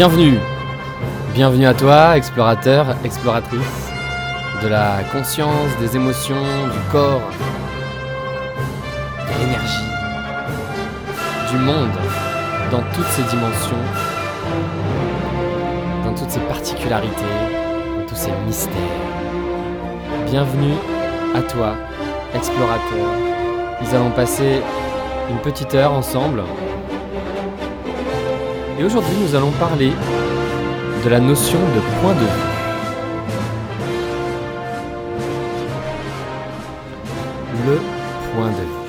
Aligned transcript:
Bienvenue 0.00 0.38
Bienvenue 1.34 1.66
à 1.66 1.74
toi, 1.74 2.16
explorateur, 2.16 2.86
exploratrice 3.04 3.90
de 4.62 4.68
la 4.68 5.02
conscience, 5.12 5.76
des 5.78 5.94
émotions, 5.94 6.42
du 6.72 6.78
corps, 6.90 7.20
de 9.28 9.40
l'énergie, 9.44 9.90
du 11.50 11.58
monde, 11.58 11.90
dans 12.70 12.82
toutes 12.94 13.08
ses 13.08 13.24
dimensions, 13.24 13.76
dans 16.02 16.14
toutes 16.14 16.30
ses 16.30 16.40
particularités, 16.48 17.34
dans 17.98 18.06
tous 18.06 18.16
ses 18.16 18.32
mystères. 18.46 18.72
Bienvenue 20.30 20.76
à 21.34 21.42
toi, 21.42 21.74
explorateur. 22.34 23.06
Nous 23.82 23.94
allons 23.94 24.12
passer 24.12 24.62
une 25.28 25.38
petite 25.40 25.74
heure 25.74 25.92
ensemble. 25.92 26.42
Et 28.80 28.82
aujourd'hui, 28.82 29.14
nous 29.20 29.34
allons 29.34 29.50
parler 29.58 29.92
de 31.04 31.08
la 31.10 31.20
notion 31.20 31.58
de 31.58 32.00
point 32.00 32.14
de 32.14 32.20
vue. 32.20 32.26
Le 37.66 37.78
point 38.32 38.48
de 38.48 38.54
vue. 38.54 38.80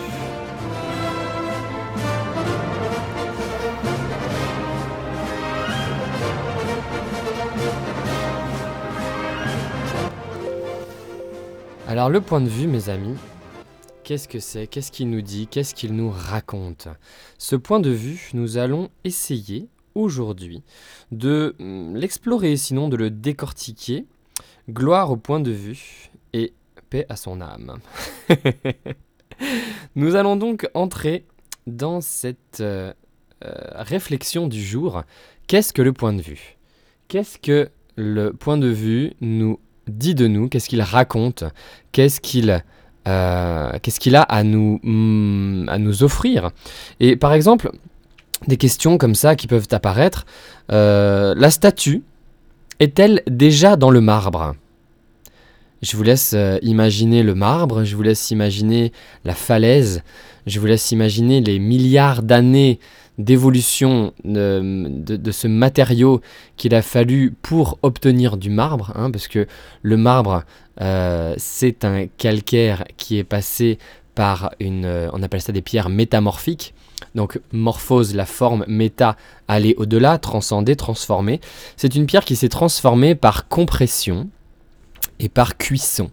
Alors 11.89 12.09
le 12.09 12.21
point 12.21 12.39
de 12.39 12.47
vue, 12.47 12.67
mes 12.67 12.87
amis, 12.87 13.17
qu'est-ce 14.05 14.29
que 14.29 14.39
c'est? 14.39 14.67
Qu'est-ce 14.67 14.93
qu'il 14.93 15.09
nous 15.09 15.21
dit? 15.21 15.47
Qu'est-ce 15.47 15.75
qu'il 15.75 15.93
nous 15.97 16.09
raconte? 16.09 16.87
Ce 17.37 17.57
point 17.57 17.81
de 17.81 17.89
vue, 17.89 18.29
nous 18.33 18.57
allons 18.57 18.87
essayer 19.03 19.67
aujourd'hui 19.95 20.63
de 21.11 21.55
hum, 21.59 21.95
l'explorer, 21.95 22.55
sinon 22.57 22.89
de 22.89 22.97
le 22.97 23.09
décortiquer. 23.09 24.05
Gloire 24.69 25.11
au 25.11 25.17
point 25.17 25.39
de 25.39 25.51
vue 25.51 26.11
et 26.33 26.53
paix 26.89 27.05
à 27.09 27.15
son 27.15 27.41
âme. 27.41 27.79
nous 29.95 30.15
allons 30.15 30.35
donc 30.35 30.69
entrer 30.73 31.25
dans 31.67 32.01
cette 32.01 32.59
euh, 32.61 32.93
euh, 33.43 33.53
réflexion 33.75 34.47
du 34.47 34.63
jour. 34.63 35.03
Qu'est-ce 35.47 35.73
que 35.73 35.81
le 35.81 35.93
point 35.93 36.13
de 36.13 36.21
vue? 36.21 36.57
Qu'est-ce 37.07 37.37
que 37.39 37.69
le 37.95 38.31
point 38.33 38.57
de 38.57 38.67
vue 38.67 39.13
nous 39.19 39.59
dit 39.87 40.15
de 40.15 40.27
nous? 40.27 40.47
Qu'est-ce 40.47 40.69
qu'il 40.69 40.81
raconte? 40.81 41.43
Qu'est-ce 41.91 42.21
qu'il 42.21 42.63
euh, 43.07 43.71
qu'est-ce 43.81 43.99
qu'il 43.99 44.15
a 44.15 44.21
à 44.21 44.43
nous, 44.43 44.79
mm, 44.83 45.69
à 45.69 45.77
nous 45.79 46.03
offrir? 46.03 46.51
Et 46.99 47.15
par 47.15 47.33
exemple, 47.33 47.71
des 48.47 48.57
questions 48.57 48.97
comme 48.97 49.15
ça 49.15 49.35
qui 49.35 49.47
peuvent 49.47 49.67
apparaître. 49.71 50.25
Euh, 50.71 51.33
la 51.35 51.51
statue 51.51 52.03
est-elle 52.79 53.21
déjà 53.27 53.75
dans 53.75 53.91
le 53.91 54.01
marbre? 54.01 54.55
Je 55.81 55.97
vous 55.97 56.03
laisse 56.03 56.33
euh, 56.35 56.59
imaginer 56.61 57.23
le 57.23 57.33
marbre, 57.33 57.83
je 57.83 57.95
vous 57.95 58.03
laisse 58.03 58.29
imaginer 58.29 58.91
la 59.25 59.33
falaise, 59.33 60.03
je 60.45 60.59
vous 60.59 60.67
laisse 60.67 60.91
imaginer 60.91 61.41
les 61.41 61.57
milliards 61.57 62.21
d'années 62.21 62.79
d'évolution 63.17 64.13
de, 64.23 65.31
ce 65.31 65.47
matériau 65.47 66.21
qu'il 66.57 66.75
a 66.75 66.81
fallu 66.81 67.33
pour 67.41 67.77
obtenir 67.81 68.37
du 68.37 68.49
marbre, 68.49 68.91
hein, 68.95 69.11
parce 69.11 69.27
que 69.27 69.47
le 69.81 69.97
marbre, 69.97 70.43
euh, 70.81 71.33
c'est 71.37 71.85
un 71.85 72.07
calcaire 72.07 72.85
qui 72.97 73.17
est 73.17 73.23
passé 73.23 73.77
par 74.15 74.51
une, 74.59 74.85
euh, 74.85 75.09
on 75.13 75.23
appelle 75.23 75.41
ça 75.41 75.51
des 75.51 75.61
pierres 75.61 75.89
métamorphiques, 75.89 76.73
donc 77.15 77.39
morphose, 77.51 78.15
la 78.15 78.25
forme, 78.25 78.65
méta, 78.67 79.15
aller 79.47 79.75
au-delà, 79.77 80.17
transcender, 80.17 80.75
transformer. 80.75 81.41
C'est 81.77 81.95
une 81.95 82.05
pierre 82.05 82.25
qui 82.25 82.35
s'est 82.35 82.49
transformée 82.49 83.15
par 83.15 83.47
compression 83.47 84.29
et 85.19 85.29
par 85.29 85.57
cuisson. 85.57 86.09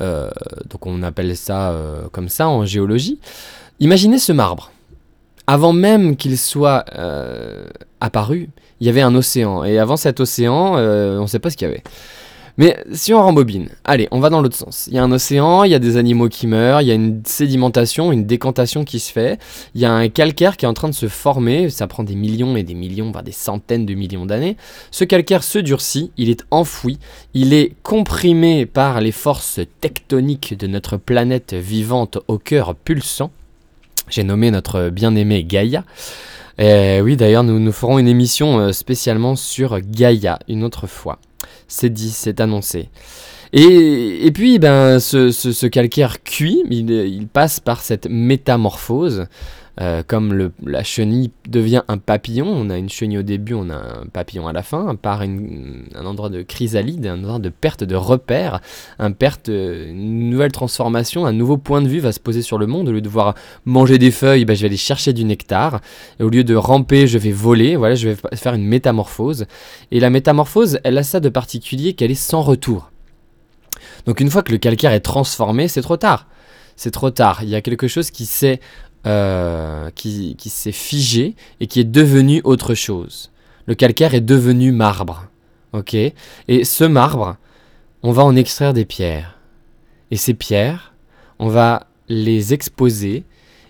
Euh, 0.00 0.30
donc 0.68 0.86
on 0.86 1.02
appelle 1.02 1.36
ça 1.36 1.76
comme 2.12 2.28
ça 2.28 2.48
en 2.48 2.64
géologie. 2.64 3.18
Imaginez 3.80 4.18
ce 4.18 4.32
marbre 4.32 4.70
avant 5.50 5.72
même 5.72 6.14
qu'il 6.14 6.38
soit 6.38 6.84
euh, 6.94 7.64
apparu, 8.00 8.50
il 8.78 8.86
y 8.86 8.90
avait 8.90 9.00
un 9.00 9.16
océan. 9.16 9.64
Et 9.64 9.80
avant 9.80 9.96
cet 9.96 10.20
océan, 10.20 10.76
euh, 10.76 11.18
on 11.18 11.22
ne 11.22 11.26
sait 11.26 11.40
pas 11.40 11.50
ce 11.50 11.56
qu'il 11.56 11.66
y 11.66 11.70
avait. 11.72 11.82
Mais 12.60 12.76
si 12.92 13.14
on 13.14 13.22
rembobine, 13.22 13.70
allez, 13.84 14.06
on 14.10 14.20
va 14.20 14.28
dans 14.28 14.42
l'autre 14.42 14.54
sens. 14.54 14.86
Il 14.88 14.92
y 14.92 14.98
a 14.98 15.02
un 15.02 15.10
océan, 15.12 15.64
il 15.64 15.70
y 15.70 15.74
a 15.74 15.78
des 15.78 15.96
animaux 15.96 16.28
qui 16.28 16.46
meurent, 16.46 16.82
il 16.82 16.88
y 16.88 16.90
a 16.90 16.94
une 16.94 17.22
sédimentation, 17.24 18.12
une 18.12 18.26
décantation 18.26 18.84
qui 18.84 19.00
se 19.00 19.10
fait, 19.10 19.38
il 19.74 19.80
y 19.80 19.86
a 19.86 19.92
un 19.94 20.10
calcaire 20.10 20.58
qui 20.58 20.66
est 20.66 20.68
en 20.68 20.74
train 20.74 20.90
de 20.90 20.94
se 20.94 21.08
former, 21.08 21.70
ça 21.70 21.86
prend 21.86 22.04
des 22.04 22.16
millions 22.16 22.56
et 22.56 22.62
des 22.62 22.74
millions, 22.74 23.12
voire 23.12 23.24
des 23.24 23.32
centaines 23.32 23.86
de 23.86 23.94
millions 23.94 24.26
d'années. 24.26 24.58
Ce 24.90 25.04
calcaire 25.04 25.42
se 25.42 25.58
durcit, 25.58 26.12
il 26.18 26.28
est 26.28 26.44
enfoui, 26.50 26.98
il 27.32 27.54
est 27.54 27.72
comprimé 27.82 28.66
par 28.66 29.00
les 29.00 29.12
forces 29.12 29.60
tectoniques 29.80 30.54
de 30.58 30.66
notre 30.66 30.98
planète 30.98 31.54
vivante 31.54 32.18
au 32.28 32.36
cœur 32.36 32.74
pulsant. 32.74 33.30
J'ai 34.10 34.22
nommé 34.22 34.50
notre 34.50 34.90
bien-aimé 34.90 35.44
Gaïa. 35.44 35.82
Et 36.60 37.00
oui, 37.00 37.16
d'ailleurs, 37.16 37.42
nous, 37.42 37.72
ferons 37.72 37.98
une 37.98 38.06
émission 38.06 38.60
euh, 38.60 38.72
spécialement 38.72 39.34
sur 39.34 39.80
Gaïa 39.80 40.38
une 40.46 40.62
autre 40.62 40.86
fois. 40.86 41.18
C'est 41.68 41.88
dit, 41.88 42.10
c'est 42.10 42.38
annoncé. 42.38 42.90
Et, 43.54 44.30
puis, 44.32 44.58
ben, 44.58 45.00
ce, 45.00 45.66
calcaire 45.66 46.22
cuit, 46.22 46.62
il, 46.70 47.26
passe 47.26 47.60
par 47.60 47.80
cette 47.80 48.06
métamorphose 48.08 49.26
euh, 49.80 50.02
comme 50.06 50.50
la 50.64 50.82
chenille 50.82 51.30
devient 51.48 51.82
un 51.88 51.98
papillon, 51.98 52.46
on 52.46 52.70
a 52.70 52.76
une 52.76 52.88
chenille 52.88 53.18
au 53.18 53.22
début, 53.22 53.54
on 53.54 53.70
a 53.70 53.76
un 53.76 54.06
papillon 54.12 54.46
à 54.46 54.52
la 54.52 54.62
fin, 54.62 54.94
par 54.94 55.22
un 55.22 56.04
endroit 56.04 56.28
de 56.28 56.42
chrysalide, 56.42 57.06
un 57.06 57.18
endroit 57.18 57.38
de 57.38 57.48
perte 57.48 57.84
de 57.84 57.94
repère, 57.94 58.60
un 58.98 59.12
perte, 59.12 59.48
une 59.48 60.30
nouvelle 60.30 60.52
transformation, 60.52 61.26
un 61.26 61.32
nouveau 61.32 61.56
point 61.56 61.82
de 61.82 61.88
vue 61.88 62.00
va 62.00 62.12
se 62.12 62.20
poser 62.20 62.42
sur 62.42 62.58
le 62.58 62.66
monde. 62.66 62.88
Au 62.88 62.92
lieu 62.92 63.00
de 63.00 63.06
devoir 63.06 63.34
manger 63.64 63.98
des 63.98 64.10
feuilles, 64.10 64.44
ben, 64.44 64.54
je 64.54 64.62
vais 64.62 64.66
aller 64.66 64.76
chercher 64.76 65.12
du 65.12 65.24
nectar. 65.24 65.80
Au 66.20 66.28
lieu 66.28 66.44
de 66.44 66.54
ramper, 66.54 67.06
je 67.06 67.18
vais 67.18 67.32
voler. 67.32 67.76
Voilà, 67.76 67.94
je 67.94 68.10
vais 68.10 68.16
faire 68.34 68.54
une 68.54 68.66
métamorphose. 68.66 69.46
Et 69.90 70.00
la 70.00 70.10
métamorphose, 70.10 70.78
elle 70.84 70.98
a 70.98 71.02
ça 71.02 71.20
de 71.20 71.28
particulier 71.28 71.94
qu'elle 71.94 72.10
est 72.10 72.14
sans 72.14 72.42
retour. 72.42 72.90
Donc 74.06 74.20
une 74.20 74.30
fois 74.30 74.42
que 74.42 74.52
le 74.52 74.58
calcaire 74.58 74.92
est 74.92 75.00
transformé, 75.00 75.68
c'est 75.68 75.82
trop 75.82 75.96
tard. 75.96 76.26
C'est 76.76 76.90
trop 76.90 77.10
tard. 77.10 77.42
Il 77.42 77.48
y 77.48 77.54
a 77.54 77.60
quelque 77.60 77.88
chose 77.88 78.10
qui 78.10 78.24
s'est 78.24 78.60
euh, 79.06 79.90
qui, 79.94 80.36
s'est 80.38 80.72
figé 80.72 81.34
et 81.60 81.66
qui 81.66 81.80
est 81.80 81.84
devenu 81.84 82.40
autre 82.44 82.74
chose. 82.74 83.30
Le 83.66 83.74
calcaire 83.74 84.14
est 84.14 84.20
devenu 84.20 84.72
marbre. 84.72 85.26
Ok? 85.72 85.94
Et 85.94 86.64
ce 86.64 86.84
marbre, 86.84 87.36
on 88.02 88.12
va 88.12 88.24
en 88.24 88.36
extraire 88.36 88.74
des 88.74 88.84
pierres. 88.84 89.38
Et 90.10 90.16
ces 90.16 90.34
pierres, 90.34 90.94
on 91.38 91.48
va 91.48 91.86
les 92.08 92.52
exposer. 92.52 93.24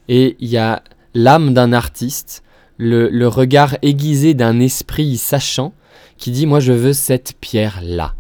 Et 0.09 0.37
il 0.41 0.49
y 0.49 0.57
a 0.57 0.83
l'âme 1.15 1.55
d'un 1.55 1.73
artiste, 1.73 2.43
le, 2.77 3.09
le 3.09 3.29
regard 3.29 3.77
aiguisé 3.83 4.35
d'un 4.35 4.59
esprit 4.59 5.17
sachant 5.17 5.75
qui 6.17 6.31
dit 6.31 6.47
Moi, 6.47 6.61
je 6.61 6.73
veux 6.73 6.93
cette 6.93 7.35
pierre-là. 7.41 8.15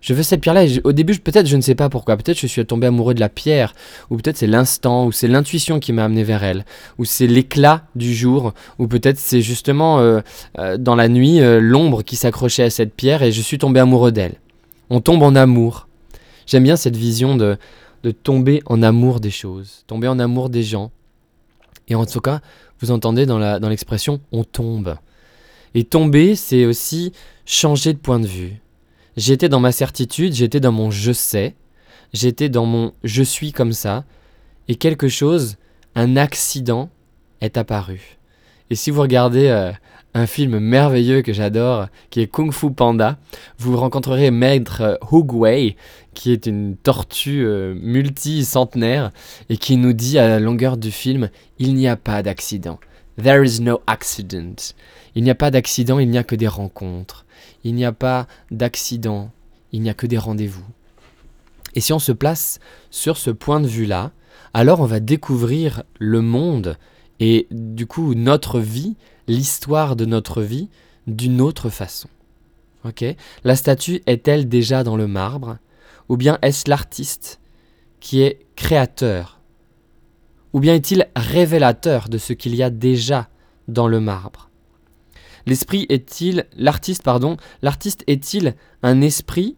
Je 0.00 0.14
veux 0.14 0.22
cette 0.22 0.40
pierre-là. 0.40 0.64
Au 0.84 0.92
début, 0.92 1.18
peut-être, 1.18 1.46
je 1.46 1.56
ne 1.56 1.60
sais 1.60 1.74
pas 1.74 1.88
pourquoi. 1.88 2.16
Peut-être 2.16 2.38
je 2.38 2.46
suis 2.46 2.64
tombé 2.64 2.86
amoureux 2.86 3.14
de 3.14 3.20
la 3.20 3.28
pierre, 3.28 3.74
ou 4.10 4.16
peut-être 4.16 4.36
c'est 4.36 4.46
l'instant, 4.46 5.06
ou 5.06 5.12
c'est 5.12 5.28
l'intuition 5.28 5.80
qui 5.80 5.92
m'a 5.92 6.04
amené 6.04 6.22
vers 6.22 6.44
elle, 6.44 6.64
ou 6.98 7.04
c'est 7.04 7.26
l'éclat 7.26 7.84
du 7.96 8.14
jour, 8.14 8.54
ou 8.78 8.86
peut-être 8.86 9.18
c'est 9.18 9.40
justement 9.40 9.98
euh, 9.98 10.20
euh, 10.58 10.76
dans 10.76 10.94
la 10.94 11.08
nuit 11.08 11.40
euh, 11.40 11.60
l'ombre 11.60 12.02
qui 12.02 12.16
s'accrochait 12.16 12.64
à 12.64 12.70
cette 12.70 12.94
pierre 12.94 13.22
et 13.22 13.32
je 13.32 13.42
suis 13.42 13.58
tombé 13.58 13.80
amoureux 13.80 14.12
d'elle. 14.12 14.34
On 14.90 15.00
tombe 15.00 15.22
en 15.22 15.34
amour. 15.34 15.88
J'aime 16.46 16.62
bien 16.62 16.76
cette 16.76 16.96
vision 16.96 17.36
de, 17.36 17.58
de 18.04 18.10
tomber 18.10 18.62
en 18.66 18.82
amour 18.82 19.20
des 19.20 19.30
choses, 19.30 19.84
tomber 19.86 20.08
en 20.08 20.18
amour 20.18 20.48
des 20.48 20.62
gens. 20.62 20.92
Et 21.88 21.94
en 21.94 22.06
tout 22.06 22.20
cas, 22.20 22.40
vous 22.80 22.92
entendez 22.92 23.26
dans 23.26 23.68
l'expression 23.68 24.20
dans 24.32 24.38
on 24.38 24.44
tombe. 24.44 24.96
Et 25.74 25.84
tomber, 25.84 26.36
c'est 26.36 26.64
aussi 26.64 27.12
changer 27.44 27.92
de 27.92 27.98
point 27.98 28.20
de 28.20 28.26
vue 28.26 28.60
J'étais 29.18 29.48
dans 29.48 29.58
ma 29.58 29.72
certitude, 29.72 30.32
j'étais 30.32 30.60
dans 30.60 30.70
mon 30.70 30.92
je 30.92 31.10
sais, 31.10 31.56
j'étais 32.12 32.48
dans 32.48 32.66
mon 32.66 32.92
je 33.02 33.24
suis 33.24 33.50
comme 33.50 33.72
ça, 33.72 34.04
et 34.68 34.76
quelque 34.76 35.08
chose, 35.08 35.56
un 35.96 36.16
accident 36.16 36.88
est 37.40 37.56
apparu. 37.56 38.18
Et 38.70 38.76
si 38.76 38.92
vous 38.92 39.00
regardez 39.00 39.48
euh, 39.48 39.72
un 40.14 40.26
film 40.26 40.60
merveilleux 40.60 41.22
que 41.22 41.32
j'adore, 41.32 41.88
qui 42.10 42.20
est 42.20 42.28
Kung 42.28 42.52
Fu 42.52 42.70
Panda, 42.70 43.18
vous 43.58 43.76
rencontrerez 43.76 44.30
Maître 44.30 45.00
Hugwei, 45.10 45.74
qui 46.14 46.30
est 46.30 46.46
une 46.46 46.76
tortue 46.76 47.44
euh, 47.44 47.74
multi-centenaire, 47.74 49.10
et 49.48 49.56
qui 49.56 49.78
nous 49.78 49.94
dit 49.94 50.20
à 50.20 50.28
la 50.28 50.38
longueur 50.38 50.76
du 50.76 50.92
film, 50.92 51.28
il 51.58 51.74
n'y 51.74 51.88
a 51.88 51.96
pas 51.96 52.22
d'accident. 52.22 52.78
There 53.20 53.44
is 53.44 53.62
no 53.62 53.80
accident. 53.88 54.54
Il 55.16 55.24
n'y 55.24 55.30
a 55.30 55.34
pas 55.34 55.50
d'accident, 55.50 55.98
il 55.98 56.08
n'y 56.08 56.18
a 56.18 56.22
que 56.22 56.36
des 56.36 56.46
rencontres 56.46 57.26
il 57.64 57.74
n'y 57.74 57.84
a 57.84 57.92
pas 57.92 58.26
d'accident, 58.50 59.30
il 59.72 59.82
n'y 59.82 59.90
a 59.90 59.94
que 59.94 60.06
des 60.06 60.18
rendez-vous. 60.18 60.64
Et 61.74 61.80
si 61.80 61.92
on 61.92 61.98
se 61.98 62.12
place 62.12 62.60
sur 62.90 63.16
ce 63.16 63.30
point 63.30 63.60
de 63.60 63.66
vue-là, 63.66 64.12
alors 64.54 64.80
on 64.80 64.86
va 64.86 65.00
découvrir 65.00 65.82
le 65.98 66.22
monde 66.22 66.76
et 67.20 67.46
du 67.50 67.86
coup 67.86 68.14
notre 68.14 68.60
vie, 68.60 68.96
l'histoire 69.26 69.96
de 69.96 70.04
notre 70.04 70.42
vie, 70.42 70.68
d'une 71.06 71.40
autre 71.40 71.68
façon. 71.68 72.08
La 73.44 73.56
statue 73.56 74.02
est-elle 74.06 74.48
déjà 74.48 74.82
dans 74.82 74.96
le 74.96 75.06
marbre? 75.06 75.58
Ou 76.08 76.16
bien 76.16 76.38
est-ce 76.40 76.70
l'artiste 76.70 77.40
qui 78.00 78.22
est 78.22 78.46
créateur? 78.56 79.40
Ou 80.54 80.60
bien 80.60 80.74
est-il 80.74 81.08
révélateur 81.14 82.08
de 82.08 82.16
ce 82.16 82.32
qu'il 82.32 82.54
y 82.54 82.62
a 82.62 82.70
déjà 82.70 83.28
dans 83.66 83.88
le 83.88 84.00
marbre? 84.00 84.47
L'esprit 85.48 85.86
est-il, 85.88 86.44
l'artiste 86.58 87.02
pardon, 87.02 87.38
l'artiste 87.62 88.04
est-il 88.06 88.54
un 88.82 89.00
esprit 89.00 89.56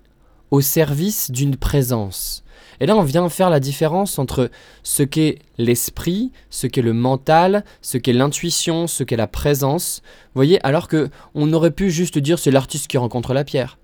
au 0.53 0.61
service 0.61 1.33
d'une 1.33 1.57
présence? 1.57 2.45
Et 2.79 2.87
là 2.87 2.95
on 2.95 3.03
vient 3.03 3.29
faire 3.29 3.51
la 3.51 3.59
différence 3.59 4.21
entre 4.21 4.53
ce 4.85 5.03
qu'est 5.03 5.41
l'esprit, 5.59 6.31
ce 6.49 6.69
qu'est 6.69 6.81
le 6.81 6.93
mental, 6.93 7.65
ce 7.83 7.99
qu'est 7.99 8.13
l'intuition, 8.13 8.87
ce 8.87 9.03
qu'est 9.03 9.17
la 9.17 9.27
présence. 9.27 10.01
Vous 10.27 10.39
voyez, 10.39 10.65
alors 10.65 10.87
que 10.87 11.09
on 11.35 11.53
aurait 11.53 11.73
pu 11.73 11.91
juste 11.91 12.19
dire 12.19 12.39
c'est 12.39 12.53
l'artiste 12.53 12.87
qui 12.87 12.97
rencontre 12.97 13.35
la 13.35 13.43
pierre. 13.43 13.77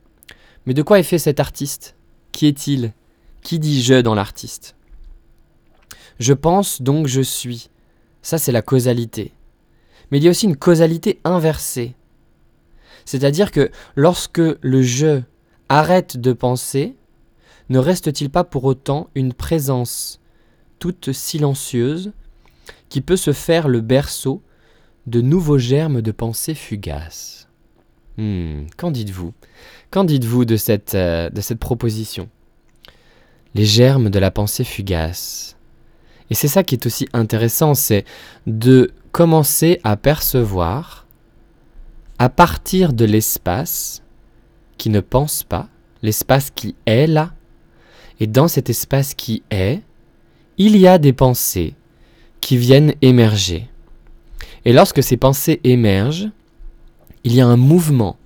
Mais 0.64 0.74
de 0.74 0.82
quoi 0.82 1.00
est 1.00 1.02
fait 1.02 1.18
cet 1.18 1.40
artiste? 1.40 1.96
Qui 2.30 2.46
est-il? 2.46 2.92
Qui 3.42 3.58
dit 3.58 3.82
je 3.82 4.00
dans 4.00 4.14
l'artiste? 4.14 4.76
Je 6.20 6.34
pense 6.34 6.82
donc 6.82 7.08
je 7.08 7.20
suis. 7.20 7.68
Ça 8.22 8.38
c'est 8.38 8.52
la 8.52 8.62
causalité. 8.62 9.32
Mais 10.10 10.18
il 10.18 10.24
y 10.24 10.26
a 10.28 10.30
aussi 10.30 10.46
une 10.46 10.56
causalité 10.56 11.20
inversée. 11.24 11.94
C'est-à-dire 13.04 13.50
que 13.50 13.70
lorsque 13.94 14.38
le 14.38 14.82
je 14.82 15.22
arrête 15.68 16.16
de 16.16 16.32
penser, 16.32 16.94
ne 17.68 17.78
reste-t-il 17.78 18.30
pas 18.30 18.44
pour 18.44 18.64
autant 18.64 19.08
une 19.14 19.32
présence 19.32 20.20
toute 20.78 21.12
silencieuse 21.12 22.12
qui 22.88 23.00
peut 23.00 23.16
se 23.16 23.32
faire 23.32 23.68
le 23.68 23.80
berceau 23.80 24.42
de 25.06 25.20
nouveaux 25.20 25.58
germes 25.58 26.02
de 26.02 26.12
pensée 26.12 26.54
fugaces? 26.54 27.48
Hmm, 28.18 28.66
Qu'en 28.76 28.90
dites-vous? 28.90 29.34
Qu'en 29.90 30.04
dites-vous 30.04 30.44
de 30.44 30.56
cette, 30.56 30.94
euh, 30.94 31.30
de 31.30 31.40
cette 31.40 31.58
proposition? 31.58 32.28
Les 33.54 33.64
germes 33.64 34.10
de 34.10 34.18
la 34.18 34.30
pensée 34.30 34.64
fugace. 34.64 35.56
Et 36.30 36.34
c'est 36.34 36.48
ça 36.48 36.62
qui 36.64 36.74
est 36.74 36.86
aussi 36.86 37.08
intéressant, 37.12 37.74
c'est 37.74 38.04
de 38.46 38.92
commencer 39.16 39.80
à 39.82 39.96
percevoir, 39.96 41.06
à 42.18 42.28
partir 42.28 42.92
de 42.92 43.06
l'espace 43.06 44.02
qui 44.76 44.90
ne 44.90 45.00
pense 45.00 45.42
pas, 45.42 45.70
l'espace 46.02 46.50
qui 46.50 46.74
est 46.84 47.06
là, 47.06 47.32
et 48.20 48.26
dans 48.26 48.46
cet 48.46 48.68
espace 48.68 49.14
qui 49.14 49.42
est, 49.50 49.80
il 50.58 50.76
y 50.76 50.86
a 50.86 50.98
des 50.98 51.14
pensées 51.14 51.72
qui 52.42 52.58
viennent 52.58 52.92
émerger. 53.00 53.70
Et 54.66 54.74
lorsque 54.74 55.02
ces 55.02 55.16
pensées 55.16 55.62
émergent, 55.64 56.28
il 57.24 57.34
y 57.34 57.40
a 57.40 57.46
un 57.46 57.56
mouvement 57.56 58.18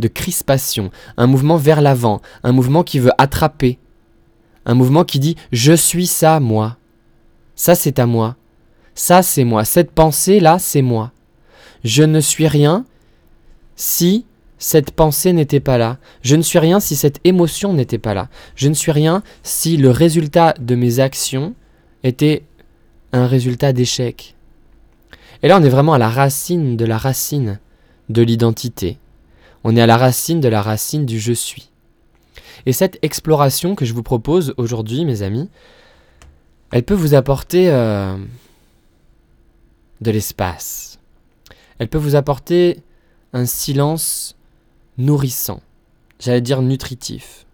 de 0.00 0.08
crispation, 0.08 0.90
un 1.16 1.28
mouvement 1.28 1.56
vers 1.56 1.80
l'avant, 1.80 2.20
un 2.42 2.52
mouvement 2.52 2.84
qui 2.84 2.98
veut 2.98 3.12
attraper, 3.16 3.78
un 4.66 4.74
mouvement 4.74 5.04
qui 5.04 5.18
dit⁇ 5.18 5.34
Je 5.50 5.72
suis 5.72 6.06
ça, 6.06 6.40
moi⁇ 6.40 6.76
Ça 7.54 7.74
c'est 7.74 7.98
à 7.98 8.04
moi, 8.04 8.36
ça 8.94 9.22
c'est 9.22 9.44
moi, 9.44 9.64
cette 9.64 9.92
pensée-là 9.92 10.58
c'est 10.58 10.82
moi. 10.82 11.12
Je 11.84 12.02
ne 12.02 12.20
suis 12.20 12.48
rien 12.48 12.84
si 13.76 14.26
cette 14.58 14.90
pensée 14.90 15.32
n'était 15.32 15.60
pas 15.60 15.78
là. 15.78 15.98
Je 16.22 16.36
ne 16.36 16.42
suis 16.42 16.58
rien 16.58 16.80
si 16.80 16.94
cette 16.94 17.18
émotion 17.24 17.72
n'était 17.72 17.98
pas 17.98 18.12
là. 18.12 18.28
Je 18.54 18.68
ne 18.68 18.74
suis 18.74 18.92
rien 18.92 19.22
si 19.42 19.78
le 19.78 19.90
résultat 19.90 20.54
de 20.60 20.74
mes 20.74 21.00
actions 21.00 21.54
était 22.04 22.44
un 23.12 23.26
résultat 23.26 23.72
d'échec. 23.72 24.34
Et 25.42 25.48
là, 25.48 25.58
on 25.58 25.64
est 25.64 25.70
vraiment 25.70 25.94
à 25.94 25.98
la 25.98 26.10
racine 26.10 26.76
de 26.76 26.84
la 26.84 26.98
racine 26.98 27.58
de 28.10 28.22
l'identité. 28.22 28.98
On 29.64 29.74
est 29.76 29.80
à 29.80 29.86
la 29.86 29.96
racine 29.96 30.40
de 30.40 30.48
la 30.48 30.60
racine 30.60 31.06
du 31.06 31.18
je 31.18 31.32
suis. 31.32 31.70
Et 32.66 32.72
cette 32.72 32.98
exploration 33.02 33.74
que 33.74 33.86
je 33.86 33.94
vous 33.94 34.02
propose 34.02 34.52
aujourd'hui, 34.58 35.06
mes 35.06 35.22
amis, 35.22 35.48
elle 36.70 36.82
peut 36.82 36.94
vous 36.94 37.14
apporter 37.14 37.70
euh, 37.70 38.16
de 40.00 40.10
l'espace. 40.10 40.98
Elle 41.78 41.88
peut 41.88 41.98
vous 41.98 42.16
apporter 42.16 42.82
un 43.32 43.46
silence 43.46 44.36
nourrissant, 44.98 45.62
j'allais 46.18 46.40
dire 46.40 46.62
nutritif. 46.62 47.46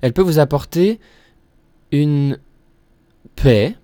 Elle 0.00 0.12
peut 0.12 0.22
vous 0.22 0.38
apporter 0.38 1.00
une 1.90 2.38
paix. 3.34 3.76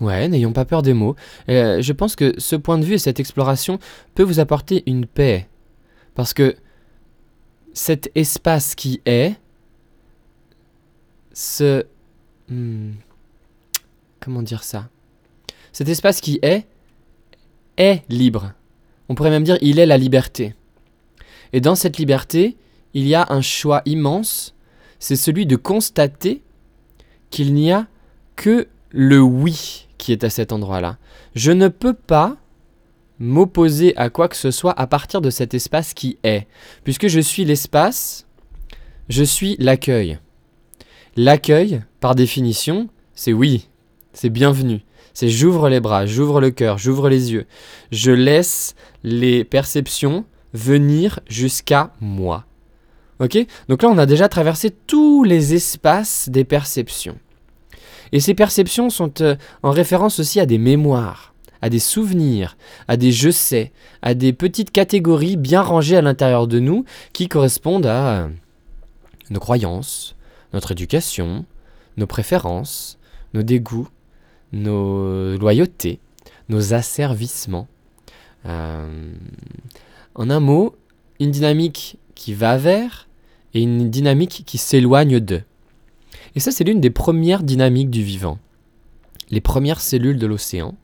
Ouais, 0.00 0.28
n'ayons 0.28 0.52
pas 0.52 0.64
peur 0.64 0.80
des 0.80 0.94
mots. 0.94 1.14
Euh, 1.50 1.82
je 1.82 1.92
pense 1.92 2.16
que 2.16 2.38
ce 2.38 2.56
point 2.56 2.78
de 2.78 2.84
vue 2.84 2.94
et 2.94 2.98
cette 2.98 3.20
exploration 3.20 3.78
peut 4.14 4.22
vous 4.22 4.40
apporter 4.40 4.82
une 4.86 5.06
paix. 5.06 5.48
Parce 6.14 6.32
que 6.32 6.56
cet 7.74 8.10
espace 8.14 8.74
qui 8.74 9.02
est, 9.04 9.34
ce... 11.32 11.84
Hmm, 12.48 12.92
comment 14.20 14.42
dire 14.42 14.64
ça? 14.64 14.88
Cet 15.72 15.88
espace 15.88 16.20
qui 16.20 16.38
est, 16.42 16.66
est 17.76 18.02
libre. 18.08 18.52
On 19.08 19.14
pourrait 19.14 19.30
même 19.30 19.44
dire 19.44 19.58
il 19.60 19.78
est 19.78 19.86
la 19.86 19.98
liberté. 19.98 20.54
Et 21.52 21.60
dans 21.60 21.74
cette 21.74 21.98
liberté, 21.98 22.56
il 22.94 23.06
y 23.06 23.14
a 23.14 23.26
un 23.30 23.40
choix 23.40 23.82
immense, 23.84 24.54
c'est 24.98 25.16
celui 25.16 25.46
de 25.46 25.56
constater 25.56 26.42
qu'il 27.30 27.54
n'y 27.54 27.72
a 27.72 27.86
que 28.36 28.68
le 28.90 29.20
oui 29.20 29.88
qui 29.98 30.12
est 30.12 30.24
à 30.24 30.30
cet 30.30 30.52
endroit-là. 30.52 30.98
Je 31.34 31.52
ne 31.52 31.68
peux 31.68 31.94
pas 31.94 32.36
m'opposer 33.18 33.96
à 33.96 34.10
quoi 34.10 34.28
que 34.28 34.36
ce 34.36 34.50
soit 34.50 34.78
à 34.78 34.86
partir 34.86 35.20
de 35.20 35.30
cet 35.30 35.54
espace 35.54 35.94
qui 35.94 36.18
est. 36.22 36.46
Puisque 36.84 37.08
je 37.08 37.20
suis 37.20 37.44
l'espace, 37.44 38.26
je 39.08 39.22
suis 39.22 39.56
l'accueil. 39.58 40.18
L'accueil, 41.16 41.82
par 42.00 42.14
définition, 42.14 42.88
c'est 43.14 43.32
oui, 43.32 43.68
c'est 44.12 44.30
bienvenu. 44.30 44.80
C'est 45.14 45.28
j'ouvre 45.28 45.68
les 45.68 45.80
bras, 45.80 46.06
j'ouvre 46.06 46.40
le 46.40 46.50
cœur, 46.50 46.78
j'ouvre 46.78 47.08
les 47.08 47.32
yeux. 47.32 47.46
Je 47.90 48.12
laisse 48.12 48.74
les 49.02 49.44
perceptions 49.44 50.24
venir 50.52 51.20
jusqu'à 51.28 51.92
moi. 52.00 52.44
Ok? 53.20 53.38
Donc 53.68 53.82
là, 53.82 53.88
on 53.90 53.98
a 53.98 54.06
déjà 54.06 54.28
traversé 54.28 54.70
tous 54.70 55.24
les 55.24 55.54
espaces 55.54 56.28
des 56.28 56.44
perceptions. 56.44 57.18
Et 58.12 58.20
ces 58.20 58.34
perceptions 58.34 58.90
sont 58.90 59.20
euh, 59.20 59.36
en 59.62 59.70
référence 59.70 60.18
aussi 60.18 60.40
à 60.40 60.46
des 60.46 60.58
mémoires, 60.58 61.34
à 61.62 61.68
des 61.68 61.78
souvenirs, 61.78 62.56
à 62.88 62.96
des 62.96 63.12
je 63.12 63.30
sais, 63.30 63.72
à 64.02 64.14
des 64.14 64.32
petites 64.32 64.72
catégories 64.72 65.36
bien 65.36 65.62
rangées 65.62 65.96
à 65.96 66.02
l'intérieur 66.02 66.48
de 66.48 66.58
nous 66.58 66.84
qui 67.12 67.28
correspondent 67.28 67.86
à 67.86 68.22
euh, 68.22 68.28
nos 69.28 69.38
croyances, 69.38 70.16
notre 70.52 70.72
éducation, 70.72 71.44
nos 71.96 72.06
préférences, 72.06 72.98
nos 73.34 73.42
dégoûts, 73.42 73.88
nos 74.52 75.36
loyautés, 75.36 76.00
nos 76.48 76.74
asservissements. 76.74 77.68
Euh, 78.46 79.12
en 80.14 80.30
un 80.30 80.40
mot, 80.40 80.74
une 81.18 81.30
dynamique 81.30 81.98
qui 82.14 82.34
va 82.34 82.56
vers 82.56 83.08
et 83.54 83.62
une 83.62 83.90
dynamique 83.90 84.42
qui 84.46 84.58
s'éloigne 84.58 85.20
de. 85.20 85.42
Et 86.34 86.40
ça, 86.40 86.52
c'est 86.52 86.64
l'une 86.64 86.80
des 86.80 86.90
premières 86.90 87.42
dynamiques 87.42 87.90
du 87.90 88.02
vivant. 88.02 88.38
Les 89.30 89.40
premières 89.40 89.80
cellules 89.80 90.18
de 90.18 90.26
l'océan. 90.26 90.74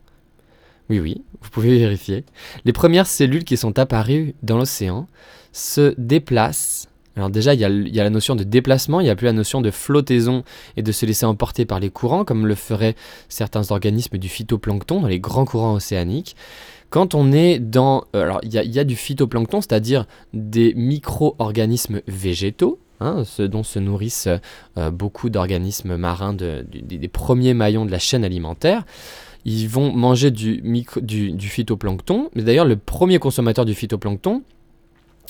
Oui, 0.89 0.99
oui, 0.99 1.21
vous 1.41 1.49
pouvez 1.49 1.77
vérifier. 1.77 2.23
Les 2.65 2.73
premières 2.73 3.07
cellules 3.07 3.43
qui 3.43 3.57
sont 3.57 3.77
apparues 3.77 4.35
dans 4.43 4.57
l'océan 4.57 5.07
se 5.51 5.93
déplacent. 5.97 6.87
Alors 7.17 7.31
déjà, 7.31 7.55
il 7.55 7.59
y, 7.59 7.65
a, 7.65 8.03
la 8.03 8.09
notion 8.11 8.35
de 8.35 8.43
déplacement, 8.43 8.99
il 8.99 9.05
n'y 9.05 9.09
a 9.09 9.15
plus 9.15 9.25
la 9.25 9.33
notion 9.33 9.59
de 9.59 9.71
flottaison 9.71 10.43
et 10.77 10.83
de 10.83 10.91
se 10.91 11.03
laisser 11.05 11.25
emporter 11.25 11.65
par 11.65 11.79
les 11.79 11.89
courants, 11.89 12.23
comme 12.23 12.45
le 12.45 12.53
feraient 12.53 12.95
certains 13.27 13.71
organismes 13.71 14.19
du 14.19 14.29
phytoplancton 14.29 15.01
dans 15.01 15.07
les 15.07 15.19
grands 15.19 15.45
courants 15.45 15.73
océaniques. 15.73 16.35
Quand 16.91 17.15
on 17.15 17.31
est 17.31 17.57
dans... 17.57 18.03
Euh, 18.15 18.21
alors, 18.21 18.39
il 18.43 18.53
y, 18.53 18.79
a 18.79 18.83
du 18.83 18.95
phytoplancton, 18.95 19.61
c'est-à-dire 19.61 20.05
des 20.33 20.75
micro-organismes 20.75 22.01
végétaux, 22.07 22.79
hein, 22.99 23.23
ce 23.25 23.41
dont 23.41 23.63
se 23.63 23.79
nourrissent 23.79 24.29
euh, 24.77 24.91
beaucoup 24.91 25.31
d'organismes 25.31 25.97
marins 25.97 26.35
des 26.35 27.07
premiers 27.07 27.55
maillons 27.55 27.85
de 27.85 27.91
la 27.91 27.99
chaîne 27.99 28.23
alimentaire. 28.23 28.85
Ils 29.43 29.67
vont 29.67 29.91
manger 29.91 30.29
du, 30.29 30.61
du, 30.61 31.47
phytoplancton. 31.47 32.29
Mais 32.35 32.43
d'ailleurs, 32.43 32.65
le 32.65 32.75
premier 32.75 33.17
consommateur 33.17 33.65
du 33.65 33.73
phytoplancton, 33.73 34.43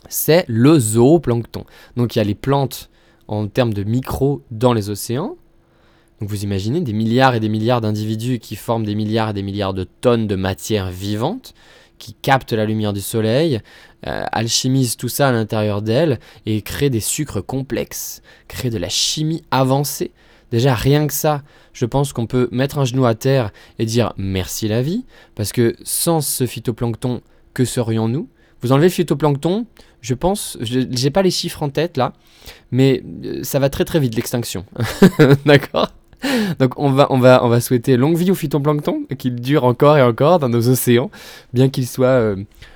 c'est 0.09 0.45
le 0.47 0.79
zooplancton. 0.79 1.65
Donc 1.95 2.15
il 2.15 2.19
y 2.19 2.21
a 2.21 2.25
les 2.25 2.35
plantes 2.35 2.89
en 3.27 3.47
termes 3.47 3.73
de 3.73 3.83
micro 3.83 4.41
dans 4.51 4.73
les 4.73 4.89
océans, 4.89 5.37
donc 6.19 6.29
vous 6.29 6.43
imaginez 6.43 6.81
des 6.81 6.93
milliards 6.93 7.35
et 7.35 7.39
des 7.39 7.49
milliards 7.49 7.81
d'individus 7.81 8.39
qui 8.39 8.55
forment 8.55 8.85
des 8.85 8.95
milliards 8.95 9.29
et 9.29 9.33
des 9.33 9.43
milliards 9.43 9.73
de 9.73 9.83
tonnes 9.83 10.27
de 10.27 10.35
matière 10.35 10.89
vivante, 10.89 11.53
qui 11.99 12.13
captent 12.13 12.53
la 12.53 12.65
lumière 12.65 12.93
du 12.93 13.01
soleil, 13.01 13.59
euh, 14.07 14.23
alchimisent 14.31 14.97
tout 14.97 15.09
ça 15.09 15.29
à 15.29 15.31
l'intérieur 15.31 15.81
d'elles 15.81 16.19
et 16.45 16.61
créent 16.61 16.89
des 16.89 16.99
sucres 16.99 17.45
complexes, 17.45 18.21
créent 18.47 18.69
de 18.69 18.77
la 18.77 18.89
chimie 18.89 19.43
avancée. 19.51 20.11
Déjà 20.51 20.73
rien 20.73 21.07
que 21.07 21.13
ça, 21.13 21.43
je 21.73 21.85
pense 21.85 22.13
qu'on 22.13 22.25
peut 22.25 22.47
mettre 22.51 22.77
un 22.77 22.85
genou 22.85 23.05
à 23.05 23.15
terre 23.15 23.51
et 23.79 23.85
dire 23.85 24.13
merci 24.17 24.67
la 24.67 24.81
vie, 24.81 25.05
parce 25.35 25.51
que 25.51 25.75
sans 25.83 26.21
ce 26.21 26.45
phytoplancton 26.45 27.21
que 27.53 27.65
serions-nous? 27.65 28.29
Vous 28.61 28.71
enlevez 28.71 28.87
le 28.87 28.91
phytoplancton, 28.91 29.65
je 30.01 30.13
pense, 30.13 30.57
je 30.61 30.79
n'ai 30.79 31.11
pas 31.11 31.21
les 31.21 31.31
chiffres 31.31 31.63
en 31.63 31.69
tête 31.69 31.97
là, 31.97 32.13
mais 32.71 33.03
euh, 33.23 33.43
ça 33.43 33.59
va 33.59 33.69
très 33.69 33.85
très 33.85 33.99
vite 33.99 34.15
l'extinction. 34.15 34.65
D'accord? 35.45 35.89
Donc 36.59 36.73
on 36.77 36.91
va, 36.91 37.07
on, 37.11 37.19
va, 37.19 37.43
on 37.43 37.49
va 37.49 37.61
souhaiter 37.61 37.95
longue 37.95 38.17
vie 38.17 38.31
au 38.31 38.35
phytoplancton, 38.35 39.03
qu'il 39.17 39.35
dure 39.35 39.63
encore 39.63 39.97
et 39.97 40.01
encore 40.01 40.39
dans 40.39 40.49
nos 40.49 40.69
océans, 40.69 41.11
bien 41.53 41.69
qu'il 41.69 41.87
soit 41.87 42.07
euh, 42.07 42.35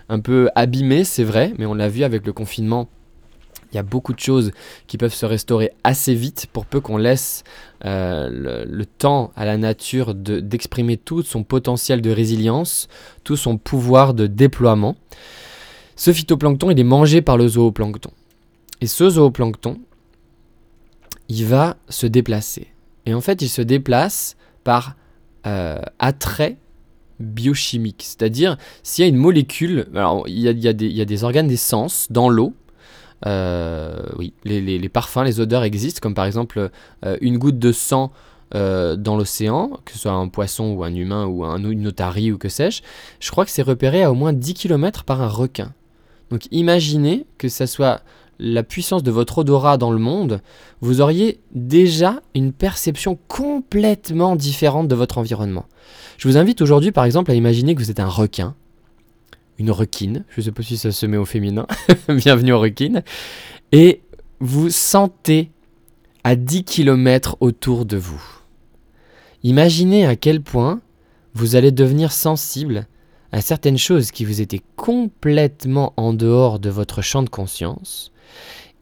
un 0.10 0.20
peu 0.20 0.50
abîmé, 0.56 1.04
c'est 1.04 1.24
vrai, 1.24 1.54
mais 1.58 1.66
on 1.66 1.74
l'a 1.74 1.90
vu 1.90 2.04
avec 2.04 2.26
le 2.26 2.34
confinement. 2.34 2.88
Il 3.72 3.78
y 3.78 3.80
a 3.80 3.84
beaucoup 3.84 4.14
de 4.14 4.20
choses 4.20 4.52
qui 4.88 4.98
peuvent 4.98 5.14
se 5.14 5.26
restaurer 5.26 5.72
assez 5.86 6.14
vite 6.14 6.48
pour 6.52 6.66
peu 6.66 6.82
qu'on 6.82 6.98
laisse 6.98 7.44
euh, 7.86 8.66
le, 8.68 8.86
temps 8.86 9.32
à 9.38 9.46
la 9.46 9.58
nature 9.58 10.14
d'exprimer 10.14 10.98
tout 10.98 11.24
son 11.24 11.44
potentiel 11.44 12.02
de 12.02 12.12
résilience, 12.12 12.90
tout 13.24 13.38
son 13.38 13.58
pouvoir 13.58 14.14
de 14.14 14.28
déploiement. 14.28 14.98
Ce 16.02 16.12
phytoplancton, 16.12 16.72
il 16.72 16.80
est 16.80 16.84
mangé 16.84 17.22
par 17.22 17.38
le 17.38 17.48
zooplancton. 17.48 18.10
Et 18.82 18.88
ce 18.88 19.08
zooplancton, 19.08 19.78
il 21.30 21.46
va 21.46 21.78
se 21.90 22.08
déplacer. 22.08 22.70
Et 23.06 23.14
en 23.14 23.22
fait, 23.22 23.44
il 23.44 23.50
se 23.50 23.62
déplace 23.62 24.36
par 24.64 24.96
euh, 25.46 25.80
attrait 26.00 26.58
biochimique. 27.20 28.02
C'est-à-dire, 28.02 28.58
s'il 28.82 29.04
y 29.04 29.06
a 29.06 29.10
une 29.10 29.16
molécule, 29.16 29.90
alors 29.94 30.28
il 30.28 30.40
y 30.40 30.68
a, 30.68 30.74
des, 30.74 31.24
organes 31.24 31.48
des 31.48 31.56
sens 31.56 32.08
dans 32.10 32.30
l'eau. 32.30 32.56
Euh, 33.28 34.02
oui, 34.18 34.34
les, 34.44 34.90
parfums, 34.90 35.24
les 35.24 35.40
odeurs 35.40 35.64
existent, 35.64 36.00
comme 36.02 36.16
par 36.16 36.26
exemple 36.26 36.72
euh, 37.06 37.18
une 37.22 37.38
goutte 37.38 37.60
de 37.60 37.72
sang 37.72 38.12
dans 38.52 39.16
l'océan, 39.18 39.80
que 39.86 39.92
ce 39.92 40.00
soit 40.00 40.14
un 40.14 40.30
poisson 40.30 40.74
ou 40.74 40.84
un 40.84 40.96
humain 40.96 41.28
ou 41.28 41.46
un, 41.46 41.64
une 41.64 41.86
otarie 41.86 42.32
ou 42.32 42.40
que 42.40 42.50
sais-je. 42.50 42.82
Je 43.20 43.30
crois 43.30 43.46
que 43.46 43.52
c'est 43.52 43.62
repéré 43.62 44.02
à 44.02 44.12
au 44.12 44.16
moins 44.16 44.34
10 44.34 44.56
km 44.56 45.04
par 45.04 45.22
un 45.22 45.28
requin. 45.28 45.76
Donc 46.32 46.48
imaginez 46.52 47.26
que 47.38 47.50
ça 47.50 47.68
soit 47.68 48.02
la 48.40 48.64
puissance 48.64 49.04
de 49.04 49.12
votre 49.12 49.40
odorat 49.40 49.78
dans 49.78 49.92
le 49.92 50.00
monde, 50.00 50.42
vous 50.80 51.00
auriez 51.00 51.40
déjà 51.54 52.22
une 52.34 52.54
perception 52.54 53.20
complètement 53.28 54.36
différente 54.36 54.88
de 54.88 54.96
votre 54.96 55.20
environnement. 55.20 55.66
Je 56.18 56.28
vous 56.28 56.38
invite 56.38 56.62
aujourd'hui 56.62 56.92
par 56.92 57.06
exemple 57.06 57.30
à 57.30 57.36
imaginer 57.36 57.76
que 57.76 57.80
vous 57.82 57.92
êtes 57.92 58.00
un 58.00 58.08
requin, 58.08 58.56
une 59.60 59.70
requine, 59.70 60.24
je 60.30 60.42
ne 60.42 60.46
sais 60.46 60.52
pas 60.52 60.64
si 60.64 60.78
ça 60.78 60.92
se 60.92 61.06
met 61.06 61.18
au 61.18 61.26
féminin, 61.26 61.68
bienvenue 62.10 62.54
aux 62.54 62.60
requines, 62.60 63.04
et 63.72 64.02
vous 64.40 64.72
sentez 64.72 65.52
à 66.24 66.36
10 66.36 66.64
km 66.64 67.38
autour 67.42 67.86
de 67.86 67.98
vous. 67.98 68.24
Imaginez 69.44 70.08
à 70.08 70.16
quel 70.16 70.42
point 70.42 70.82
vous 71.36 71.56
allez 71.56 71.72
devenir 71.72 72.12
sensible 72.12 72.88
à 73.32 73.42
certaines 73.42 73.78
choses 73.78 74.12
qui 74.12 74.26
vous 74.26 74.42
étaient 74.42 74.62
complètement 74.76 75.94
en 75.98 76.14
dehors 76.14 76.60
de 76.60 76.70
votre 76.70 77.02
champ 77.02 77.24
de 77.24 77.30
conscience, 77.30 78.12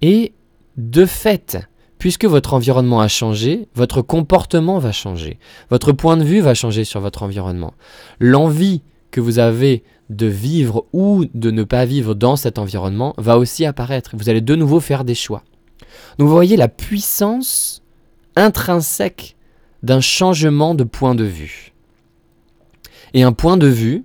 et 0.01 0.34
de 0.77 1.06
fait, 1.06 1.58
puisque 1.98 2.25
votre 2.25 2.53
environnement 2.53 3.01
a 3.01 3.08
changé, 3.08 3.68
votre 3.75 4.01
comportement 4.01 4.79
va 4.79 4.91
changer, 4.91 5.39
votre 5.70 5.91
point 5.91 6.18
de 6.18 6.24
vue 6.24 6.39
va 6.39 6.53
changer 6.53 6.84
sur 6.84 7.01
votre 7.01 7.24
environnement. 7.24 7.74
L'envie 8.20 8.82
que 9.12 9.22
vous 9.22 9.39
avez 9.39 9.84
de 10.10 10.25
vivre 10.25 10.86
ou 10.94 11.25
de 11.34 11.51
ne 11.51 11.63
pas 11.63 11.86
vivre 11.86 12.15
dans 12.15 12.36
cet 12.36 12.58
environnement 12.58 13.13
va 13.18 13.38
aussi 13.38 13.65
apparaître. 13.65 14.12
Vous 14.15 14.29
allez 14.29 14.41
de 14.41 14.56
nouveau 14.56 14.79
faire 14.79 15.03
des 15.03 15.15
choix. 15.15 15.44
Donc 16.18 16.27
vous 16.27 16.34
voyez 16.34 16.58
la 16.58 16.68
puissance 16.68 17.84
intrinsèque 18.36 19.36
d'un 19.84 20.01
changement 20.01 20.75
de 20.75 20.84
point 20.84 21.15
de 21.15 21.24
vue. 21.24 21.74
Et 23.13 23.24
un 23.24 23.34
point 23.34 23.58
de 23.58 23.68
vue, 23.68 24.03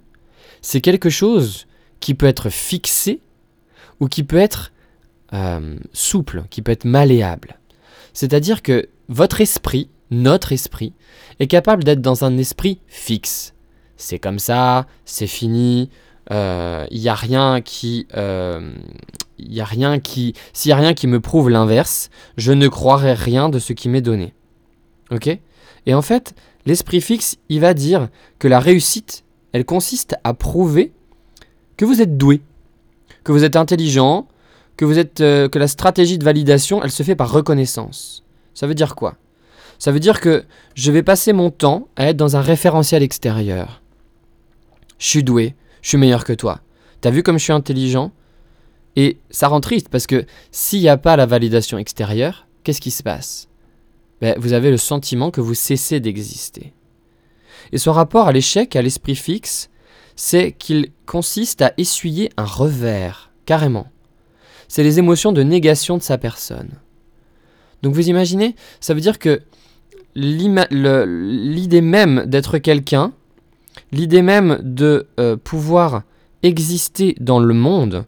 c'est 0.65 0.81
quelque 0.81 1.11
chose 1.11 1.67
qui 2.01 2.15
peut 2.15 2.27
être 2.27 2.49
fixé 2.49 3.21
ou 4.01 4.09
qui 4.09 4.25
peut 4.25 4.39
être 4.39 4.73
euh, 5.35 5.77
souple, 5.93 6.45
qui 6.49 6.63
peut 6.63 6.73
être 6.73 6.87
malléable. 6.87 7.59
C'est-à-dire 8.15 8.63
que 8.63 8.89
votre 9.09 9.43
esprit, 9.43 9.91
notre 10.11 10.53
esprit, 10.53 10.95
est 11.39 11.49
capable 11.49 11.85
d'être 11.85 12.01
dans 12.01 12.25
un 12.25 12.39
esprit 12.39 12.81
fixe. 12.87 13.53
C'est 13.99 14.19
comme 14.19 14.39
ça, 14.39 14.87
c'est 15.05 15.27
fini, 15.27 15.91
il 16.31 16.33
euh, 16.33 16.87
n'y 16.91 17.09
a 17.09 17.15
rien 17.15 17.61
qui... 17.61 18.07
euh, 18.17 18.73
a 19.59 19.65
rien 19.65 20.01
qui... 20.01 20.33
S'il 20.55 20.71
n'y 20.71 20.73
a 20.73 20.77
rien 20.77 20.95
qui 20.95 21.07
me 21.07 21.21
prouve 21.21 21.51
l'inverse, 21.51 22.09
je 22.39 22.53
ne 22.53 22.69
croirai 22.69 23.13
rien 23.13 23.51
de 23.51 23.59
ce 23.59 23.75
qui 23.75 23.91
m'est 23.91 24.01
donné. 24.01 24.33
Ok? 25.11 25.29
Et 25.85 25.93
en 25.93 26.03
fait, 26.03 26.35
l'esprit 26.65 27.03
fixe, 27.03 27.37
il 27.51 27.61
va 27.61 27.75
dire 27.75 28.09
que 28.39 28.49
la 28.49 28.61
réussite, 28.61 29.24
elle 29.55 29.65
consiste 29.65 30.17
à 30.25 30.35
prouver 30.35 30.93
que 31.77 31.85
vous 31.85 32.03
êtes 32.03 32.19
doué, 32.19 32.43
que 33.23 33.31
vous 33.31 33.45
êtes 33.45 33.55
intelligent, 33.55 34.27
que 34.77 34.85
vous 34.85 34.99
êtes 34.99 35.21
euh, 35.21 35.49
la 35.55 35.69
stratégie 35.69 36.19
de 36.19 36.25
validation, 36.25 36.83
elle 36.83 36.91
se 36.91 37.05
fait 37.05 37.15
par 37.15 37.31
reconnaissance. 37.31 38.25
Ça 38.53 38.67
veut 38.67 38.75
dire 38.75 38.97
quoi? 38.97 39.15
Ça 39.79 39.93
veut 39.93 40.01
dire 40.01 40.21
que 40.21 40.45
je 40.75 40.91
vais 40.91 41.05
passer 41.05 41.33
mon 41.33 41.51
temps 41.51 41.87
à 41.95 42.09
être 42.09 42.17
dans 42.17 42.37
un 42.37 42.41
référentiel 42.41 43.05
extérieur. 43.05 43.81
Je 44.99 45.07
suis 45.07 45.23
doué, 45.23 45.55
je 45.83 45.91
suis 45.91 45.99
meilleur 45.99 46.25
que 46.25 46.33
toi. 46.33 46.61
T'as 47.01 47.11
vu 47.11 47.23
comme 47.23 47.39
je 47.39 47.45
suis 47.45 47.53
intelligent? 47.53 48.11
Et 48.97 49.19
ça 49.31 49.47
rend 49.47 49.61
triste 49.61 49.89
parce 49.89 50.09
que 50.09 50.27
s'il 50.51 50.81
n'y 50.81 50.89
a 50.89 50.97
pas 50.97 51.15
la 51.15 51.27
validation 51.27 51.79
extérieure, 51.79 52.49
qu'est-ce 52.65 52.81
qui 52.81 52.91
se 52.91 53.05
passe? 53.05 53.49
Ben, 54.21 54.35
Vous 54.37 54.53
avez 54.53 54.73
le 54.73 54.79
sentiment 54.79 55.31
que 55.31 55.41
vous 55.41 55.55
cessez 55.55 56.01
d'exister. 56.01 56.73
Et 57.75 57.79
son 57.79 57.93
rapport 57.93 58.29
à 58.29 58.33
l'échec, 58.33 58.75
à 58.75 58.81
l'esprit 58.81 59.17
fixe, 59.17 59.69
c'est 60.17 60.53
qu'il 60.53 60.93
consiste 61.05 61.61
à 61.61 61.75
essuyer 61.77 62.31
un 62.39 62.47
revers, 62.47 63.31
carrément 63.45 63.89
c'est 64.69 64.83
les 64.83 64.99
émotions 64.99 65.33
de 65.33 65.43
négation 65.43 65.99
de 65.99 66.03
sa 66.03 66.19
personne. 66.19 66.71
Donc 67.83 67.95
vous 67.95 68.09
imaginez, 68.09 68.57
ça 68.81 68.95
veut 68.95 69.01
dire 69.01 69.19
que 69.19 69.43
l'idée 70.17 71.81
même 71.81 72.25
d'être 72.27 72.59
quelqu'un, 72.59 73.13
l'idée 73.93 74.23
même 74.23 74.59
de 74.63 75.07
euh, 75.21 75.37
pouvoir 75.37 76.03
exister 76.43 77.15
dans 77.21 77.39
le 77.39 77.55
monde, 77.55 78.05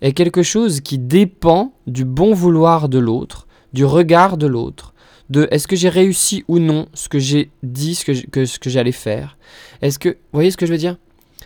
est 0.00 0.12
quelque 0.12 0.42
chose 0.42 0.80
qui 0.80 0.98
dépend 0.98 1.74
du 1.86 2.04
bon 2.04 2.32
vouloir 2.32 2.88
de 2.88 2.98
l'autre, 2.98 3.46
du 3.72 3.84
regard 3.84 4.36
de 4.36 4.46
l'autre, 4.46 4.94
de 5.30 5.48
est-ce 5.50 5.68
que 5.68 5.76
j'ai 5.76 5.88
réussi 5.88 6.44
ou 6.48 6.58
non 6.58 6.86
ce 6.94 7.08
que 7.08 7.18
j'ai 7.18 7.50
dit, 7.62 7.94
ce 7.94 8.04
que, 8.04 8.44
ce 8.44 8.58
que 8.58 8.70
j'allais 8.70 8.92
faire. 8.92 9.36
Est-ce 9.82 9.98
que, 9.98 10.10
vous 10.10 10.16
voyez 10.32 10.50
ce 10.50 10.56
que 10.56 10.66
je 10.66 10.72
veux 10.72 10.78
dire? 10.78 10.96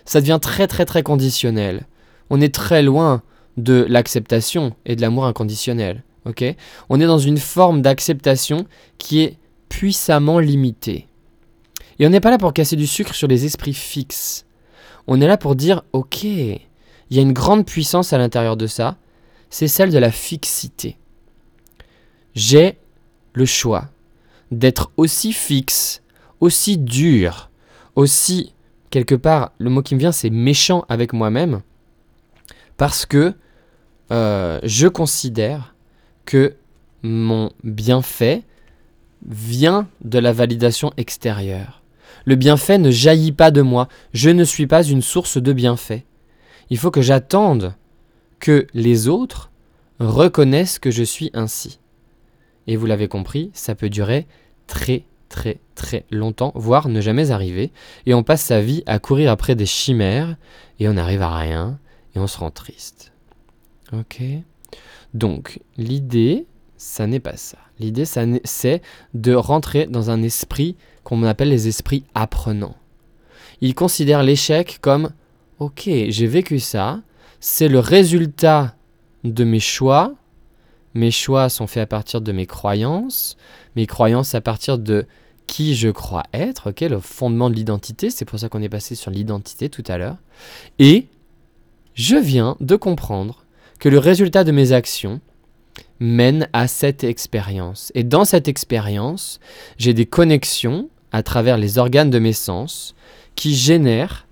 Ça 0.05 0.21
devient 0.21 0.39
très 0.41 0.67
très 0.67 0.85
très 0.85 1.03
conditionnel. 1.03 1.87
On 2.31 2.41
est 2.41 2.55
très 2.55 2.83
loin 2.83 3.23
de 3.57 3.85
l'acceptation 3.89 4.75
et 4.87 4.97
de 4.97 5.01
l'amour 5.01 5.27
inconditionnel. 5.27 6.05
ok? 6.25 6.45
On 6.89 7.01
est 7.01 7.07
dans 7.07 7.19
une 7.19 7.39
forme 7.39 7.83
d'acceptation 7.83 8.67
qui 8.99 9.21
est 9.21 9.39
puissamment 9.69 10.39
limitée. 10.39 11.09
Et 11.99 12.07
on 12.07 12.11
n'est 12.11 12.21
pas 12.21 12.31
là 12.31 12.39
pour 12.39 12.53
casser 12.53 12.77
du 12.77 12.87
sucre 12.87 13.15
sur 13.15 13.29
les 13.29 13.45
esprits 13.45 13.75
fixes. 13.75 14.47
On 15.07 15.21
est 15.21 15.27
là 15.27 15.37
pour 15.37 15.57
dire, 15.57 15.83
ok, 15.93 16.25
il 16.25 16.61
y 17.11 17.19
a 17.19 17.23
une 17.23 17.33
grande 17.33 17.67
puissance 17.67 18.13
à 18.13 18.19
l'intérieur 18.19 18.57
de 18.57 18.67
ça, 18.67 18.97
c'est 19.51 19.69
celle 19.69 19.91
de 19.91 19.99
la 19.99 20.11
fixité. 20.11 20.97
J'ai 22.35 22.79
le 23.35 23.47
choix 23.47 23.89
d'être 24.51 24.91
aussi 24.97 25.33
fixe, 25.33 26.03
aussi 26.41 26.77
dur, 26.79 27.51
aussi, 27.97 28.55
quelque 28.91 29.15
part, 29.15 29.53
le 29.59 29.71
mot 29.71 29.83
qui 29.83 29.95
me 29.95 30.01
vient, 30.01 30.13
c'est 30.13 30.31
méchant 30.31 30.85
avec 30.89 31.13
moi-même, 31.13 31.63
parce 32.77 33.07
que 33.07 33.35
euh, 34.11 34.61
je 34.63 34.89
considère 34.89 35.75
que 36.27 36.55
mon 37.03 37.51
bienfait 37.65 38.43
vient 39.27 39.89
de 40.03 40.19
la 40.19 40.33
validation 40.33 40.93
extérieure. 40.97 41.83
Le 42.25 42.37
bienfait 42.37 42.79
ne 42.79 42.91
jaillit 42.91 43.33
pas 43.33 43.51
de 43.51 43.63
moi, 43.63 43.89
je 44.13 44.31
ne 44.31 44.45
suis 44.45 44.67
pas 44.67 44.83
une 44.83 45.03
source 45.03 45.39
de 45.39 45.53
bienfait. 45.53 46.05
Il 46.71 46.79
faut 46.79 46.91
que 46.91 47.03
j'attende 47.03 47.75
que 48.39 48.67
les 48.75 49.09
autres 49.09 49.51
reconnaissent 49.99 50.79
que 50.79 50.91
je 50.91 51.03
suis 51.03 51.31
ainsi. 51.33 51.79
Et 52.67 52.77
vous 52.77 52.87
l'avez 52.87 53.09
compris, 53.09 53.51
ça 53.55 53.75
peut 53.75 53.91
durer 53.91 54.27
très 54.67 55.05
très 55.29 55.61
très 55.75 56.05
longtemps, 56.11 56.53
voire 56.55 56.89
ne 56.89 57.01
jamais 57.01 57.31
arriver, 57.31 57.73
et 58.05 58.13
on 58.13 58.23
passe 58.23 58.43
sa 58.43 58.61
vie 58.61 58.83
à 58.87 58.99
courir 58.99 59.31
après 59.31 59.55
des 59.55 59.67
chimères, 59.67 60.37
et 60.79 60.89
on 60.89 60.93
n'arrive 60.93 61.23
à 61.23 61.35
rien, 61.35 61.79
et 62.15 62.19
on 62.19 62.27
se 62.27 62.39
rend 62.39 62.51
triste. 62.51 63.13
Ok. 63.93 64.21
Donc, 65.15 65.61
l'idée, 65.77 66.47
ça 66.77 67.07
n'est 67.07 67.21
pas 67.21 67.37
ça. 67.37 67.59
L'idée, 67.79 68.05
c'est 68.05 68.83
de 69.15 69.35
rentrer 69.35 69.87
dans 69.87 70.11
un 70.11 70.23
esprit 70.23 70.77
qu'on 71.05 71.23
appelle 71.25 71.49
les 71.49 71.69
esprits 71.69 72.05
apprenants. 72.15 72.77
Ils 73.61 73.75
considèrent 73.75 74.23
l'échec 74.23 74.79
comme 74.81 75.11
Ok, 75.59 75.83
j'ai 75.85 76.27
vécu 76.27 76.59
ça, 76.59 77.03
c'est 77.41 77.69
le 77.69 77.79
résultat 77.79 78.75
de 79.25 79.45
mes 79.45 79.61
choix. 79.61 80.15
Mes 80.95 81.11
choix 81.11 81.49
sont 81.49 81.67
faits 81.67 81.83
à 81.83 81.87
partir 81.87 82.21
de 82.21 82.33
mes 82.33 82.47
croyances, 82.47 83.37
mes 83.77 83.87
croyances 83.87 84.35
à 84.35 84.41
partir 84.41 84.79
de 84.79 85.07
qui 85.47 85.75
je 85.75 85.89
crois 85.89 86.23
être, 86.33 86.71
ok, 86.71 86.81
le 86.81 87.01
fondement 87.01 87.51
de 87.51 87.55
l'identité, 87.55 88.11
c'est 88.11 88.25
pour 88.25 88.39
ça 88.39 88.49
qu'on 88.49 88.63
est 88.63 88.69
passé 88.69 88.95
sur 88.95 89.11
l'identité 89.11 89.69
tout 89.69 89.85
à 89.87 89.99
l'heure. 89.99 90.17
Et 90.79 91.09
je 91.95 92.17
viens 92.17 92.57
de 92.61 92.77
comprendre 92.77 93.45
que 93.79 93.89
le 93.89 93.99
résultat 93.99 94.45
de 94.45 94.53
mes 94.53 94.73
actions 94.73 95.21
mène 96.01 96.49
à 96.53 96.69
cette 96.69 97.05
expérience. 97.05 97.93
Et 97.95 98.05
dans 98.05 98.25
cette 98.25 98.49
expérience, 98.49 99.41
j'ai 99.79 99.95
des 99.95 100.07
connexions 100.07 100.89
à 101.13 101.23
travers 101.23 101.59
les 101.59 101.79
organes 101.79 102.11
de 102.11 102.19
mes 102.19 102.33
sens 102.33 102.95
qui 103.35 103.55
génèrent 103.55 104.27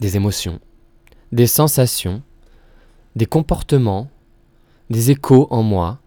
des 0.00 0.16
émotions, 0.16 0.60
des 1.32 1.46
sensations, 1.46 2.22
des 3.16 3.26
comportements, 3.26 4.08
des 4.90 5.10
échos 5.10 5.46
en 5.50 5.62
moi 5.62 6.00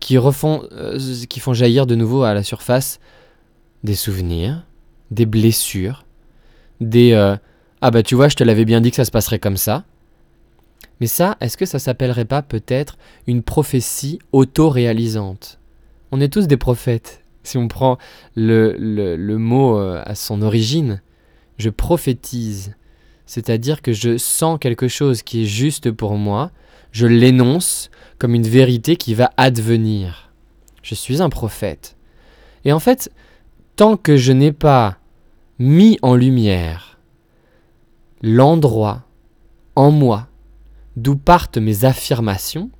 qui, 0.00 0.18
refont, 0.18 0.62
euh, 0.72 0.98
qui 1.28 1.40
font 1.40 1.54
jaillir 1.54 1.86
de 1.86 1.94
nouveau 1.94 2.22
à 2.22 2.34
la 2.34 2.42
surface 2.42 3.00
des 3.84 3.94
souvenirs, 3.94 4.66
des 5.10 5.26
blessures, 5.26 6.04
des 6.80 7.12
euh, 7.12 7.36
Ah 7.80 7.90
bah 7.90 8.02
tu 8.02 8.14
vois, 8.14 8.28
je 8.28 8.36
te 8.36 8.44
l'avais 8.44 8.64
bien 8.64 8.80
dit 8.80 8.90
que 8.90 8.96
ça 8.96 9.04
se 9.04 9.10
passerait 9.10 9.38
comme 9.38 9.56
ça. 9.56 9.84
Mais 11.00 11.06
ça, 11.06 11.36
est-ce 11.40 11.56
que 11.56 11.66
ça 11.66 11.78
s'appellerait 11.78 12.24
pas 12.24 12.42
peut-être 12.42 12.98
une 13.26 13.42
prophétie 13.42 14.18
auto-réalisante? 14.32 15.60
On 16.10 16.20
est 16.20 16.32
tous 16.32 16.46
des 16.46 16.56
prophètes. 16.56 17.22
Si 17.44 17.56
on 17.56 17.68
prend 17.68 17.98
le, 18.34 18.74
le, 18.78 19.38
mot 19.38 19.78
euh, 19.78 20.02
à 20.04 20.14
son 20.14 20.42
origine, 20.42 21.00
je 21.56 21.70
prophétise. 21.70 22.74
C'est-à-dire 23.26 23.80
que 23.80 23.92
je 23.92 24.18
sens 24.18 24.58
quelque 24.60 24.88
chose 24.88 25.22
qui 25.22 25.42
est 25.42 25.46
juste 25.46 25.90
pour 25.90 26.16
moi, 26.16 26.50
je 26.92 27.06
l'énonce 27.06 27.90
comme 28.18 28.34
une 28.34 28.46
vérité 28.46 28.96
qui 28.96 29.14
va 29.14 29.30
advenir. 29.36 30.30
Je 30.82 30.94
suis 30.94 31.22
un 31.22 31.28
prophète. 31.28 31.96
Et 32.64 32.72
en 32.72 32.80
fait, 32.80 33.10
tant 33.76 33.96
que 33.96 34.16
je 34.16 34.32
n'ai 34.32 34.52
pas 34.52 34.98
mis 35.58 35.98
en 36.02 36.14
lumière 36.14 36.98
l'endroit 38.22 39.02
en 39.76 39.90
moi 39.90 40.26
d'où 40.96 41.16
partent 41.16 41.58
mes 41.58 41.84
affirmations, 41.84 42.70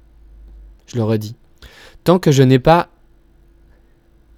je 0.87 0.97
le 0.97 1.05
redis, 1.05 1.37
tant 2.03 2.19
que 2.19 2.33
je 2.33 2.43
n'ai 2.43 2.59
pas 2.59 2.89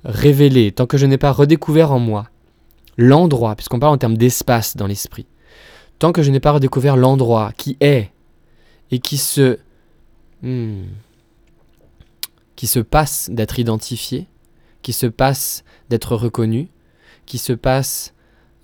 révélé, 0.04 0.72
tant 0.72 0.86
que 0.86 0.98
je 0.98 1.06
n'ai 1.06 1.18
pas 1.18 1.32
redécouvert 1.32 1.92
en 1.92 1.98
moi 1.98 2.26
l'endroit, 2.98 3.56
puisqu'on 3.56 3.78
parle 3.78 3.94
en 3.94 3.98
termes 3.98 4.18
d'espace 4.18 4.76
dans 4.76 4.86
l'esprit, 4.86 5.26
tant 5.98 6.12
que 6.12 6.22
je 6.22 6.30
n'ai 6.30 6.40
pas 6.40 6.52
redécouvert 6.52 6.96
l'endroit 6.96 7.52
qui 7.56 7.78
est 7.80 8.10
et 8.90 8.98
qui 8.98 9.16
se 9.16 9.58
hmm, 10.42 10.84
qui 12.56 12.66
se 12.66 12.80
passe 12.80 13.30
d'être 13.30 13.58
identifié, 13.58 14.26
qui 14.82 14.92
se 14.92 15.06
passe 15.06 15.64
d'être 15.88 16.16
reconnu, 16.16 16.68
qui 17.26 17.38
se 17.38 17.52
passe 17.52 18.14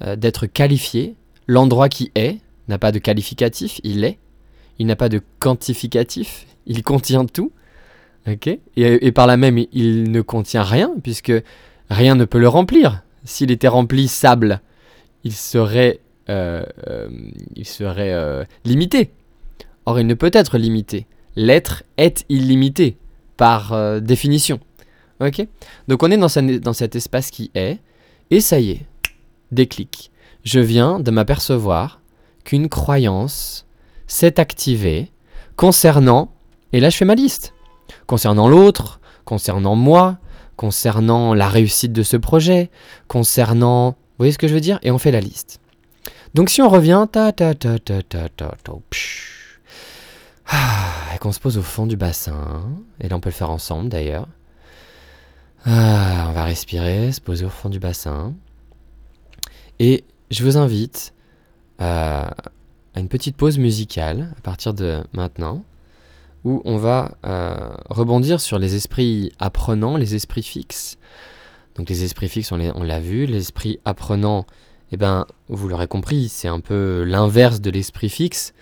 euh, 0.02 0.16
d'être 0.16 0.46
qualifié, 0.46 1.14
l'endroit 1.46 1.88
qui 1.88 2.10
est 2.14 2.38
n'a 2.68 2.78
pas 2.78 2.92
de 2.92 2.98
qualificatif, 2.98 3.80
il 3.84 4.04
est, 4.04 4.18
il 4.78 4.86
n'a 4.86 4.96
pas 4.96 5.08
de 5.08 5.20
quantificatif, 5.38 6.46
il 6.66 6.82
contient 6.82 7.24
tout. 7.26 7.52
ok? 8.26 8.58
Et, 8.76 9.12
par 9.12 9.26
là 9.26 9.36
même, 9.36 9.58
il 9.72 10.10
ne 10.10 10.20
contient 10.20 10.62
rien, 10.62 10.92
puisque 11.02 11.32
rien 11.90 12.14
ne 12.14 12.24
peut 12.24 12.40
le 12.40 12.48
remplir. 12.48 13.02
S'il 13.24 13.50
était 13.50 13.68
rempli 13.68 14.08
sable, 14.08 14.60
il 15.24 15.32
serait, 15.32 16.00
euh, 16.28 16.64
euh, 16.88 18.44
limité. 18.64 19.10
Or, 19.86 20.00
il 20.00 20.06
ne 20.06 20.14
peut 20.14 20.30
être 20.32 20.58
limité. 20.58 21.06
L'être 21.36 21.84
est 21.96 22.24
illimité, 22.28 22.96
par 23.36 24.00
définition. 24.00 24.58
Ok? 25.20 25.46
Donc, 25.88 26.02
on 26.02 26.10
est 26.10 26.16
dans, 26.16 26.60
dans 26.60 26.72
cet 26.72 26.96
espace 26.96 27.30
qui 27.30 27.50
est, 27.54 27.78
et 28.30 28.40
ça 28.40 28.58
y 28.58 28.70
est, 28.70 28.86
déclic. 29.52 30.10
Je 30.44 30.60
viens 30.60 31.00
de 31.00 31.10
m'apercevoir 31.10 32.00
qu'une 32.44 32.68
croyance 32.68 33.66
s'est 34.06 34.40
activé 34.40 35.10
concernant, 35.56 36.32
et 36.72 36.80
là 36.80 36.90
je 36.90 36.96
fais 36.96 37.04
ma 37.04 37.14
liste, 37.14 37.54
concernant 38.06 38.48
l'autre, 38.48 39.00
concernant 39.24 39.74
moi, 39.74 40.18
concernant 40.56 41.34
la 41.34 41.48
réussite 41.48 41.92
de 41.92 42.02
ce 42.02 42.16
projet, 42.16 42.70
concernant... 43.08 43.90
Vous 43.90 44.22
voyez 44.22 44.32
ce 44.32 44.38
que 44.38 44.48
je 44.48 44.54
veux 44.54 44.60
dire? 44.60 44.78
Et 44.82 44.90
on 44.90 44.98
fait 44.98 45.10
la 45.10 45.20
liste. 45.20 45.60
Donc 46.34 46.48
si 46.48 46.62
on 46.62 46.68
revient, 46.68 47.06
ta 47.10 47.32
ta 47.32 47.54
ta 47.54 47.78
ta 47.78 48.02
ta 48.02 48.28
ta 48.28 48.54
ta, 48.62 48.72
ah, 48.72 48.76
et 50.52 51.18
qu'on 51.18 51.32
se 51.32 51.40
pose 51.40 51.58
au 51.58 51.62
fond 51.62 51.86
du 51.86 51.96
bassin, 51.96 52.68
et 53.00 53.08
là 53.08 53.16
on 53.16 53.20
peut 53.20 53.30
le 53.30 53.34
faire 53.34 53.50
ensemble 53.50 53.88
d'ailleurs. 53.88 54.28
Ah, 55.64 56.26
on 56.28 56.32
va 56.32 56.44
respirer, 56.44 57.10
se 57.10 57.20
poser 57.20 57.44
au 57.44 57.50
fond 57.50 57.68
du 57.68 57.80
bassin. 57.80 58.34
Et 59.80 60.04
je 60.30 60.44
vous 60.44 60.56
invite 60.56 61.12
à 61.78 62.30
une 62.94 63.08
petite 63.08 63.36
pause 63.36 63.58
musicale 63.58 64.32
à 64.38 64.40
partir 64.40 64.74
de 64.74 65.02
maintenant, 65.12 65.64
où 66.44 66.62
on 66.64 66.76
va 66.76 67.16
euh, 67.26 67.56
rebondir 67.90 68.40
sur 68.40 68.58
les 68.58 68.76
esprits 68.76 69.32
apprenants, 69.40 69.96
les 69.96 70.14
esprits 70.14 70.44
fixes. 70.44 70.96
Donc 71.74 71.88
les 71.88 72.04
esprits 72.04 72.28
fixes, 72.28 72.52
on 72.52 72.82
l'a 72.82 73.00
vu, 73.00 73.26
l'esprit 73.26 73.80
apprenant, 73.84 74.46
eh 74.92 74.96
ben, 74.96 75.26
vous 75.48 75.68
l'aurez 75.68 75.88
compris, 75.88 76.28
c'est 76.28 76.48
un 76.48 76.60
peu 76.60 77.02
l'inverse 77.02 77.60
de 77.60 77.70
l'esprit 77.70 78.08
fixe, 78.08 78.54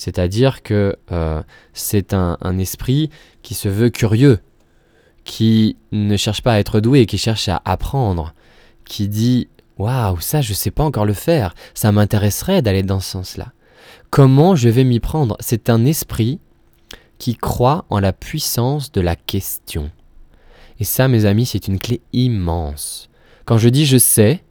c'est-à-dire 0.00 0.62
que 0.62 0.96
euh, 1.12 1.42
c'est 1.74 2.14
un, 2.14 2.58
esprit 2.58 3.10
qui 3.42 3.52
se 3.52 3.68
veut 3.68 3.90
curieux, 3.90 4.38
qui 5.24 5.76
ne 5.92 6.16
cherche 6.16 6.40
pas 6.40 6.54
à 6.54 6.58
être 6.58 6.80
doué, 6.80 7.04
qui 7.04 7.18
cherche 7.18 7.50
à 7.50 7.60
apprendre, 7.66 8.32
qui 8.86 9.08
dit 9.08 9.48
Waouh, 9.76 10.18
ça 10.20 10.40
je 10.40 10.54
sais 10.54 10.70
pas 10.70 10.84
encore 10.84 11.04
le 11.04 11.12
faire, 11.12 11.54
ça 11.74 11.92
m'intéresserait 11.92 12.62
d'aller 12.62 12.82
dans 12.82 12.98
ce 13.00 13.10
sens-là. 13.10 13.52
Comment 14.08 14.56
je 14.56 14.70
vais 14.70 14.84
m'y 14.84 15.00
prendre? 15.00 15.36
C'est 15.38 15.68
un 15.68 15.84
esprit 15.84 16.40
qui 17.18 17.36
croit 17.36 17.84
en 17.90 18.00
la 18.00 18.14
puissance 18.14 18.92
de 18.92 19.02
la 19.02 19.16
question. 19.16 19.90
Et 20.78 20.84
ça, 20.84 21.08
mes 21.08 21.26
amis, 21.26 21.44
c'est 21.44 21.68
une 21.68 21.78
clé 21.78 22.00
immense. 22.14 23.10
Quand 23.44 23.58
je 23.58 23.68
dis 23.68 23.84
je 23.84 23.98
sais, 23.98 24.42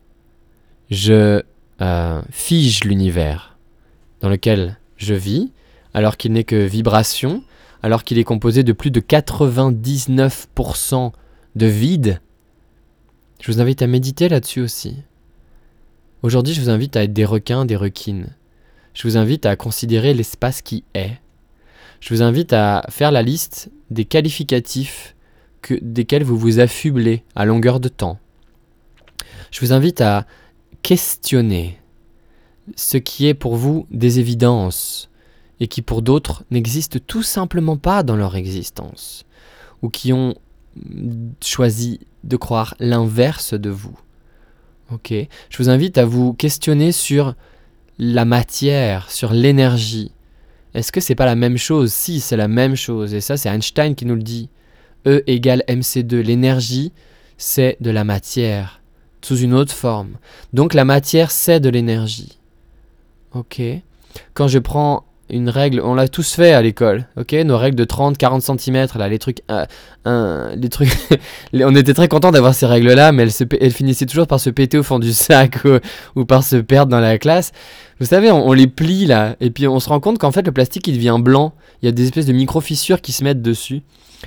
je 0.91 1.41
euh, 1.81 2.21
fige 2.29 2.83
l'univers 2.83 3.57
dans 4.21 4.29
lequel 4.29 4.79
je 4.99 5.15
vis, 5.15 5.51
alors 5.95 6.15
qu'il 6.15 6.33
n'est 6.33 6.43
que 6.43 6.55
vibration, 6.55 7.43
alors 7.81 8.03
qu'il 8.03 8.19
est 8.19 8.23
composé 8.23 8.63
de 8.63 8.73
plus 8.73 8.91
de 8.91 8.99
99% 8.99 11.12
de 11.55 11.65
vide. 11.65 12.21
Je 13.41 13.51
vous 13.51 13.59
invite 13.59 13.81
à 13.81 13.88
méditer 13.88 14.29
là-dessus 14.29 14.62
aussi. 14.62 14.97
Aujourd'hui, 16.21 16.53
je 16.53 16.62
vous 16.62 16.69
invite 16.69 16.95
à 16.95 17.03
être 17.03 17.13
des 17.13 17.25
requins, 17.25 17.65
des 17.65 17.75
requines 17.75 18.27
je 18.99 19.07
vous 19.07 19.15
invite 19.15 19.45
à 19.45 19.55
considérer 19.55 20.13
l'espace 20.13 20.62
qui 20.62 20.83
est. 20.93 21.13
Je 22.01 22.13
vous 22.13 22.21
invite 22.21 22.51
à 22.51 22.85
faire 22.89 23.12
la 23.12 23.21
liste 23.21 23.71
des 23.89 24.03
qualificatifs 24.03 25.15
que, 25.62 25.75
desquels 25.81 26.23
vous 26.23 26.38
vous 26.38 26.59
affublez 26.59 27.23
à 27.33 27.45
longueur 27.45 27.79
de 27.79 27.88
temps. 27.88 28.19
Je 29.51 29.62
vous 29.62 29.71
invite 29.71 30.01
à 30.01 30.25
questionner 30.81 31.79
ce 32.75 32.97
qui 32.97 33.27
est 33.27 33.34
pour 33.34 33.55
vous 33.55 33.88
des 33.91 34.19
évidences 34.19 35.10
et 35.60 35.67
qui 35.67 35.82
pour 35.82 36.01
d'autres 36.01 36.43
n'existent 36.51 36.99
tout 37.05 37.23
simplement 37.23 37.77
pas 37.77 38.03
dans 38.03 38.15
leur 38.15 38.36
existence 38.36 39.25
ou 39.82 39.89
qui 39.89 40.13
ont 40.13 40.36
choisi 41.41 41.99
de 42.23 42.38
croire 42.38 42.75
l'inverse 42.79 43.53
de 43.53 43.69
vous. 43.69 43.97
Ok 44.91 45.13
Je 45.49 45.58
vous 45.58 45.69
invite 45.69 45.97
à 45.97 46.05
vous 46.05 46.34
questionner 46.34 46.91
sur 46.91 47.36
la 47.97 48.25
matière, 48.25 49.12
sur 49.12 49.34
l'énergie. 49.34 50.12
Est-ce 50.73 50.91
que 50.91 51.01
c'est 51.01 51.15
pas 51.15 51.25
la 51.25 51.36
même 51.36 51.58
chose? 51.58 51.91
Si, 51.91 52.19
c'est 52.19 52.38
la 52.38 52.47
même 52.47 52.75
chose. 52.75 53.13
Et 53.13 53.21
ça, 53.21 53.38
c'est 53.38 53.49
Einstein 53.49 53.95
qui 53.95 54.05
nous 54.05 54.15
le 54.15 54.23
dit. 54.23 54.49
E 55.05 55.23
égale 55.27 55.63
mc2. 55.67 56.15
L'énergie, 56.17 56.91
c'est 57.38 57.77
de 57.82 57.91
la 57.91 58.03
matière, 58.03 58.82
sous 59.21 59.38
une 59.38 59.53
autre 59.53 59.73
forme. 59.73 60.17
Donc 60.53 60.73
la 60.73 60.86
matière, 60.86 61.32
c'est 61.32 61.60
de 61.60 61.69
l'énergie. 61.69 62.38
Ok 63.34 63.62
Quand 64.34 64.48
je 64.48 64.60
prends 64.60 65.06
une 65.30 65.50
règle, 65.50 65.82
on 65.84 65.94
l'a 65.94 66.08
tous 66.08 66.34
fait 66.34 66.54
à 66.54 66.62
l'école, 66.62 67.06
ok? 67.15 67.34
Nos 67.34 67.58
règles 67.58 67.76
de 67.76 67.84
30, 67.84 68.18
40 68.18 68.42
cm, 68.42 68.88
là, 68.96 69.08
les 69.08 69.20
trucs, 69.20 69.44
euh, 69.52 70.56
les 70.56 70.70
trucs, 70.70 70.89
on 71.54 71.76
était 71.76 71.94
très 71.94 72.08
content 72.08 72.32
d'avoir 72.32 72.56
ces 72.56 72.65
règles-là, 72.65 73.12
mais 73.12 73.24
elles, 73.24 73.32
se, 73.32 73.44
elles, 73.62 73.72
finissaient 73.72 74.08
toujours 74.08 74.26
par 74.26 74.39
se 74.39 74.50
péter 74.50 74.78
au 74.78 74.84
fond 74.84 74.98
du 74.98 75.13
sac 75.13 75.60
ou, 76.15 76.26
par 76.26 76.44
se 76.44 76.56
perdre 76.56 76.92
dans 76.92 77.00
la 77.00 77.18
classe. 77.18 77.52
Vous 78.00 78.08
savez, 78.08 78.32
on, 78.32 78.54
les 78.54 78.68
plie 78.68 79.06
là, 79.06 79.36
et 79.39 79.52
puis 79.52 79.68
on 79.68 79.80
se 79.80 79.89
rend 79.89 80.00
compte 80.00 80.18
qu'en 80.18 80.32
fait 80.32 80.46
le 80.46 80.52
plastique 80.52 80.88
il 80.88 80.96
devient 80.96 81.18
blanc. 81.20 81.54
Il 81.82 81.86
y 81.86 81.89
a 81.89 81.92
des 81.92 82.06
espèces 82.06 82.26
de 82.26 82.34
micro-fissures 82.34 83.02
qui 83.02 83.12
se 83.12 83.24
mettent 83.24 83.42
dessus. 83.42 83.82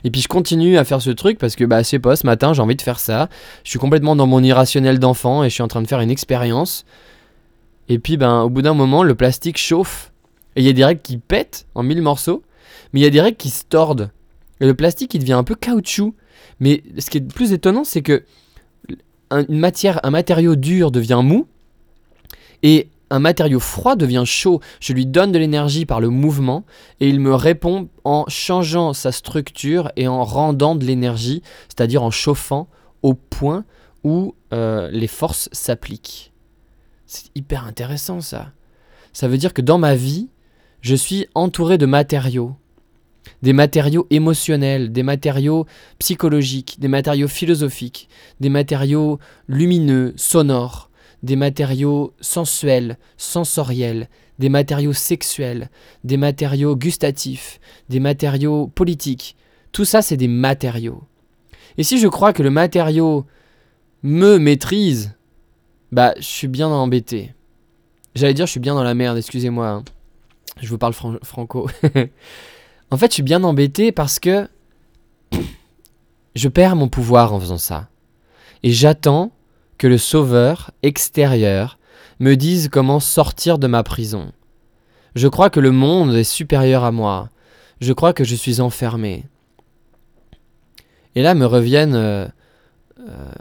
Et 0.05 0.11
puis 0.11 0.21
je 0.21 0.29
continue 0.29 0.79
à 0.79 0.85
faire 0.85 1.03
ce 1.03 1.11
truc 1.11 1.39
parce 1.39 1.55
que 1.55 1.65
bah 1.65 1.85
c'est 1.85 1.99
pas 1.99 2.17
ce 2.17 2.27
matin 2.27 2.55
j'ai 2.55 2.63
envie 2.63 2.77
de 2.77 2.83
faire 2.83 2.99
ça. 2.99 3.29
Je 3.65 3.71
suis 3.71 3.79
complètement 3.79 4.17
dans 4.17 4.27
mon 4.27 4.43
irrationnel 4.43 4.99
d'enfant 4.99 5.45
et 5.45 5.51
je 5.51 5.55
suis 5.55 5.63
en 5.63 5.69
train 5.69 5.83
de 5.83 5.87
faire 5.87 6.01
une 6.01 6.11
expérience. 6.11 6.85
Et 7.93 7.99
puis 7.99 8.17
ben 8.17 8.41
au 8.41 8.49
bout 8.49 8.63
d'un 8.63 8.73
moment 8.73 9.03
le 9.03 9.15
plastique 9.15 9.59
chauffe 9.59 10.13
et 10.57 10.63
il 10.63 10.67
y 10.67 10.71
a 10.71 10.73
des 10.73 10.83
règles 10.83 11.03
qui 11.03 11.19
pètent 11.19 11.67
en 11.75 11.83
mille 11.83 12.01
morceaux, 12.01 12.43
mais 12.93 13.01
il 13.01 13.03
y 13.03 13.07
a 13.07 13.11
des 13.11 13.21
règles 13.21 13.37
qui 13.37 13.51
se 13.51 13.65
tordent. 13.65 14.11
Et 14.61 14.67
le 14.67 14.73
plastique, 14.73 15.13
il 15.13 15.19
devient 15.19 15.35
un 15.35 15.45
peu 15.45 15.55
caoutchouc. 15.55 16.15
Mais 16.59 16.83
ce 16.99 17.11
qui 17.11 17.19
est 17.19 17.21
plus 17.21 17.53
étonnant, 17.53 17.85
c'est 17.85 18.01
que 18.01 18.25
une 19.31 19.59
matière, 19.59 20.01
un 20.05 20.11
matériau 20.11 20.57
dur 20.57 20.91
devient 20.91 21.21
mou, 21.23 21.47
et 22.63 22.89
un 23.11 23.19
matériau 23.19 23.61
froid 23.61 23.95
devient 23.95 24.25
chaud. 24.25 24.61
Je 24.81 24.95
lui 24.95 25.05
donne 25.05 25.33
de 25.33 25.39
l'énergie 25.39 25.85
par 25.85 26.01
le 26.01 26.09
mouvement 26.09 26.65
et 27.01 27.11
il 27.11 27.21
me 27.21 27.35
répond 27.35 27.91
en 28.05 28.25
changeant 28.29 28.95
sa 28.95 29.13
structure 29.13 29.93
et 29.97 30.09
en 30.09 30.25
rendant 30.25 30.77
de 30.77 30.87
l'énergie, 30.87 31.43
c'est-à-dire 31.69 32.03
en 32.03 32.11
chauffant 32.11 32.69
au 33.03 33.13
point 33.13 33.67
où 34.03 34.35
euh, 34.55 34.89
les 34.91 35.09
forces 35.09 35.51
s'appliquent. 35.53 36.32
C'est 37.13 37.31
hyper 37.35 37.67
intéressant 37.67 38.23
ça. 38.23 38.53
Ça 39.13 39.29
veut 39.29 39.37
dire 39.37 39.53
que 39.53 39.61
dans 39.61 39.77
ma 39.77 39.95
vie, 39.95 40.31
je 40.81 40.95
suis 40.95 41.27
entouré 41.35 41.77
de 41.77 41.85
matériaux. 41.85 42.57
Des 43.43 43.53
matériaux 43.53 44.07
émotionnels, 44.09 44.93
des 44.93 45.03
matériaux 45.03 45.67
psychologiques, 45.99 46.81
des 46.81 46.89
matériaux 46.89 47.29
philosophiques, 47.29 48.09
des 48.41 48.49
matériaux 48.49 49.19
lumineux, 49.47 50.15
sonores, 50.17 50.89
des 51.23 51.37
matériaux 51.37 52.15
sensuels, 52.23 52.97
sensoriels, 53.19 54.09
des 54.39 54.49
matériaux 54.49 54.95
sexuels, 54.95 55.69
des 56.05 56.17
matériaux 56.17 56.77
gustatifs, 56.77 57.61
des 57.91 58.01
matériaux 58.01 58.69
politiques. 58.69 59.37
Tout 59.73 59.85
ça, 59.85 60.01
c'est 60.01 60.17
des 60.17 60.29
matériaux. 60.29 61.03
Et 61.77 61.83
si 61.83 61.99
je 61.99 62.09
crois 62.09 62.33
que 62.33 62.43
le 62.43 62.51
matériau 62.51 63.27
me 64.03 64.39
maîtrise, 64.39 65.13
bah, 65.93 66.15
je 66.17 66.25
suis 66.25 66.49
bien 66.49 66.69
embêté. 66.69 67.35
J'allais 68.15 68.35
dire, 68.35 68.47
je 68.47 68.51
suis 68.51 68.61
bien 68.61 68.75
dans 68.75 68.83
la 68.83 68.95
merde, 68.95 69.19
excusez-moi. 69.19 69.69
Hein. 69.69 69.85
Je 70.61 70.69
vous 70.69 70.79
parle 70.79 70.95
franco. 70.95 71.69
en 72.91 72.97
fait, 72.97 73.11
je 73.11 73.15
suis 73.15 73.23
bien 73.23 73.45
embêté 73.45 73.93
parce 73.93 74.19
que 74.19 74.49
je 76.35 76.49
perds 76.49 76.77
mon 76.77 76.89
pouvoir 76.89 77.33
en 77.33 77.41
faisant 77.41 77.59
ça. 77.59 77.89
Et 78.63 78.71
j'attends 78.71 79.33
que 79.79 79.87
le 79.87 79.99
sauveur 79.99 80.71
extérieur 80.83 81.79
me 82.21 82.37
dise 82.37 82.69
comment 82.69 83.01
sortir 83.01 83.59
de 83.59 83.67
ma 83.67 83.83
prison. 83.83 84.33
Je 85.15 85.29
crois 85.29 85.51
que 85.51 85.61
le 85.61 85.73
monde 85.73 86.15
est 86.15 86.25
supérieur 86.25 86.85
à 86.85 86.93
moi. 86.93 87.29
Je 87.81 87.93
crois 87.93 88.13
que 88.13 88.25
je 88.25 88.35
suis 88.35 88.61
enfermé. 88.61 89.25
Et 91.15 91.23
là 91.23 91.35
me 91.35 91.45
reviennent, 91.45 91.95
euh, 91.95 92.27
euh, 93.01 93.33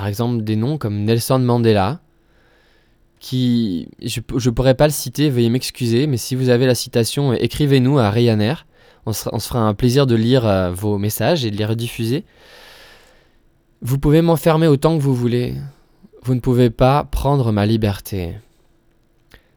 par 0.00 0.06
exemple, 0.06 0.44
des 0.44 0.56
noms 0.56 0.78
comme 0.78 1.04
Nelson 1.04 1.40
Mandela, 1.40 2.00
qui, 3.18 3.86
je 4.00 4.20
ne 4.32 4.50
pourrais 4.54 4.74
pas 4.74 4.86
le 4.86 4.92
citer, 4.94 5.28
veuillez 5.28 5.50
m'excuser, 5.50 6.06
mais 6.06 6.16
si 6.16 6.34
vous 6.34 6.48
avez 6.48 6.64
la 6.64 6.74
citation, 6.74 7.34
écrivez-nous 7.34 7.98
à 7.98 8.08
Ryanair. 8.08 8.66
On 9.04 9.12
se, 9.12 9.28
on 9.30 9.38
se, 9.38 9.48
fera 9.48 9.60
un 9.60 9.74
plaisir 9.74 10.06
de 10.06 10.14
lire 10.14 10.46
euh, 10.46 10.70
vos 10.70 10.96
messages 10.96 11.44
et 11.44 11.50
de 11.50 11.56
les 11.58 11.66
rediffuser. 11.66 12.24
Vous 13.82 13.98
pouvez 13.98 14.22
m'enfermer 14.22 14.68
autant 14.68 14.96
que 14.96 15.02
vous 15.02 15.14
voulez. 15.14 15.54
Vous 16.22 16.34
ne 16.34 16.40
pouvez 16.40 16.70
pas 16.70 17.04
prendre 17.04 17.52
ma 17.52 17.66
liberté. 17.66 18.36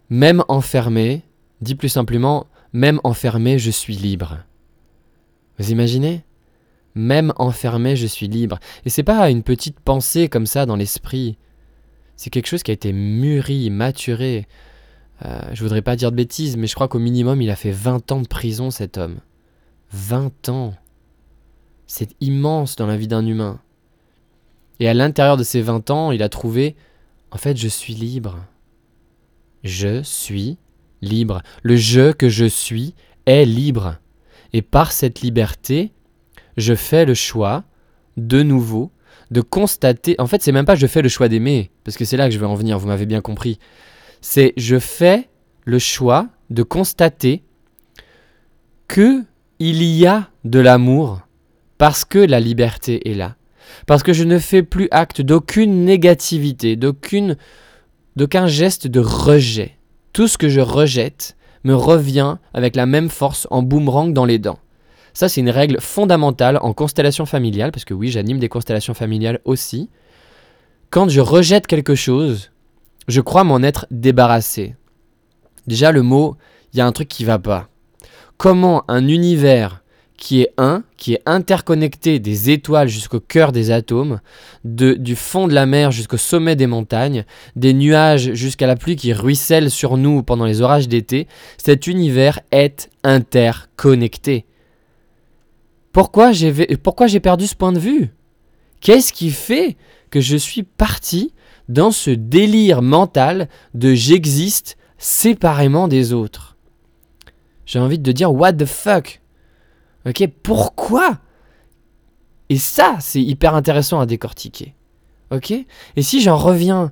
Même 0.09 0.43
enfermé, 0.49 1.21
dit 1.61 1.75
plus 1.75 1.87
simplement, 1.87 2.47
même 2.73 2.99
enfermé, 3.05 3.59
je 3.59 3.71
suis 3.71 3.95
libre. 3.95 4.39
Vous 5.57 5.71
imaginez? 5.71 6.25
Même 6.95 7.33
enfermé, 7.37 7.95
je 7.95 8.07
suis 8.07 8.27
libre. 8.27 8.59
Et 8.85 8.89
c'est 8.89 9.03
pas 9.03 9.29
une 9.29 9.43
petite 9.43 9.79
pensée 9.79 10.29
comme 10.29 10.45
ça 10.45 10.65
dans 10.65 10.75
l'esprit. 10.75 11.37
C'est 12.15 12.29
quelque 12.29 12.47
chose 12.47 12.63
qui 12.63 12.71
a 12.71 12.73
été 12.73 12.93
mûri, 12.93 13.69
maturé. 13.69 14.47
Euh, 15.25 15.41
je 15.53 15.63
voudrais 15.63 15.81
pas 15.81 15.95
dire 15.95 16.11
de 16.11 16.17
bêtises, 16.17 16.57
mais 16.57 16.67
je 16.67 16.75
crois 16.75 16.87
qu'au 16.87 16.99
minimum, 16.99 17.41
il 17.41 17.49
a 17.49 17.55
fait 17.55 17.71
20 17.71 18.11
ans 18.11 18.21
de 18.21 18.27
prison, 18.27 18.69
cet 18.69 18.97
homme. 18.97 19.19
20 19.91 20.49
ans. 20.49 20.73
C'est 21.87 22.15
immense 22.21 22.75
dans 22.75 22.87
la 22.87 22.97
vie 22.97 23.07
d'un 23.07 23.25
humain. 23.25 23.59
Et 24.79 24.87
à 24.87 24.93
l'intérieur 24.93 25.37
de 25.37 25.43
ces 25.43 25.61
20 25.61 25.89
ans, 25.91 26.11
il 26.11 26.23
a 26.23 26.29
trouvé, 26.29 26.75
en 27.31 27.37
fait, 27.37 27.57
je 27.57 27.67
suis 27.67 27.93
libre. 27.93 28.39
Je 29.63 30.03
suis 30.03 30.57
libre. 31.01 31.41
Le 31.61 31.75
je 31.75 32.11
que 32.11 32.29
je 32.29 32.45
suis 32.45 32.95
est 33.25 33.45
libre. 33.45 33.97
Et 34.51 34.61
par 34.61 34.91
cette 34.91 35.21
liberté, 35.21 35.91
je 36.57 36.75
fais 36.75 37.05
le 37.05 37.13
choix, 37.13 37.63
de 38.17 38.43
nouveau, 38.43 38.91
de 39.31 39.41
constater. 39.41 40.15
En 40.19 40.27
fait, 40.27 40.41
c'est 40.41 40.51
même 40.51 40.65
pas 40.65 40.75
je 40.75 40.87
fais 40.87 41.01
le 41.01 41.09
choix 41.09 41.27
d'aimer, 41.27 41.71
parce 41.83 41.97
que 41.97 42.05
c'est 42.05 42.17
là 42.17 42.27
que 42.27 42.33
je 42.33 42.39
vais 42.39 42.45
en 42.45 42.55
venir, 42.55 42.79
vous 42.79 42.87
m'avez 42.87 43.05
bien 43.05 43.21
compris. 43.21 43.59
C'est 44.21 44.53
je 44.57 44.79
fais 44.79 45.29
le 45.65 45.79
choix 45.79 46.27
de 46.49 46.63
constater 46.63 47.43
que 48.87 49.23
il 49.59 49.83
y 49.83 50.05
a 50.05 50.29
de 50.43 50.59
l'amour 50.59 51.21
parce 51.77 52.05
que 52.05 52.19
la 52.19 52.39
liberté 52.39 53.09
est 53.09 53.13
là. 53.13 53.35
Parce 53.87 54.03
que 54.03 54.13
je 54.13 54.23
ne 54.23 54.39
fais 54.39 54.63
plus 54.63 54.87
acte 54.91 55.21
d'aucune 55.21 55.85
négativité, 55.85 56.75
d'aucune 56.75 57.37
d'aucun 58.15 58.47
geste 58.47 58.87
de 58.87 58.99
rejet. 58.99 59.77
Tout 60.11 60.27
ce 60.27 60.37
que 60.37 60.49
je 60.49 60.61
rejette 60.61 61.35
me 61.63 61.73
revient 61.73 62.37
avec 62.53 62.75
la 62.75 62.85
même 62.85 63.09
force 63.09 63.47
en 63.51 63.63
boomerang 63.63 64.13
dans 64.13 64.25
les 64.25 64.37
dents. 64.37 64.59
Ça, 65.13 65.29
c'est 65.29 65.41
une 65.41 65.49
règle 65.49 65.79
fondamentale 65.79 66.57
en 66.61 66.73
constellation 66.73 67.25
familiale, 67.25 67.71
parce 67.71 67.85
que 67.85 67.93
oui, 67.93 68.09
j'anime 68.09 68.39
des 68.39 68.49
constellations 68.49 68.93
familiales 68.93 69.39
aussi. 69.45 69.89
Quand 70.89 71.09
je 71.09 71.21
rejette 71.21 71.67
quelque 71.67 71.95
chose, 71.95 72.51
je 73.07 73.21
crois 73.21 73.43
m'en 73.43 73.61
être 73.61 73.85
débarrassé. 73.91 74.75
Déjà, 75.67 75.91
le 75.91 76.01
mot, 76.01 76.35
il 76.73 76.79
y 76.79 76.81
a 76.81 76.85
un 76.85 76.91
truc 76.91 77.07
qui 77.07 77.25
va 77.25 77.39
pas. 77.39 77.69
Comment 78.37 78.83
un 78.87 79.07
univers 79.07 79.83
qui 80.17 80.41
est 80.41 80.53
un, 80.57 80.83
qui 80.95 81.13
est 81.13 81.21
interconnecté 81.25 82.19
des 82.19 82.49
étoiles 82.49 82.87
jusqu'au 82.87 83.19
cœur 83.19 83.51
des 83.51 83.71
atomes, 83.71 84.21
du 84.63 85.15
fond 85.15 85.47
de 85.47 85.53
la 85.53 85.65
mer 85.65 85.91
jusqu'au 85.91 86.17
sommet 86.17 86.55
des 86.55 86.67
montagnes, 86.67 87.25
des 87.55 87.73
nuages 87.73 88.33
jusqu'à 88.33 88.67
la 88.67 88.75
pluie 88.75 88.95
qui 88.95 89.11
ruisselle 89.11 89.69
sur 89.69 89.97
nous 89.97 90.23
pendant 90.23 90.45
les 90.45 90.61
orages 90.61 90.87
d'été, 90.87 91.27
cet 91.57 91.87
univers 91.87 92.39
est 92.51 92.89
interconnecté. 93.03 94.45
Pourquoi 95.93 96.31
j'ai, 96.31 97.19
perdu 97.19 97.47
ce 97.47 97.55
point 97.55 97.71
de 97.71 97.79
vue? 97.79 98.13
Qu'est-ce 98.81 99.13
qui 99.13 99.29
fait 99.29 99.77
que 100.09 100.19
je 100.19 100.35
suis 100.35 100.63
parti 100.63 101.33
dans 101.69 101.91
ce 101.91 102.09
délire 102.09 102.81
mental 102.81 103.47
de 103.75 103.93
j'existe 103.93 104.75
séparément 104.97 105.87
des 105.87 106.11
autres? 106.11 106.57
J'ai 107.65 107.79
envie 107.79 107.99
de 107.99 108.11
dire 108.11 108.33
what 108.33 108.53
the 108.53 108.65
fuck? 108.65 109.21
Ok, 110.05 110.27
pourquoi? 110.41 111.19
Et 112.49 112.57
ça, 112.57 112.97
c'est 112.99 113.21
hyper 113.21 113.53
intéressant 113.53 113.99
à 113.99 114.05
décortiquer. 114.05 114.75
Ok? 115.31 115.51
Et 115.51 116.01
si 116.01 116.21
j'en 116.21 116.37
reviens 116.37 116.91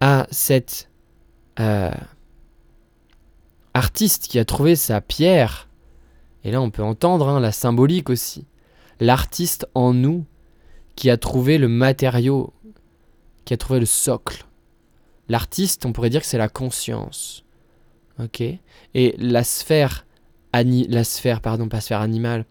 à 0.00 0.26
cette 0.30 0.90
euh, 1.58 1.90
artiste 3.72 4.28
qui 4.28 4.38
a 4.38 4.44
trouvé 4.44 4.76
sa 4.76 5.00
pierre 5.00 5.68
et 6.44 6.50
là, 6.50 6.60
on 6.60 6.70
peut 6.70 6.82
entendre 6.82 7.28
hein, 7.28 7.40
la 7.40 7.52
symbolique 7.52 8.10
aussi. 8.10 8.46
L'artiste 9.00 9.66
en 9.74 9.94
nous 9.94 10.24
qui 10.96 11.10
a 11.10 11.16
trouvé 11.16 11.58
le 11.58 11.68
matériau, 11.68 12.52
qui 13.44 13.54
a 13.54 13.56
trouvé 13.56 13.80
le 13.80 13.86
socle. 13.86 14.44
L'artiste, 15.28 15.86
on 15.86 15.92
pourrait 15.92 16.10
dire 16.10 16.20
que 16.20 16.26
c'est 16.26 16.38
la 16.38 16.48
conscience. 16.48 17.44
Ok 18.18 18.40
Et 18.40 19.14
la 19.18 19.44
sphère, 19.44 20.04
la 20.52 21.04
sphère, 21.04 21.40
pardon, 21.40 21.68
pas 21.68 21.80
sphère 21.80 22.00
animale, 22.00 22.44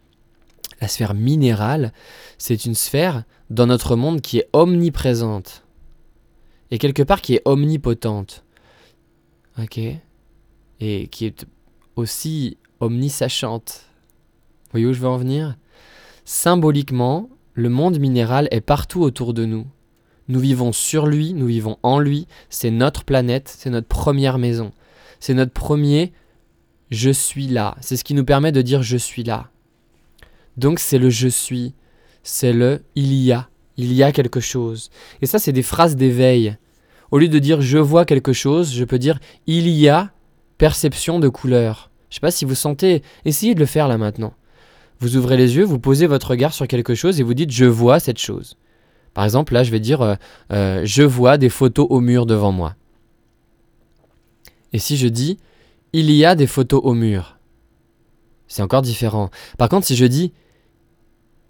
la 0.80 0.88
sphère 0.88 1.14
minérale, 1.14 1.94
c'est 2.38 2.66
une 2.66 2.76
sphère 2.76 3.24
dans 3.50 3.68
notre 3.68 3.96
monde 3.96 4.22
qui 4.22 4.40
est 4.40 4.50
omniprésente. 4.54 5.64
Et 6.72 6.78
quelque 6.78 7.04
part 7.04 7.22
qui 7.22 7.36
est 7.36 7.42
omnipotente. 7.46 8.44
Et 9.60 9.68
qui 11.08 11.26
est 11.26 11.46
aussi 11.96 12.58
omnisachante. 12.80 13.86
Voyez 14.72 14.86
où 14.86 14.94
je 14.94 15.00
veux 15.00 15.08
en 15.08 15.18
venir? 15.18 15.58
Symboliquement, 16.26 17.30
le 17.54 17.70
monde 17.70 18.00
minéral 18.00 18.48
est 18.52 18.62
partout 18.62 19.02
autour 19.02 19.34
de 19.34 19.46
nous. 19.46 19.68
Nous 20.28 20.40
vivons 20.40 20.72
sur 20.72 21.08
lui, 21.08 21.34
nous 21.34 21.48
vivons 21.48 21.78
en 21.84 22.00
lui, 22.00 22.28
c'est 22.50 22.72
notre 22.72 23.04
planète, 23.04 23.54
c'est 23.56 23.70
notre 23.70 23.88
première 23.88 24.38
maison. 24.38 24.72
C'est 25.20 25.34
notre 25.34 25.52
premier 25.52 26.14
je 26.92 27.10
suis 27.10 27.48
là. 27.48 27.76
C'est 27.80 27.96
ce 27.96 28.04
qui 28.04 28.14
nous 28.14 28.26
permet 28.26 28.52
de 28.52 28.62
dire 28.62 28.84
je 28.84 28.98
suis 28.98 29.24
là. 29.24 29.50
Donc 30.58 30.80
c'est 30.80 31.00
le 31.00 31.10
je 31.10 31.30
suis, 31.30 31.74
c'est 32.22 32.54
le 32.54 32.84
il 32.96 33.14
y 33.14 33.32
a, 33.32 33.50
il 33.78 33.94
y 33.94 34.04
a 34.04 34.12
quelque 34.12 34.42
chose. 34.42 34.92
Et 35.22 35.26
ça 35.26 35.40
c'est 35.40 35.54
des 35.54 35.64
phrases 35.64 35.96
d'éveil. 35.96 36.58
Au 37.10 37.18
lieu 37.18 37.30
de 37.30 37.40
dire 37.40 37.62
je 37.62 37.78
vois 37.78 38.06
quelque 38.06 38.34
chose, 38.34 38.74
je 38.74 38.84
peux 38.84 39.00
dire 39.00 39.20
il 39.48 39.70
y 39.70 39.88
a 39.90 40.12
perception 40.62 41.18
de 41.18 41.28
couleur. 41.28 41.90
Je 42.12 42.16
sais 42.16 42.20
pas 42.20 42.30
si 42.30 42.46
vous 42.46 42.54
sentez. 42.54 43.02
Essayez 43.26 43.56
de 43.56 43.60
le 43.60 43.66
faire 43.66 43.88
là 43.88 43.98
maintenant. 43.98 44.36
Vous 45.00 45.18
ouvrez 45.18 45.36
les 45.36 45.56
yeux, 45.56 45.64
vous 45.64 45.80
posez 45.80 46.06
votre 46.06 46.30
regard 46.30 46.54
sur 46.54 46.68
quelque 46.68 46.94
chose 46.94 47.20
et 47.20 47.24
vous 47.24 47.34
dites 47.34 47.50
je 47.50 47.66
vois 47.66 48.00
cette 48.00 48.20
chose. 48.20 48.58
Par 49.16 49.24
exemple, 49.24 49.56
là, 49.56 49.64
je 49.64 49.72
vais 49.72 49.80
dire 49.80 50.04
euh, 50.04 50.16
euh, 50.54 50.82
je 50.86 51.02
vois 51.02 51.40
des 51.40 51.50
photos 51.50 51.88
au 51.90 52.00
mur 52.00 52.28
devant 52.28 52.52
moi. 52.52 52.76
Et 54.72 54.78
si 54.78 54.98
je 54.98 55.08
dis 55.08 55.40
il 55.94 56.12
y 56.12 56.26
a 56.26 56.36
des 56.36 56.46
photos 56.46 56.82
au 56.84 56.94
mur, 56.94 57.40
c'est 58.48 58.62
encore 58.62 58.84
différent. 58.84 59.32
Par 59.58 59.68
contre, 59.68 59.88
si 59.88 59.96
je 59.96 60.06
dis 60.06 60.32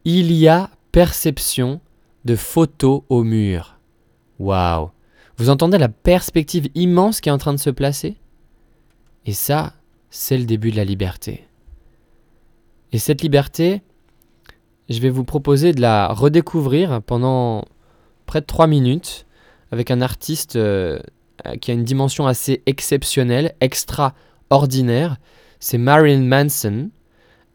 il 0.06 0.32
y 0.32 0.48
a 0.48 0.70
perception 0.94 1.82
de 2.24 2.38
photos 2.38 3.02
au 3.10 3.26
mur, 3.26 3.78
waouh, 4.40 4.92
Vous 5.36 5.50
entendez 5.50 5.78
la 5.78 5.90
perspective 5.90 6.70
immense 6.76 7.20
qui 7.20 7.28
est 7.28 7.34
en 7.34 7.38
train 7.38 7.54
de 7.54 7.60
se 7.60 7.72
placer? 7.72 8.21
Et 9.26 9.34
ça, 9.34 9.74
c'est 10.10 10.38
le 10.38 10.46
début 10.46 10.72
de 10.72 10.78
la 10.78 10.86
liberté. 10.86 11.48
Et 12.92 12.98
cette 12.98 13.22
liberté, 13.22 13.82
je 14.90 15.00
vais 15.00 15.10
vous 15.10 15.24
proposer 15.24 15.72
de 15.72 15.82
la 15.82 16.08
redécouvrir 16.08 17.02
pendant 17.02 17.66
près 18.26 18.42
de 18.42 18.46
3 18.46 18.68
minutes 18.68 19.26
avec 19.72 19.92
un 19.92 20.02
artiste 20.02 20.58
euh, 20.58 21.00
qui 21.62 21.72
a 21.72 21.74
une 21.74 21.86
dimension 21.86 22.28
assez 22.28 22.62
exceptionnelle, 22.66 23.56
extraordinaire. 23.62 25.18
C'est 25.60 25.78
Marilyn 25.78 26.24
Manson 26.24 26.90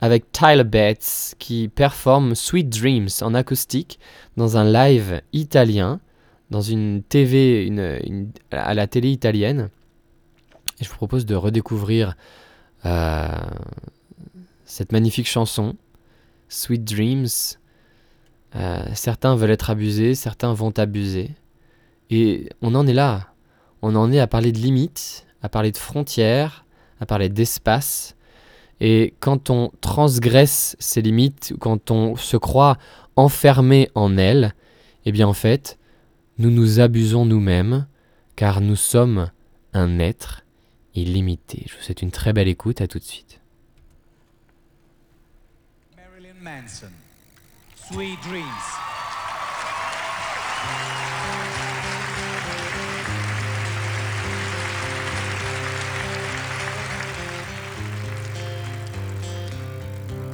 avec 0.01 0.31
Tyler 0.33 0.65
Bates 0.65 1.35
qui 1.39 1.69
performe 1.69 2.35
Sweet 2.35 2.69
Dreams 2.69 3.09
en 3.21 3.35
acoustique 3.35 3.99
dans 4.37 4.57
un 4.57 4.65
live 4.71 5.21
italien, 5.33 6.01
dans 6.51 6.61
une 6.61 7.03
TV, 7.03 7.71
à 8.51 8.75
la 8.75 8.87
télé 8.87 9.11
italienne. 9.11 9.71
Et 10.81 10.85
je 10.85 10.91
vous 10.91 10.97
propose 10.97 11.27
de 11.27 11.35
redécouvrir 11.35 12.17
euh, 12.85 13.29
cette 14.65 14.93
magnifique 14.93 15.29
chanson, 15.29 15.77
Sweet 16.49 16.85
Dreams. 16.85 17.29
Euh, 18.55 18.85
certains 18.95 19.37
veulent 19.37 19.51
être 19.51 19.71
abusés, 19.71 20.15
certains 20.15 20.53
vont 20.53 20.73
abuser. 20.79 21.31
Et 22.11 22.49
on 22.63 22.75
en 22.75 22.87
est 22.87 22.95
là. 22.95 23.33
On 23.83 23.95
en 23.95 24.13
est 24.13 24.21
à 24.21 24.27
parler 24.27 24.53
de 24.53 24.59
limites, 24.59 25.27
à 25.43 25.49
parler 25.49 25.73
de 25.73 25.77
frontières, 25.77 26.65
à 27.01 27.07
parler 27.07 27.29
d'espace. 27.29 28.17
Et 28.81 29.15
quand 29.21 29.51
on 29.51 29.71
transgresse 29.81 30.77
ces 30.79 31.03
limites, 31.03 31.55
quand 31.59 31.91
on 31.91 32.17
se 32.17 32.37
croit 32.37 32.77
enfermé 33.17 33.89
en 33.95 34.19
elles, 34.19 34.55
eh 35.07 35.13
bien 35.13 35.27
en 35.27 35.33
fait, 35.33 35.79
nous 36.39 36.51
nous 36.51 36.81
abusons 36.81 37.25
nous-mêmes, 37.25 37.87
car 38.35 38.61
nous 38.61 38.77
sommes 38.77 39.31
un 39.73 39.99
être 39.99 40.46
illimité. 40.97 41.65
Je 41.69 41.77
vous 41.77 41.83
souhaite 41.83 42.03
une 42.03 42.11
très 42.11 42.33
belle 42.33 42.49
écoute, 42.49 42.81
à 42.81 42.89
tout 42.89 42.99
de 42.99 43.05
suite. 43.05 43.41
Marilyn 45.97 46.35
Manson, 46.43 46.91
Sweet 47.91 48.19
Dreams. 48.23 48.45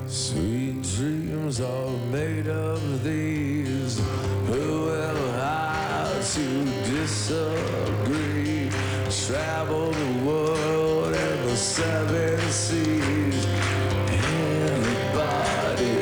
Sweet 0.06 0.82
dreams 0.96 1.60
are 1.60 1.90
made 2.10 2.48
of 2.48 3.02
these. 3.02 4.00
Who 4.46 4.90
am 4.90 5.16
I 5.38 6.20
to 6.34 6.64
disagree? 6.90 8.70
Travel 9.26 9.81
seven 11.82 12.38
seas. 12.50 13.46
Everybody 14.70 15.94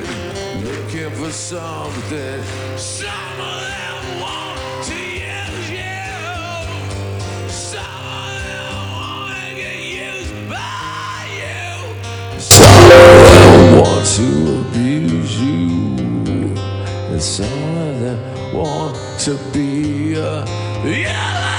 looking 0.65 1.11
for 1.19 1.33
something. 1.33 2.43
Some 2.77 3.41
of 3.51 3.61
them 3.73 4.21
want 4.21 4.59
to 4.91 4.99
use 5.33 5.69
you. 5.79 6.05
Some 7.49 8.05
of 8.27 8.37
them 8.49 8.73
want 8.93 9.31
to 9.39 9.45
get 9.63 9.79
used 10.05 10.37
by 10.51 11.19
you. 11.41 11.71
Some 12.39 12.85
of 12.85 13.09
them 13.33 13.79
want 13.81 14.05
to 14.17 14.27
abuse 14.61 15.35
you, 15.41 15.61
and 17.11 17.23
some 17.23 17.63
of 17.89 17.93
them 18.05 18.19
want 18.55 18.97
to 19.21 19.33
be 19.53 20.15
a 20.15 20.45
yellow. 20.85 21.51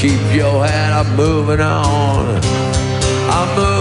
Keep 0.00 0.34
your 0.34 0.64
head 0.64 0.94
up, 0.94 1.06
moving 1.14 1.60
on. 1.60 2.40
I'm 3.28 3.54
moving 3.54 3.79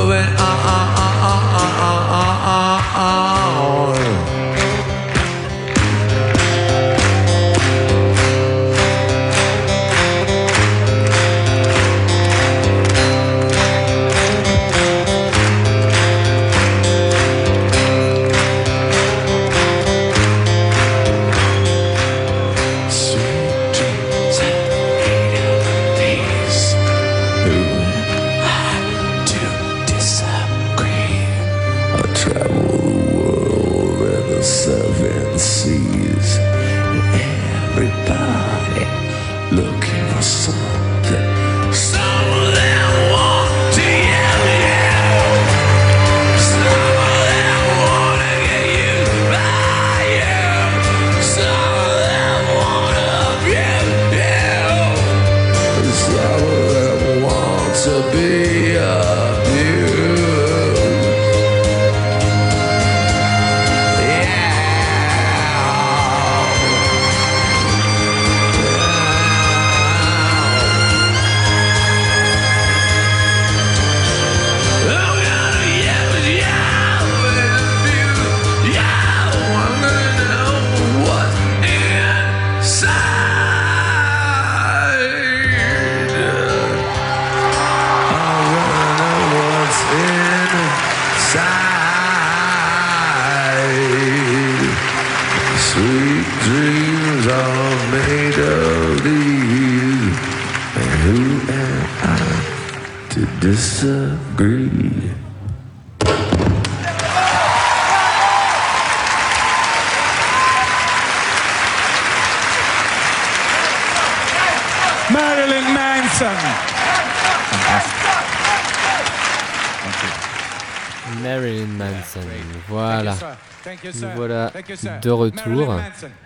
de 125.01 125.09
retour. 125.09 125.75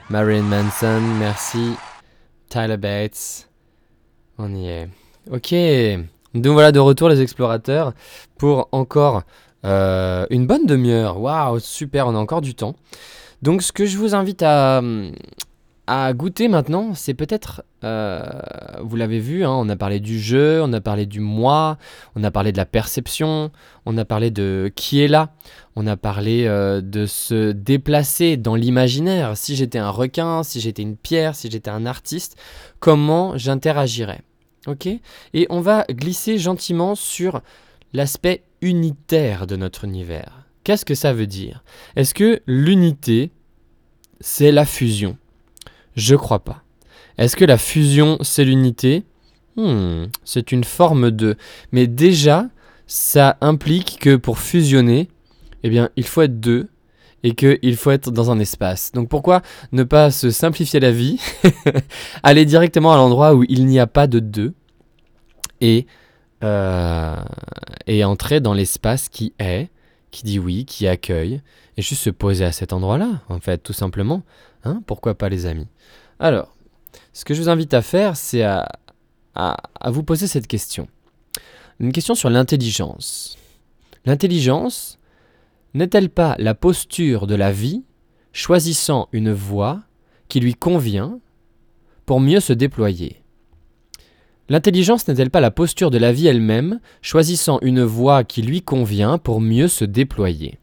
Marilyn 0.09 0.43
Manson, 0.43 1.01
merci. 1.19 1.73
Tyler 2.49 2.77
Bates. 2.77 3.49
On 4.37 4.53
y 4.53 4.67
est. 4.67 4.89
Ok. 5.31 5.53
Donc 6.33 6.53
voilà 6.53 6.71
de 6.71 6.79
retour 6.79 7.09
les 7.09 7.21
explorateurs 7.21 7.93
pour 8.37 8.69
encore 8.71 9.23
euh, 9.65 10.25
une 10.29 10.47
bonne 10.47 10.65
demi-heure. 10.65 11.19
Waouh, 11.19 11.59
super, 11.59 12.07
on 12.07 12.15
a 12.15 12.19
encore 12.19 12.41
du 12.41 12.55
temps. 12.55 12.75
Donc 13.41 13.61
ce 13.61 13.71
que 13.71 13.85
je 13.85 13.97
vous 13.97 14.15
invite 14.15 14.41
à, 14.43 14.81
à 15.85 16.13
goûter 16.13 16.47
maintenant, 16.47 16.93
c'est 16.93 17.13
peut-être, 17.13 17.63
euh, 17.83 18.21
vous 18.81 18.95
l'avez 18.95 19.19
vu, 19.19 19.43
hein, 19.43 19.51
on 19.51 19.67
a 19.67 19.75
parlé 19.75 19.99
du 19.99 20.17
jeu, 20.17 20.61
on 20.63 20.71
a 20.71 20.79
parlé 20.79 21.05
du 21.05 21.19
moi, 21.19 21.77
on 22.15 22.23
a 22.23 22.31
parlé 22.31 22.53
de 22.53 22.57
la 22.57 22.65
perception, 22.65 23.51
on 23.85 23.97
a 23.97 24.05
parlé 24.05 24.31
de 24.31 24.71
qui 24.75 25.01
est 25.01 25.09
là, 25.09 25.33
on 25.75 25.85
a 25.85 25.97
parlé 25.97 26.45
euh, 26.47 26.79
de 26.79 27.05
se 27.05 27.51
déplacer 27.51 28.37
dans 28.37 28.55
l'imaginaire. 28.55 29.35
Si 29.35 29.57
j'étais 29.57 29.79
un 29.79 29.89
requin, 29.89 30.43
si 30.43 30.61
j'étais 30.61 30.83
une 30.83 30.95
pierre, 30.95 31.35
si 31.35 31.51
j'étais 31.51 31.71
un 31.71 31.85
artiste, 31.85 32.37
comment 32.79 33.37
j'interagirais? 33.37 34.21
Ok? 34.67 34.87
Et 35.33 35.47
on 35.49 35.59
va 35.59 35.85
glisser 35.89 36.37
gentiment 36.37 36.95
sur 36.95 37.41
l'aspect 37.91 38.43
unitaire 38.61 39.47
de 39.47 39.57
notre 39.57 39.83
univers. 39.83 40.47
Qu'est-ce 40.63 40.85
que 40.85 40.95
ça 40.95 41.11
veut 41.11 41.27
dire? 41.27 41.65
Est-ce 41.97 42.13
que 42.13 42.41
l'unité, 42.47 43.31
c'est 44.21 44.53
la 44.53 44.63
fusion? 44.63 45.17
Je 45.95 46.15
crois 46.15 46.43
pas. 46.43 46.63
Est-ce 47.17 47.35
que 47.35 47.45
la 47.45 47.57
fusion, 47.57 48.17
c'est 48.21 48.45
l'unité? 48.45 49.03
Hmm, 49.55 50.05
C'est 50.23 50.51
une 50.51 50.63
forme 50.63 51.11
de... 51.11 51.35
Mais 51.71 51.87
déjà, 51.87 52.47
ça 52.87 53.37
implique 53.41 53.99
que 53.99 54.15
pour 54.15 54.39
fusionner, 54.39 55.09
eh 55.63 55.69
bien, 55.69 55.89
il 55.95 56.05
faut 56.05 56.21
être 56.21 56.39
deux 56.39 56.69
et 57.23 57.35
qu'il 57.35 57.75
faut 57.77 57.91
être 57.91 58.11
dans 58.11 58.31
un 58.31 58.39
espace. 58.39 58.91
Donc 58.91 59.09
pourquoi 59.09 59.41
ne 59.71 59.83
pas 59.83 60.11
se 60.11 60.29
simplifier 60.29 60.79
la 60.79 60.91
vie, 60.91 61.21
aller 62.23 62.45
directement 62.45 62.93
à 62.93 62.97
l'endroit 62.97 63.33
où 63.33 63.43
il 63.47 63.65
n'y 63.65 63.79
a 63.79 63.87
pas 63.87 64.07
de 64.07 64.19
deux 64.19 64.53
et, 65.61 65.87
euh, 66.43 67.15
et 67.87 68.03
entrer 68.03 68.41
dans 68.41 68.53
l'espace 68.53 69.07
qui 69.07 69.33
est, 69.39 69.69
qui 70.11 70.23
dit 70.23 70.37
oui, 70.37 70.65
qui 70.65 70.87
accueille, 70.87 71.41
et 71.77 71.81
juste 71.81 72.03
se 72.03 72.09
poser 72.09 72.45
à 72.45 72.51
cet 72.51 72.73
endroit-là, 72.73 73.21
en 73.29 73.39
fait, 73.39 73.59
tout 73.59 73.73
simplement. 73.73 74.21
Hein 74.63 74.81
Pourquoi 74.85 75.15
pas 75.15 75.29
les 75.29 75.45
amis? 75.45 75.67
Alors, 76.19 76.55
ce 77.11 77.25
que 77.25 77.33
je 77.33 77.41
vous 77.41 77.49
invite 77.49 77.73
à 77.73 77.81
faire, 77.81 78.15
c'est 78.15 78.43
à, 78.43 78.67
vous 79.85 80.03
poser 80.03 80.27
cette 80.27 80.47
question. 80.47 80.87
Une 81.79 81.91
question 81.91 82.15
sur 82.15 82.29
l'intelligence. 82.29 83.37
L'intelligence 84.05 84.99
n'est-elle 85.73 86.09
pas 86.09 86.35
la 86.39 86.53
posture 86.53 87.27
de 87.27 87.35
la 87.35 87.51
vie 87.51 87.83
choisissant 88.31 89.09
une 89.11 89.31
voie 89.31 89.81
qui 90.27 90.39
lui 90.39 90.53
convient 90.53 91.19
pour 92.05 92.19
mieux 92.19 92.39
se 92.39 92.53
déployer? 92.53 93.21
L'intelligence 94.49 95.07
n'est-elle 95.07 95.31
pas 95.31 95.39
la 95.39 95.51
posture 95.51 95.89
de 95.89 95.97
la 95.97 96.11
vie 96.11 96.27
elle-même, 96.27 96.79
choisissant 97.01 97.59
une 97.61 97.83
voie 97.83 98.23
qui 98.23 98.41
lui 98.41 98.61
convient 98.61 99.17
pour 99.17 99.41
mieux 99.41 99.67
se 99.67 99.85
déployer? 99.85 100.59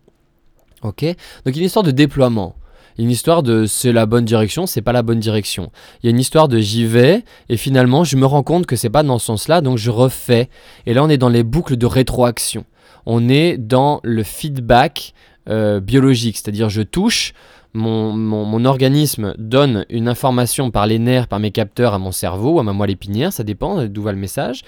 Ok? 0.82 1.04
Donc 1.44 1.56
une 1.56 1.64
histoire 1.64 1.82
de 1.82 1.90
déploiement 1.90 2.56
une 2.98 3.10
histoire 3.10 3.42
de 3.42 3.66
c'est 3.66 3.92
la 3.92 4.06
bonne 4.06 4.24
direction, 4.24 4.66
c'est 4.66 4.82
pas 4.82 4.92
la 4.92 5.02
bonne 5.02 5.20
direction. 5.20 5.70
Il 6.02 6.06
y 6.06 6.08
a 6.08 6.10
une 6.10 6.18
histoire 6.18 6.48
de 6.48 6.58
j'y 6.58 6.84
vais 6.84 7.24
et 7.48 7.56
finalement 7.56 8.04
je 8.04 8.16
me 8.16 8.26
rends 8.26 8.42
compte 8.42 8.66
que 8.66 8.76
c'est 8.76 8.90
pas 8.90 9.02
dans 9.02 9.18
ce 9.18 9.26
sens-là, 9.26 9.60
donc 9.60 9.78
je 9.78 9.90
refais. 9.90 10.48
Et 10.86 10.94
là 10.94 11.02
on 11.04 11.08
est 11.08 11.18
dans 11.18 11.28
les 11.28 11.42
boucles 11.42 11.76
de 11.76 11.86
rétroaction. 11.86 12.64
On 13.06 13.28
est 13.28 13.56
dans 13.56 14.00
le 14.02 14.22
feedback 14.22 15.14
euh, 15.48 15.80
biologique, 15.80 16.36
c'est-à-dire 16.36 16.68
je 16.68 16.82
touche, 16.82 17.32
mon, 17.72 18.12
mon, 18.12 18.64
organisme 18.64 19.34
donne 19.38 19.86
une 19.88 20.08
information 20.08 20.70
par 20.70 20.86
les 20.86 20.98
nerfs, 20.98 21.28
par 21.28 21.38
mes 21.38 21.50
capteurs 21.50 21.94
à 21.94 21.98
mon 21.98 22.12
cerveau, 22.12 22.58
à 22.58 22.62
ma 22.62 22.72
moelle 22.72 22.90
épinière, 22.90 23.32
ça 23.32 23.44
dépend 23.44 23.86
d'où 23.86 24.02
va 24.02 24.12
le 24.12 24.18
message. 24.18 24.62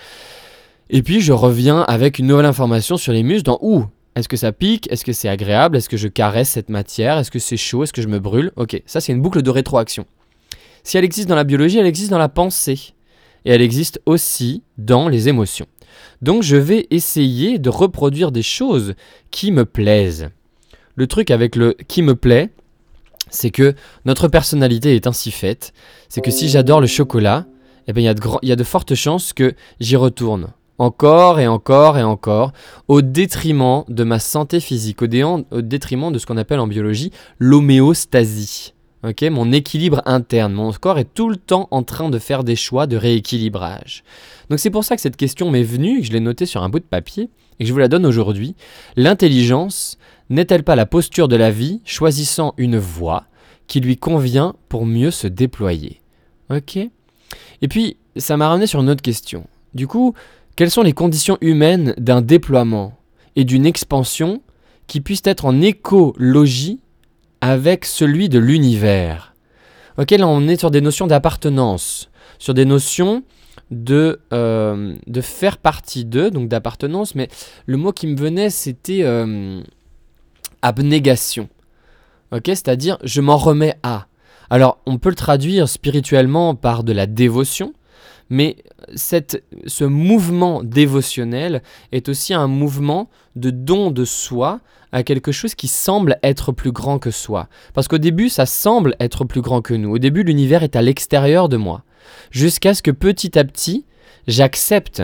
Et 0.89 1.03
puis 1.03 1.21
je 1.21 1.33
reviens 1.33 1.81
avec 1.83 2.19
une 2.19 2.27
nouvelle 2.27 2.47
information 2.47 2.97
sur 2.97 3.13
les 3.13 3.23
muscles 3.23 3.45
dans 3.45 3.59
où 3.61 3.85
est-ce 4.15 4.29
que 4.29 4.37
ça 4.37 4.53
pique? 4.53 4.91
Est-ce 4.91 5.05
que 5.05 5.13
c'est 5.13 5.29
agréable? 5.29 5.77
Est-ce 5.77 5.89
que 5.89 5.97
je 5.97 6.09
caresse 6.09 6.51
cette 6.51 6.69
matière? 6.69 7.19
Est-ce 7.19 7.31
que 7.31 7.39
c'est 7.39 7.57
chaud? 7.57 7.83
Est-ce 7.83 7.93
que 7.93 8.03
je 8.03 8.09
me 8.09 8.21
brûle? 8.21 8.53
Ok, 8.57 8.81
ça 8.87 9.01
c'est 9.01 9.13
une 9.13 9.23
boucle 9.23 9.43
de 9.43 9.51
rétroaction. 9.51 10.07
Si 10.85 10.99
elle 10.99 11.05
existe 11.05 11.29
dans 11.29 11.37
la 11.37 11.45
biologie, 11.45 11.79
elle 11.79 11.87
existe 11.87 12.11
dans 12.11 12.19
la 12.19 12.29
pensée. 12.29 12.95
Et 13.45 13.51
elle 13.51 13.63
existe 13.63 14.01
aussi 14.07 14.63
dans 14.79 15.09
les 15.09 15.29
émotions. 15.29 15.67
Donc 16.21 16.43
je 16.43 16.57
vais 16.57 16.87
essayer 16.91 17.59
de 17.59 17.71
reproduire 17.71 18.33
des 18.33 18.43
choses 18.43 18.95
qui 19.31 19.51
me 19.51 19.65
plaisent. 19.65 20.29
Le 20.95 21.07
truc 21.07 21.31
avec 21.31 21.57
le 21.57 21.75
qui 21.89 22.03
me 22.03 22.15
plaît, 22.15 22.51
c'est 23.31 23.51
que 23.51 23.75
notre 24.05 24.29
personnalité 24.29 24.95
est 24.95 25.07
ainsi 25.07 25.31
faite. 25.31 25.73
C'est 26.09 26.21
que 26.21 26.31
si 26.31 26.49
j'adore 26.49 26.81
le 26.81 26.87
chocolat, 26.87 27.47
eh 27.89 27.93
bien, 27.93 28.15
il 28.43 28.49
y, 28.49 28.53
a 28.53 28.57
de 28.57 28.65
fortes 28.65 28.95
chances 28.95 29.33
que 29.33 29.55
j'y 29.81 29.97
retourne 29.97 30.49
encore 30.83 31.39
et 31.39 31.47
encore 31.47 31.97
et 31.97 32.03
encore, 32.03 32.53
au 32.89 33.03
détriment 33.03 33.85
de 33.89 34.03
ma 34.03 34.19
santé 34.19 34.59
physique, 34.59 35.01
au, 35.01 35.07
détriment 35.61 36.11
de 36.11 36.19
ce 36.19 36.27
qu'on 36.27 36.37
appelle 36.37 36.59
en 36.59 36.67
biologie 36.67 37.13
l'homéostasie. 37.39 38.75
ok 39.05 39.23
mon 39.31 39.53
équilibre 39.53 40.03
interne, 40.07 40.53
mon 40.53 40.73
corps 40.73 40.99
est 40.99 41.15
tout 41.15 41.29
le 41.29 41.37
temps 41.37 41.69
en 41.71 41.85
train 41.85 42.11
de 42.11 42.19
faire 42.19 42.43
des 42.43 42.57
choix 42.57 42.89
de 42.89 42.97
rééquilibrage. 42.97 44.03
Donc 44.51 44.59
c'est 44.59 44.71
pour 44.71 44.83
ça 44.83 44.97
que 44.97 45.03
cette 45.03 45.17
question 45.17 45.53
m'est 45.53 45.63
venue, 45.63 46.01
que 46.01 46.07
je 46.07 46.13
l'ai 46.13 46.19
notée 46.19 46.47
sur 46.47 46.65
un 46.65 46.69
bout 46.69 46.81
de 46.81 46.85
papier, 46.85 47.31
et 47.61 47.65
que 47.65 47.69
je 47.69 47.73
vous 47.73 47.79
la 47.79 47.87
donne 47.87 48.05
aujourd'hui. 48.05 48.57
L'intelligence 48.97 49.99
n'est-elle 50.31 50.65
pas 50.65 50.75
la 50.75 50.87
posture 50.87 51.29
de 51.29 51.37
la 51.37 51.53
vie 51.53 51.81
choisissant 51.85 52.55
une 52.57 52.79
voie 52.79 53.27
qui 53.69 53.79
lui 53.79 53.97
convient 53.99 54.57
pour 54.69 54.85
mieux 54.85 55.13
se 55.13 55.29
déployer? 55.29 56.01
Ok? 56.51 56.77
Et 56.77 57.69
puis, 57.69 57.99
ça 58.17 58.37
m'a 58.37 58.49
ramené 58.49 58.67
sur 58.67 58.81
une 58.81 58.91
autre 58.91 59.01
question. 59.01 59.47
Du 59.75 59.87
coup, 59.87 60.15
quelles 60.57 60.71
sont 60.71 60.83
les 60.83 60.93
conditions 60.93 61.39
humaines 61.41 61.95
d'un 61.99 62.21
déploiement 62.21 62.99
et 63.37 63.45
d'une 63.45 63.67
expansion 63.67 64.43
qui 64.87 65.01
puissent 65.01 65.23
être 65.25 65.45
en 65.45 65.61
écologie 65.61 66.81
avec 67.41 67.85
celui 67.85 68.29
de 68.29 68.39
l'univers? 68.39 69.35
Ok, 69.99 70.11
là 70.11 70.27
on 70.27 70.49
est 70.49 70.59
sur 70.59 70.71
des 70.71 70.81
notions 70.81 71.07
d'appartenance, 71.07 72.11
sur 72.39 72.55
des 72.55 72.65
notions 72.65 73.23
de, 73.71 74.21
euh, 74.33 74.95
de 75.07 75.21
faire 75.21 75.59
partie 75.59 76.05
d'eux, 76.05 76.31
donc 76.31 76.49
d'appartenance, 76.49 77.15
mais 77.15 77.29
le 77.67 77.77
mot 77.77 77.93
qui 77.93 78.07
me 78.07 78.17
venait 78.17 78.51
c'était 78.51 79.03
euh, 79.03 79.63
abnégation. 80.61 81.49
Ok, 82.31 82.45
c'est-à-dire 82.47 82.99
je 83.03 83.21
m'en 83.21 83.37
remets 83.37 83.77
à. 83.83 84.07
Alors 84.51 84.79
on 84.87 84.99
peut 84.99 85.11
le 85.11 85.15
traduire 85.15 85.69
spirituellement 85.69 86.55
par 86.55 86.85
de 86.85 86.93
la 86.93 87.07
dévotion, 87.07 87.73
mais 88.33 88.57
cette, 88.95 89.45
ce 89.67 89.85
mouvement 89.85 90.63
dévotionnel 90.63 91.63
est 91.93 92.09
aussi 92.09 92.33
un 92.33 92.47
mouvement 92.47 93.11
de 93.37 93.51
don 93.51 93.91
de 93.91 94.07
soi 94.07 94.61
à 94.91 95.03
quelque 95.03 95.33
chose 95.33 95.55
qui 95.55 95.69
semble 95.69 96.19
être 96.23 96.51
plus 96.51 96.73
grand 96.73 96.99
que 96.99 97.11
soi. 97.11 97.49
Parce 97.75 97.89
qu'au 97.89 97.99
début, 97.99 98.31
ça 98.31 98.47
semble 98.47 98.97
être 99.01 99.27
plus 99.27 99.43
grand 99.43 99.61
que 99.61 99.75
nous. 99.75 99.91
Au 99.91 99.99
début, 99.99 100.23
l'univers 100.23 100.63
est 100.63 100.77
à 100.77 100.81
l'extérieur 100.81 101.51
de 101.51 101.59
moi. 101.59 101.85
Jusqu'à 102.31 102.73
ce 102.73 102.81
que 102.81 102.91
petit 102.91 103.39
à 103.39 103.45
petit, 103.45 103.85
j'accepte 104.27 105.03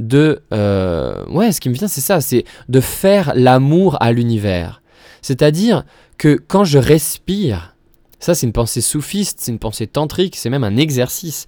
de... 0.00 0.42
Euh, 0.52 1.24
ouais, 1.28 1.52
ce 1.52 1.60
qui 1.60 1.68
me 1.68 1.74
vient, 1.74 1.86
c'est 1.86 2.00
ça, 2.00 2.20
c'est 2.20 2.44
de 2.68 2.80
faire 2.80 3.34
l'amour 3.36 3.96
à 4.00 4.10
l'univers. 4.10 4.82
C'est-à-dire 5.22 5.84
que 6.18 6.42
quand 6.48 6.64
je 6.64 6.78
respire, 6.78 7.76
ça 8.18 8.34
c'est 8.34 8.46
une 8.46 8.52
pensée 8.52 8.80
soufiste, 8.80 9.38
c'est 9.42 9.52
une 9.52 9.60
pensée 9.60 9.86
tantrique, 9.86 10.34
c'est 10.34 10.50
même 10.50 10.64
un 10.64 10.76
exercice. 10.76 11.46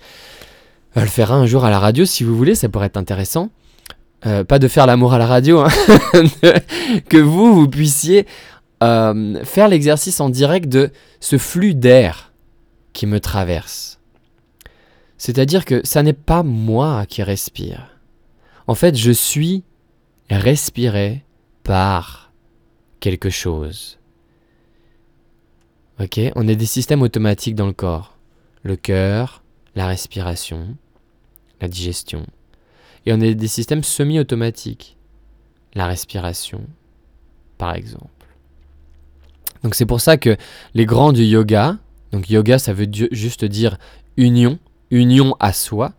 Le 1.02 1.06
fera 1.06 1.34
un 1.34 1.46
jour 1.46 1.64
à 1.64 1.70
la 1.70 1.78
radio 1.78 2.04
si 2.04 2.24
vous 2.24 2.36
voulez, 2.36 2.54
ça 2.54 2.68
pourrait 2.68 2.86
être 2.86 2.96
intéressant. 2.96 3.50
Euh, 4.24 4.44
pas 4.44 4.58
de 4.58 4.66
faire 4.66 4.86
l'amour 4.86 5.12
à 5.12 5.18
la 5.18 5.26
radio, 5.26 5.60
hein. 5.60 5.68
que 7.08 7.18
vous, 7.18 7.54
vous 7.54 7.68
puissiez 7.68 8.26
euh, 8.82 9.44
faire 9.44 9.68
l'exercice 9.68 10.20
en 10.20 10.30
direct 10.30 10.68
de 10.68 10.90
ce 11.20 11.36
flux 11.36 11.74
d'air 11.74 12.32
qui 12.92 13.06
me 13.06 13.20
traverse. 13.20 14.00
C'est-à-dire 15.18 15.64
que 15.64 15.80
ça 15.84 16.02
n'est 16.02 16.12
pas 16.12 16.42
moi 16.42 17.04
qui 17.06 17.22
respire. 17.22 17.90
En 18.66 18.74
fait, 18.74 18.96
je 18.96 19.12
suis 19.12 19.64
respiré 20.30 21.24
par 21.62 22.32
quelque 23.00 23.30
chose. 23.30 23.98
Ok 26.00 26.20
On 26.34 26.48
est 26.48 26.56
des 26.56 26.66
systèmes 26.66 27.02
automatiques 27.02 27.54
dans 27.54 27.66
le 27.66 27.72
corps. 27.72 28.16
Le 28.62 28.76
cœur, 28.76 29.42
la 29.74 29.86
respiration, 29.86 30.76
la 31.60 31.68
digestion. 31.68 32.26
Et 33.04 33.12
on 33.12 33.20
a 33.20 33.32
des 33.32 33.48
systèmes 33.48 33.84
semi-automatiques, 33.84 34.96
la 35.74 35.86
respiration, 35.86 36.66
par 37.58 37.74
exemple. 37.74 38.10
Donc 39.62 39.74
c'est 39.74 39.86
pour 39.86 40.00
ça 40.00 40.16
que 40.16 40.36
les 40.74 40.86
grands 40.86 41.12
du 41.12 41.24
yoga, 41.24 41.78
donc 42.12 42.30
yoga 42.30 42.58
ça 42.58 42.72
veut 42.72 42.86
juste 43.12 43.44
dire 43.44 43.78
union, 44.16 44.58
union 44.90 45.34
à 45.40 45.52
soi. 45.52 45.92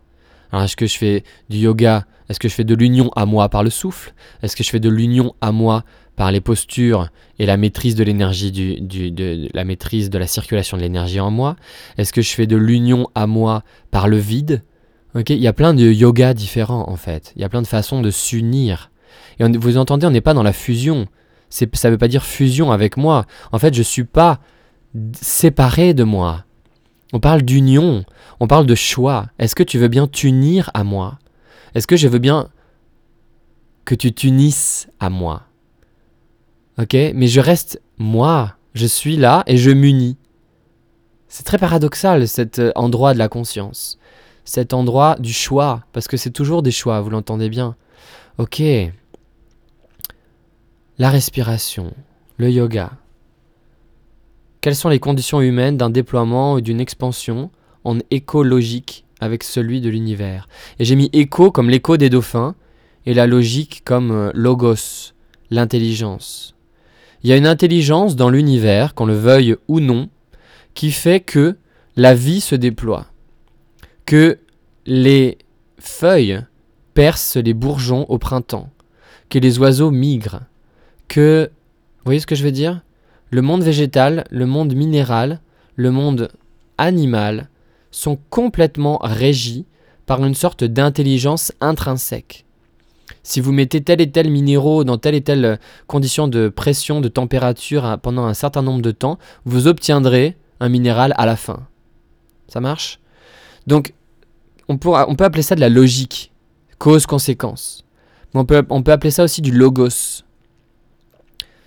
Alors 0.52 0.64
est-ce 0.64 0.76
que 0.76 0.86
je 0.86 0.96
fais 0.96 1.24
du 1.48 1.58
yoga, 1.58 2.06
est-ce 2.28 2.40
que 2.40 2.48
je 2.48 2.54
fais 2.54 2.64
de 2.64 2.74
l'union 2.74 3.10
à 3.16 3.26
moi 3.26 3.48
par 3.48 3.62
le 3.62 3.70
souffle? 3.70 4.14
Est-ce 4.42 4.56
que 4.56 4.64
je 4.64 4.70
fais 4.70 4.80
de 4.80 4.88
l'union 4.88 5.34
à 5.40 5.52
moi 5.52 5.84
par 6.16 6.32
les 6.32 6.40
postures 6.40 7.08
et 7.38 7.46
la 7.46 7.56
maîtrise 7.56 7.94
de 7.94 8.04
l'énergie 8.04 8.50
du, 8.50 8.80
de, 8.80 9.48
la 9.54 9.64
maîtrise 9.64 10.10
de 10.10 10.18
la 10.18 10.26
circulation 10.26 10.76
de 10.76 10.82
l'énergie 10.82 11.20
en 11.20 11.30
moi? 11.30 11.56
Est-ce 11.96 12.12
que 12.12 12.22
je 12.22 12.30
fais 12.30 12.46
de 12.46 12.56
l'union 12.56 13.08
à 13.14 13.26
moi 13.26 13.64
par 13.90 14.08
le 14.08 14.16
vide? 14.16 14.62
Il 15.14 15.38
y 15.38 15.46
a 15.46 15.52
plein 15.52 15.74
de 15.74 15.84
yoga 15.84 16.34
différents 16.34 16.88
en 16.88 16.96
fait. 16.96 17.32
Il 17.36 17.42
y 17.42 17.44
a 17.44 17.48
plein 17.48 17.62
de 17.62 17.66
façons 17.66 18.00
de 18.00 18.10
s'unir. 18.10 18.90
Et 19.38 19.44
vous 19.44 19.78
entendez, 19.78 20.06
on 20.06 20.10
n'est 20.10 20.20
pas 20.20 20.34
dans 20.34 20.42
la 20.42 20.52
fusion. 20.52 21.06
Ça 21.50 21.66
ne 21.66 21.90
veut 21.90 21.98
pas 21.98 22.08
dire 22.08 22.24
fusion 22.24 22.72
avec 22.72 22.96
moi. 22.96 23.24
En 23.52 23.58
fait, 23.58 23.72
je 23.74 23.80
ne 23.80 23.84
suis 23.84 24.04
pas 24.04 24.40
séparé 25.20 25.94
de 25.94 26.04
moi. 26.04 26.44
On 27.12 27.20
parle 27.20 27.42
d'union, 27.42 28.04
on 28.38 28.46
parle 28.46 28.66
de 28.66 28.74
choix. 28.74 29.28
Est-ce 29.38 29.54
que 29.54 29.62
tu 29.62 29.78
veux 29.78 29.88
bien 29.88 30.06
t'unir 30.06 30.70
à 30.74 30.84
moi? 30.84 31.18
Est-ce 31.74 31.86
que 31.86 31.96
je 31.96 32.08
veux 32.08 32.18
bien 32.18 32.50
que 33.84 33.94
tu 33.94 34.12
t'unisses 34.12 34.88
à 35.00 35.08
moi? 35.08 35.44
Ok 36.78 36.94
Mais 37.14 37.26
je 37.26 37.40
reste 37.40 37.80
moi, 37.96 38.56
je 38.74 38.86
suis 38.86 39.16
là 39.16 39.42
et 39.46 39.56
je 39.56 39.70
m'unis. 39.70 40.18
C'est 41.28 41.44
très 41.44 41.58
paradoxal 41.58 42.26
cet 42.28 42.58
euh, 42.58 42.72
endroit 42.74 43.12
de 43.12 43.18
la 43.18 43.28
conscience, 43.28 43.97
cet 44.48 44.72
endroit 44.72 45.16
du 45.18 45.34
choix, 45.34 45.84
parce 45.92 46.08
que 46.08 46.16
c'est 46.16 46.30
toujours 46.30 46.62
des 46.62 46.70
choix, 46.70 47.02
vous 47.02 47.10
l'entendez 47.10 47.50
bien. 47.50 47.76
Ok. 48.38 48.62
La 50.96 51.10
respiration, 51.10 51.92
le 52.38 52.50
yoga. 52.50 52.92
Quelles 54.62 54.74
sont 54.74 54.88
les 54.88 55.00
conditions 55.00 55.42
humaines 55.42 55.76
d'un 55.76 55.90
déploiement 55.90 56.54
ou 56.54 56.62
d'une 56.62 56.80
expansion 56.80 57.50
en 57.84 57.98
écologique 58.10 59.04
avec 59.20 59.44
celui 59.44 59.82
de 59.82 59.90
l'univers? 59.90 60.48
Et 60.78 60.86
j'ai 60.86 60.96
mis 60.96 61.10
écho 61.12 61.50
comme 61.50 61.68
l'écho 61.68 61.98
des 61.98 62.08
dauphins 62.08 62.54
et 63.04 63.12
la 63.12 63.26
logique 63.26 63.82
comme 63.84 64.10
euh, 64.12 64.30
logos, 64.32 65.12
l'intelligence. 65.50 66.54
Il 67.22 67.28
y 67.28 67.34
a 67.34 67.36
une 67.36 67.46
intelligence 67.46 68.16
dans 68.16 68.30
l'univers, 68.30 68.94
qu'on 68.94 69.04
le 69.04 69.14
veuille 69.14 69.56
ou 69.68 69.80
non, 69.80 70.08
qui 70.72 70.90
fait 70.90 71.20
que 71.20 71.58
la 71.96 72.14
vie 72.14 72.40
se 72.40 72.54
déploie, 72.54 73.08
que 74.08 74.38
les 74.86 75.36
feuilles 75.78 76.40
percent 76.94 77.36
les 77.36 77.52
bourgeons 77.52 78.06
au 78.08 78.16
printemps, 78.16 78.70
que 79.28 79.38
les 79.38 79.58
oiseaux 79.58 79.90
migrent, 79.90 80.40
que... 81.08 81.50
Vous 81.98 82.04
voyez 82.06 82.18
ce 82.18 82.26
que 82.26 82.34
je 82.34 82.42
veux 82.42 82.50
dire? 82.50 82.80
Le 83.28 83.42
monde 83.42 83.62
végétal, 83.62 84.24
le 84.30 84.46
monde 84.46 84.74
minéral, 84.74 85.40
le 85.76 85.90
monde 85.90 86.30
animal 86.78 87.50
sont 87.90 88.18
complètement 88.30 88.98
régis 89.02 89.64
par 90.06 90.24
une 90.24 90.34
sorte 90.34 90.64
d'intelligence 90.64 91.52
intrinsèque. 91.60 92.46
Si 93.22 93.42
vous 93.42 93.52
mettez 93.52 93.82
tel 93.82 94.00
et 94.00 94.10
tel 94.10 94.30
minéraux 94.30 94.84
dans 94.84 94.96
telle 94.96 95.16
et 95.16 95.20
telle 95.20 95.60
condition 95.86 96.28
de 96.28 96.48
pression, 96.48 97.02
de 97.02 97.08
température 97.08 97.98
pendant 98.02 98.24
un 98.24 98.32
certain 98.32 98.62
nombre 98.62 98.80
de 98.80 98.90
temps, 98.90 99.18
vous 99.44 99.66
obtiendrez 99.66 100.38
un 100.60 100.70
minéral 100.70 101.12
à 101.18 101.26
la 101.26 101.36
fin. 101.36 101.66
Ça 102.46 102.60
marche? 102.60 103.00
Donc, 103.66 103.92
on, 104.68 104.76
peut 104.78 104.94
appeler 104.94 105.42
ça 105.42 105.54
de 105.54 105.60
la 105.60 105.68
logique, 105.68 106.32
cause-conséquence. 106.78 107.84
On 108.34 108.44
peut 108.44 108.92
appeler 108.92 109.10
ça 109.10 109.24
aussi 109.24 109.40
du 109.42 109.50
logos. 109.50 110.22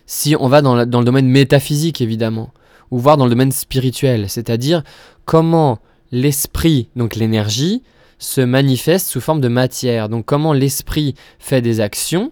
Si 0.05 0.35
on 0.39 0.47
va 0.47 0.61
dans, 0.61 0.85
dans 0.85 0.99
le 0.99 1.05
domaine 1.05 1.27
métaphysique, 1.27 2.01
évidemment, 2.01 2.51
ou 2.91 2.99
voir 2.99 3.17
dans 3.17 3.25
le 3.25 3.31
domaine 3.31 3.51
spirituel, 3.51 4.29
c'est-à-dire 4.29 4.83
comment 5.25 5.79
l'esprit, 6.11 6.89
donc 6.95 7.15
l'énergie, 7.15 7.81
se 8.19 8.41
manifeste 8.41 9.07
sous 9.07 9.19
forme 9.21 9.41
de 9.41 9.47
matière. 9.47 10.07
Donc 10.07 10.25
comment 10.25 10.53
l'esprit 10.53 11.15
fait 11.39 11.61
des 11.61 11.79
actions, 11.79 12.31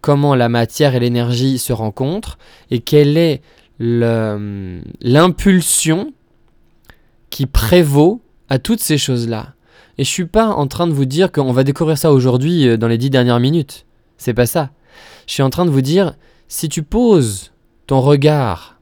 comment 0.00 0.34
la 0.34 0.48
matière 0.48 0.94
et 0.94 1.00
l'énergie 1.00 1.58
se 1.58 1.72
rencontrent, 1.72 2.38
et 2.70 2.80
quelle 2.80 3.16
est 3.16 3.40
l'impulsion 5.00 6.12
qui 7.30 7.46
prévaut 7.46 8.20
à 8.50 8.58
toutes 8.58 8.80
ces 8.80 8.98
choses-là. 8.98 9.54
Et 10.00 10.04
je 10.04 10.08
suis 10.08 10.24
pas 10.24 10.46
en 10.46 10.66
train 10.66 10.86
de 10.86 10.94
vous 10.94 11.04
dire 11.04 11.30
qu'on 11.30 11.52
va 11.52 11.62
découvrir 11.62 11.98
ça 11.98 12.10
aujourd'hui 12.10 12.66
euh, 12.66 12.78
dans 12.78 12.88
les 12.88 12.96
dix 12.96 13.10
dernières 13.10 13.38
minutes. 13.38 13.84
C'est 14.16 14.32
pas 14.32 14.46
ça. 14.46 14.70
Je 15.26 15.34
suis 15.34 15.42
en 15.42 15.50
train 15.50 15.66
de 15.66 15.70
vous 15.70 15.82
dire, 15.82 16.14
si 16.48 16.70
tu 16.70 16.82
poses 16.82 17.52
ton 17.86 18.00
regard 18.00 18.80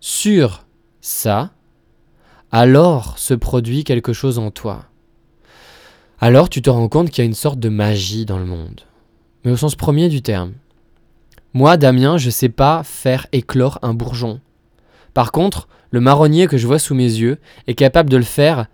sur 0.00 0.64
ça, 1.02 1.50
alors 2.50 3.18
se 3.18 3.34
produit 3.34 3.84
quelque 3.84 4.14
chose 4.14 4.38
en 4.38 4.50
toi. 4.50 4.86
Alors 6.20 6.48
tu 6.48 6.62
te 6.62 6.70
rends 6.70 6.88
compte 6.88 7.10
qu'il 7.10 7.22
y 7.22 7.26
a 7.26 7.28
une 7.28 7.34
sorte 7.34 7.58
de 7.58 7.68
magie 7.68 8.24
dans 8.24 8.38
le 8.38 8.46
monde. 8.46 8.80
Mais 9.44 9.50
au 9.50 9.58
sens 9.58 9.76
premier 9.76 10.08
du 10.08 10.22
terme. 10.22 10.54
Moi, 11.52 11.76
Damien, 11.76 12.16
je 12.16 12.30
sais 12.30 12.48
pas 12.48 12.82
faire 12.82 13.26
éclore 13.32 13.78
un 13.82 13.92
bourgeon. 13.92 14.40
Par 15.12 15.32
contre, 15.32 15.68
le 15.90 16.00
marronnier 16.00 16.46
que 16.46 16.56
je 16.56 16.66
vois 16.66 16.78
sous 16.78 16.94
mes 16.94 17.02
yeux 17.02 17.36
est 17.66 17.74
capable 17.74 18.08
de 18.08 18.16
le 18.16 18.22
faire 18.22 18.68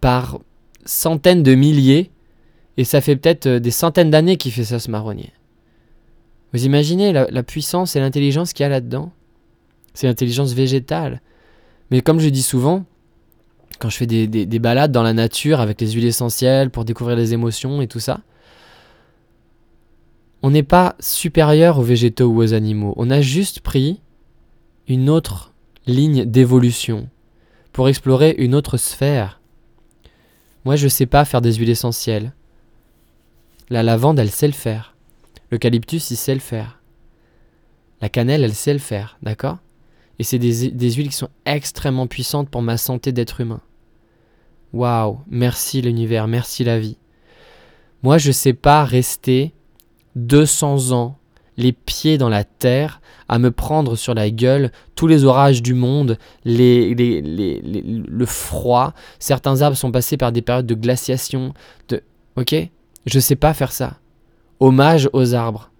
par 0.00 0.40
centaines 0.84 1.42
de 1.42 1.54
milliers, 1.54 2.10
et 2.76 2.84
ça 2.84 3.00
fait 3.00 3.16
peut-être 3.16 3.46
euh, 3.46 3.58
des 3.60 3.70
centaines 3.70 4.10
d'années 4.10 4.36
qu'il 4.36 4.52
fait 4.52 4.64
ça, 4.64 4.78
ce 4.78 4.90
marronnier. 4.90 5.32
Vous 6.52 6.64
imaginez 6.64 7.12
la, 7.12 7.42
puissance 7.42 7.94
et 7.94 8.00
l'intelligence 8.00 8.52
qu'il 8.52 8.64
y 8.64 8.66
a 8.66 8.68
là-dedans? 8.68 9.12
C'est 9.94 10.08
l'intelligence 10.08 10.52
végétale. 10.52 11.20
Mais 11.90 12.00
comme 12.00 12.18
je 12.18 12.28
dis 12.28 12.42
souvent, 12.42 12.84
quand 13.78 13.88
je 13.88 13.96
fais 13.96 14.06
des, 14.06 14.26
des, 14.26 14.58
balades 14.58 14.90
dans 14.90 15.04
la 15.04 15.12
nature 15.12 15.60
avec 15.60 15.80
les 15.80 15.92
huiles 15.92 16.06
essentielles 16.06 16.70
pour 16.70 16.84
découvrir 16.84 17.16
les 17.16 17.34
émotions 17.34 17.80
et 17.82 17.86
tout 17.86 18.00
ça, 18.00 18.20
on 20.42 20.50
n'est 20.50 20.64
pas 20.64 20.96
supérieur 20.98 21.78
aux 21.78 21.82
végétaux 21.82 22.26
ou 22.26 22.42
aux 22.42 22.52
animaux. 22.52 22.94
On 22.96 23.10
a 23.10 23.20
juste 23.20 23.60
pris 23.60 24.00
une 24.88 25.08
autre 25.08 25.52
ligne 25.86 26.24
d'évolution 26.24 27.08
pour 27.72 27.88
explorer 27.88 28.34
une 28.38 28.54
autre 28.54 28.76
sphère. 28.76 29.39
Moi, 30.64 30.76
je 30.76 30.88
sais 30.88 31.06
pas 31.06 31.24
faire 31.24 31.40
des 31.40 31.54
huiles 31.54 31.70
essentielles. 31.70 32.32
La 33.70 33.82
lavande, 33.82 34.18
elle 34.18 34.30
sait 34.30 34.46
le 34.46 34.52
faire. 34.52 34.94
L'eucalyptus, 35.50 36.10
il 36.10 36.16
sait 36.16 36.34
le 36.34 36.40
faire. 36.40 36.80
La 38.00 38.08
cannelle, 38.08 38.44
elle 38.44 38.54
sait 38.54 38.72
le 38.72 38.78
faire, 38.78 39.18
d'accord? 39.22 39.58
Et 40.18 40.22
c'est 40.22 40.38
des, 40.38 40.90
huiles 40.92 41.08
qui 41.08 41.16
sont 41.16 41.30
extrêmement 41.46 42.06
puissantes 42.06 42.50
pour 42.50 42.62
ma 42.62 42.76
santé 42.76 43.12
d'être 43.12 43.40
humain. 43.40 43.62
Waouh, 44.72 45.20
merci 45.28 45.80
l'univers, 45.80 46.28
merci 46.28 46.62
la 46.62 46.78
vie. 46.78 46.98
Moi, 48.02 48.18
je 48.18 48.30
sais 48.30 48.52
pas 48.52 48.84
rester 48.84 49.54
200 50.16 50.92
ans, 50.92 51.18
les 51.60 51.72
pieds 51.72 52.18
dans 52.18 52.28
la 52.28 52.44
terre, 52.44 53.00
à 53.28 53.38
me 53.38 53.50
prendre 53.50 53.94
sur 53.94 54.14
la 54.14 54.30
gueule 54.30 54.72
tous 54.96 55.06
les 55.06 55.24
orages 55.24 55.62
du 55.62 55.74
monde, 55.74 56.18
le 56.44 58.24
froid. 58.26 58.92
Certains 59.18 59.62
arbres 59.62 59.76
sont 59.76 59.92
passés 59.92 60.16
par 60.16 60.32
des 60.32 60.42
périodes 60.42 60.66
de 60.66 60.74
glaciation. 60.74 61.54
De... 61.88 62.02
Ok? 62.36 62.54
Je 63.06 63.20
sais 63.20 63.36
pas 63.36 63.54
faire 63.54 63.72
ça. 63.72 63.98
Hommage 64.58 65.08
aux 65.12 65.34
arbres. 65.34 65.70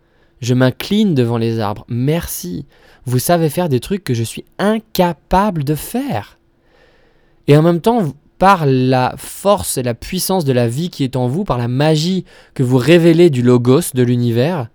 Je 0.40 0.54
m'incline 0.54 1.14
devant 1.14 1.38
les 1.38 1.58
arbres. 1.58 1.84
Merci. 1.88 2.66
Vous 3.04 3.18
savez 3.18 3.50
faire 3.50 3.68
des 3.68 3.80
trucs 3.80 4.04
que 4.04 4.14
je 4.14 4.22
suis 4.22 4.44
incapable 4.58 5.64
de 5.64 5.74
faire. 5.74 6.38
Et 7.46 7.56
en 7.56 7.62
même 7.62 7.80
temps, 7.80 8.14
par 8.38 8.64
la 8.64 9.14
force 9.18 9.76
et 9.76 9.82
la 9.82 9.94
puissance 9.94 10.44
de 10.44 10.52
la 10.52 10.66
vie 10.66 10.88
qui 10.88 11.04
est 11.04 11.16
en 11.16 11.28
vous, 11.28 11.44
par 11.44 11.58
la 11.58 11.68
magie 11.68 12.24
que 12.54 12.62
vous 12.62 12.78
révélez 12.78 13.28
du 13.28 13.42
logos, 13.42 13.92
de 13.92 14.02
l'univers, 14.02 14.68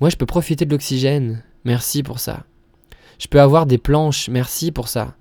moi 0.00 0.10
je 0.10 0.16
peux 0.16 0.26
profiter 0.26 0.64
de 0.64 0.70
l'oxygène. 0.70 1.42
Merci 1.64 2.02
pour 2.02 2.20
ça. 2.20 2.44
Je 3.18 3.26
peux 3.26 3.40
avoir 3.40 3.66
des 3.66 3.78
planches. 3.78 4.28
Merci 4.28 4.70
pour 4.70 4.88
ça. 4.88 5.16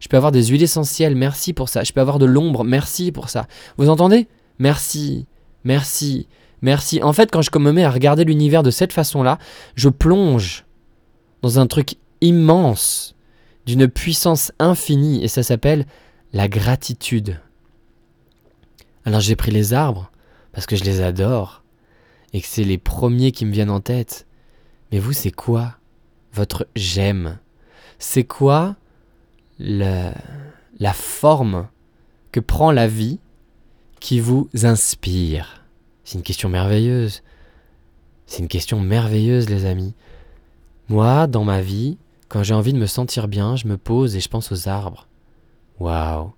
Je 0.00 0.08
peux 0.08 0.16
avoir 0.16 0.32
des 0.32 0.46
huiles 0.46 0.62
essentielles. 0.62 1.14
Merci 1.14 1.52
pour 1.52 1.68
ça. 1.68 1.84
Je 1.84 1.92
peux 1.92 2.00
avoir 2.00 2.18
de 2.18 2.26
l'ombre. 2.26 2.64
Merci 2.64 3.12
pour 3.12 3.28
ça. 3.28 3.46
Vous 3.76 3.88
entendez? 3.88 4.28
Merci. 4.58 5.26
Merci. 5.64 6.28
Merci. 6.60 7.02
En 7.02 7.12
fait, 7.12 7.30
quand 7.30 7.42
je 7.42 7.50
me 7.58 7.72
mets 7.72 7.84
à 7.84 7.90
regarder 7.90 8.24
l'univers 8.24 8.62
de 8.62 8.70
cette 8.70 8.92
façon-là, 8.92 9.38
je 9.74 9.88
plonge 9.88 10.64
dans 11.42 11.58
un 11.58 11.66
truc 11.66 11.96
immense, 12.20 13.16
d'une 13.66 13.88
puissance 13.88 14.52
infinie, 14.58 15.22
et 15.24 15.28
ça 15.28 15.42
s'appelle 15.42 15.86
la 16.32 16.48
gratitude. 16.48 17.40
Alors 19.04 19.20
j'ai 19.20 19.36
pris 19.36 19.50
les 19.50 19.72
arbres 19.72 20.10
parce 20.52 20.66
que 20.66 20.76
je 20.76 20.84
les 20.84 21.00
adore 21.00 21.61
et 22.32 22.40
que 22.40 22.46
c'est 22.46 22.64
les 22.64 22.78
premiers 22.78 23.32
qui 23.32 23.44
me 23.44 23.52
viennent 23.52 23.70
en 23.70 23.80
tête. 23.80 24.26
Mais 24.90 24.98
vous, 24.98 25.12
c'est 25.12 25.30
quoi 25.30 25.76
votre 26.32 26.66
j'aime? 26.74 27.38
C'est 27.98 28.24
quoi 28.24 28.76
la, 29.58 30.14
la 30.78 30.92
forme 30.92 31.68
que 32.30 32.40
prend 32.40 32.72
la 32.72 32.86
vie 32.86 33.20
qui 34.00 34.20
vous 34.20 34.48
inspire? 34.62 35.64
C'est 36.04 36.18
une 36.18 36.24
question 36.24 36.48
merveilleuse. 36.48 37.22
C'est 38.26 38.40
une 38.40 38.48
question 38.48 38.80
merveilleuse, 38.80 39.48
les 39.48 39.66
amis. 39.66 39.94
Moi, 40.88 41.26
dans 41.26 41.44
ma 41.44 41.60
vie, 41.60 41.98
quand 42.28 42.42
j'ai 42.42 42.54
envie 42.54 42.72
de 42.72 42.78
me 42.78 42.86
sentir 42.86 43.28
bien, 43.28 43.56
je 43.56 43.66
me 43.66 43.76
pose 43.76 44.16
et 44.16 44.20
je 44.20 44.28
pense 44.28 44.50
aux 44.52 44.68
arbres. 44.68 45.06
Waouh 45.78 46.32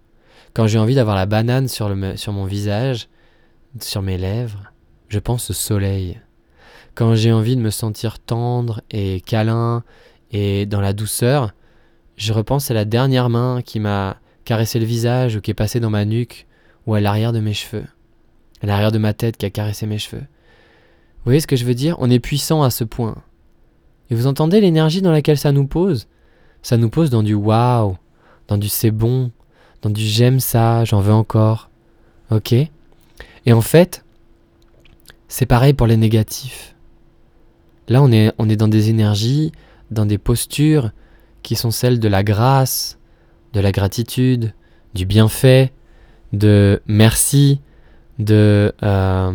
Quand 0.54 0.66
j'ai 0.66 0.78
envie 0.78 0.96
d'avoir 0.96 1.16
la 1.16 1.26
banane 1.26 1.68
sur, 1.68 1.88
le, 1.88 2.16
sur 2.16 2.32
mon 2.32 2.44
visage, 2.44 3.08
sur 3.80 4.02
mes 4.02 4.18
lèvres, 4.18 4.72
je 5.14 5.20
pense 5.20 5.50
au 5.50 5.52
soleil. 5.52 6.18
Quand 6.96 7.14
j'ai 7.14 7.32
envie 7.32 7.54
de 7.54 7.60
me 7.60 7.70
sentir 7.70 8.18
tendre 8.18 8.82
et 8.90 9.20
câlin 9.20 9.84
et 10.32 10.66
dans 10.66 10.80
la 10.80 10.92
douceur, 10.92 11.54
je 12.16 12.32
repense 12.32 12.72
à 12.72 12.74
la 12.74 12.84
dernière 12.84 13.30
main 13.30 13.62
qui 13.62 13.78
m'a 13.78 14.16
caressé 14.44 14.80
le 14.80 14.86
visage 14.86 15.36
ou 15.36 15.40
qui 15.40 15.52
est 15.52 15.54
passée 15.54 15.78
dans 15.78 15.90
ma 15.90 16.04
nuque 16.04 16.48
ou 16.86 16.94
à 16.94 17.00
l'arrière 17.00 17.32
de 17.32 17.38
mes 17.38 17.54
cheveux, 17.54 17.86
à 18.60 18.66
l'arrière 18.66 18.90
de 18.90 18.98
ma 18.98 19.14
tête 19.14 19.36
qui 19.36 19.46
a 19.46 19.50
caressé 19.50 19.86
mes 19.86 19.98
cheveux. 19.98 20.22
Vous 20.22 21.26
voyez 21.26 21.38
ce 21.38 21.46
que 21.46 21.54
je 21.54 21.64
veux 21.64 21.76
dire? 21.76 21.94
On 22.00 22.10
est 22.10 22.18
puissant 22.18 22.64
à 22.64 22.70
ce 22.70 22.82
point. 22.82 23.14
Et 24.10 24.16
vous 24.16 24.26
entendez 24.26 24.60
l'énergie 24.60 25.00
dans 25.00 25.12
laquelle 25.12 25.38
ça 25.38 25.52
nous 25.52 25.68
pose? 25.68 26.08
Ça 26.62 26.76
nous 26.76 26.90
pose 26.90 27.10
dans 27.10 27.22
du 27.22 27.34
waouh, 27.34 27.96
dans 28.48 28.58
du 28.58 28.68
c'est 28.68 28.90
bon, 28.90 29.30
dans 29.80 29.90
du 29.90 30.02
j'aime 30.02 30.40
ça, 30.40 30.84
j'en 30.84 31.00
veux 31.00 31.12
encore. 31.12 31.70
Ok? 32.32 32.52
Et 32.52 33.52
en 33.52 33.60
fait, 33.60 34.03
c'est 35.34 35.46
pareil 35.46 35.74
pour 35.74 35.88
les 35.88 35.96
négatifs. 35.96 36.76
Là, 37.88 38.00
on 38.04 38.12
est, 38.12 38.32
on 38.38 38.48
est 38.48 38.54
dans 38.54 38.68
des 38.68 38.88
énergies, 38.88 39.50
dans 39.90 40.06
des 40.06 40.16
postures 40.16 40.92
qui 41.42 41.56
sont 41.56 41.72
celles 41.72 41.98
de 41.98 42.06
la 42.06 42.22
grâce, 42.22 43.00
de 43.52 43.58
la 43.58 43.72
gratitude, 43.72 44.54
du 44.94 45.06
bienfait, 45.06 45.72
de 46.32 46.80
merci, 46.86 47.60
de 48.20 48.72
euh, 48.84 49.32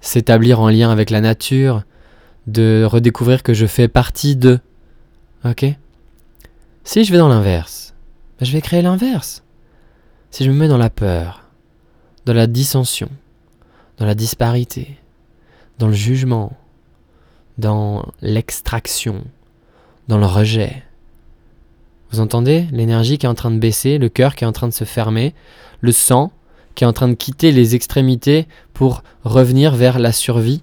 s'établir 0.00 0.60
en 0.60 0.68
lien 0.68 0.92
avec 0.92 1.10
la 1.10 1.20
nature, 1.20 1.82
de 2.46 2.84
redécouvrir 2.88 3.42
que 3.42 3.52
je 3.52 3.66
fais 3.66 3.88
partie 3.88 4.36
de. 4.36 4.60
Ok? 5.44 5.66
Si 6.84 7.02
je 7.02 7.10
vais 7.10 7.18
dans 7.18 7.28
l'inverse, 7.28 7.96
ben, 8.38 8.46
je 8.46 8.52
vais 8.52 8.60
créer 8.60 8.82
l'inverse. 8.82 9.42
Si 10.30 10.44
je 10.44 10.50
me 10.52 10.56
mets 10.56 10.68
dans 10.68 10.78
la 10.78 10.90
peur, 10.90 11.48
dans 12.24 12.34
la 12.34 12.46
dissension, 12.46 13.08
dans 13.96 14.06
la 14.06 14.14
disparité, 14.14 14.99
dans 15.80 15.88
le 15.88 15.94
jugement, 15.94 16.52
dans 17.56 18.06
l'extraction, 18.20 19.24
dans 20.08 20.18
le 20.18 20.26
rejet. 20.26 20.82
Vous 22.12 22.20
entendez? 22.20 22.66
L'énergie 22.70 23.16
qui 23.16 23.24
est 23.24 23.30
en 23.30 23.34
train 23.34 23.50
de 23.50 23.58
baisser, 23.58 23.96
le 23.96 24.10
cœur 24.10 24.36
qui 24.36 24.44
est 24.44 24.46
en 24.46 24.52
train 24.52 24.68
de 24.68 24.74
se 24.74 24.84
fermer, 24.84 25.34
le 25.80 25.90
sang 25.90 26.32
qui 26.74 26.84
est 26.84 26.86
en 26.86 26.92
train 26.92 27.08
de 27.08 27.14
quitter 27.14 27.50
les 27.50 27.74
extrémités 27.74 28.46
pour 28.74 29.02
revenir 29.24 29.74
vers 29.74 29.98
la 29.98 30.12
survie. 30.12 30.62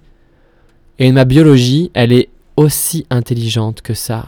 Et 0.99 1.11
ma 1.11 1.25
biologie, 1.25 1.89
elle 1.95 2.13
est 2.13 2.29
aussi 2.55 3.07
intelligente 3.09 3.81
que 3.81 3.95
ça. 3.95 4.27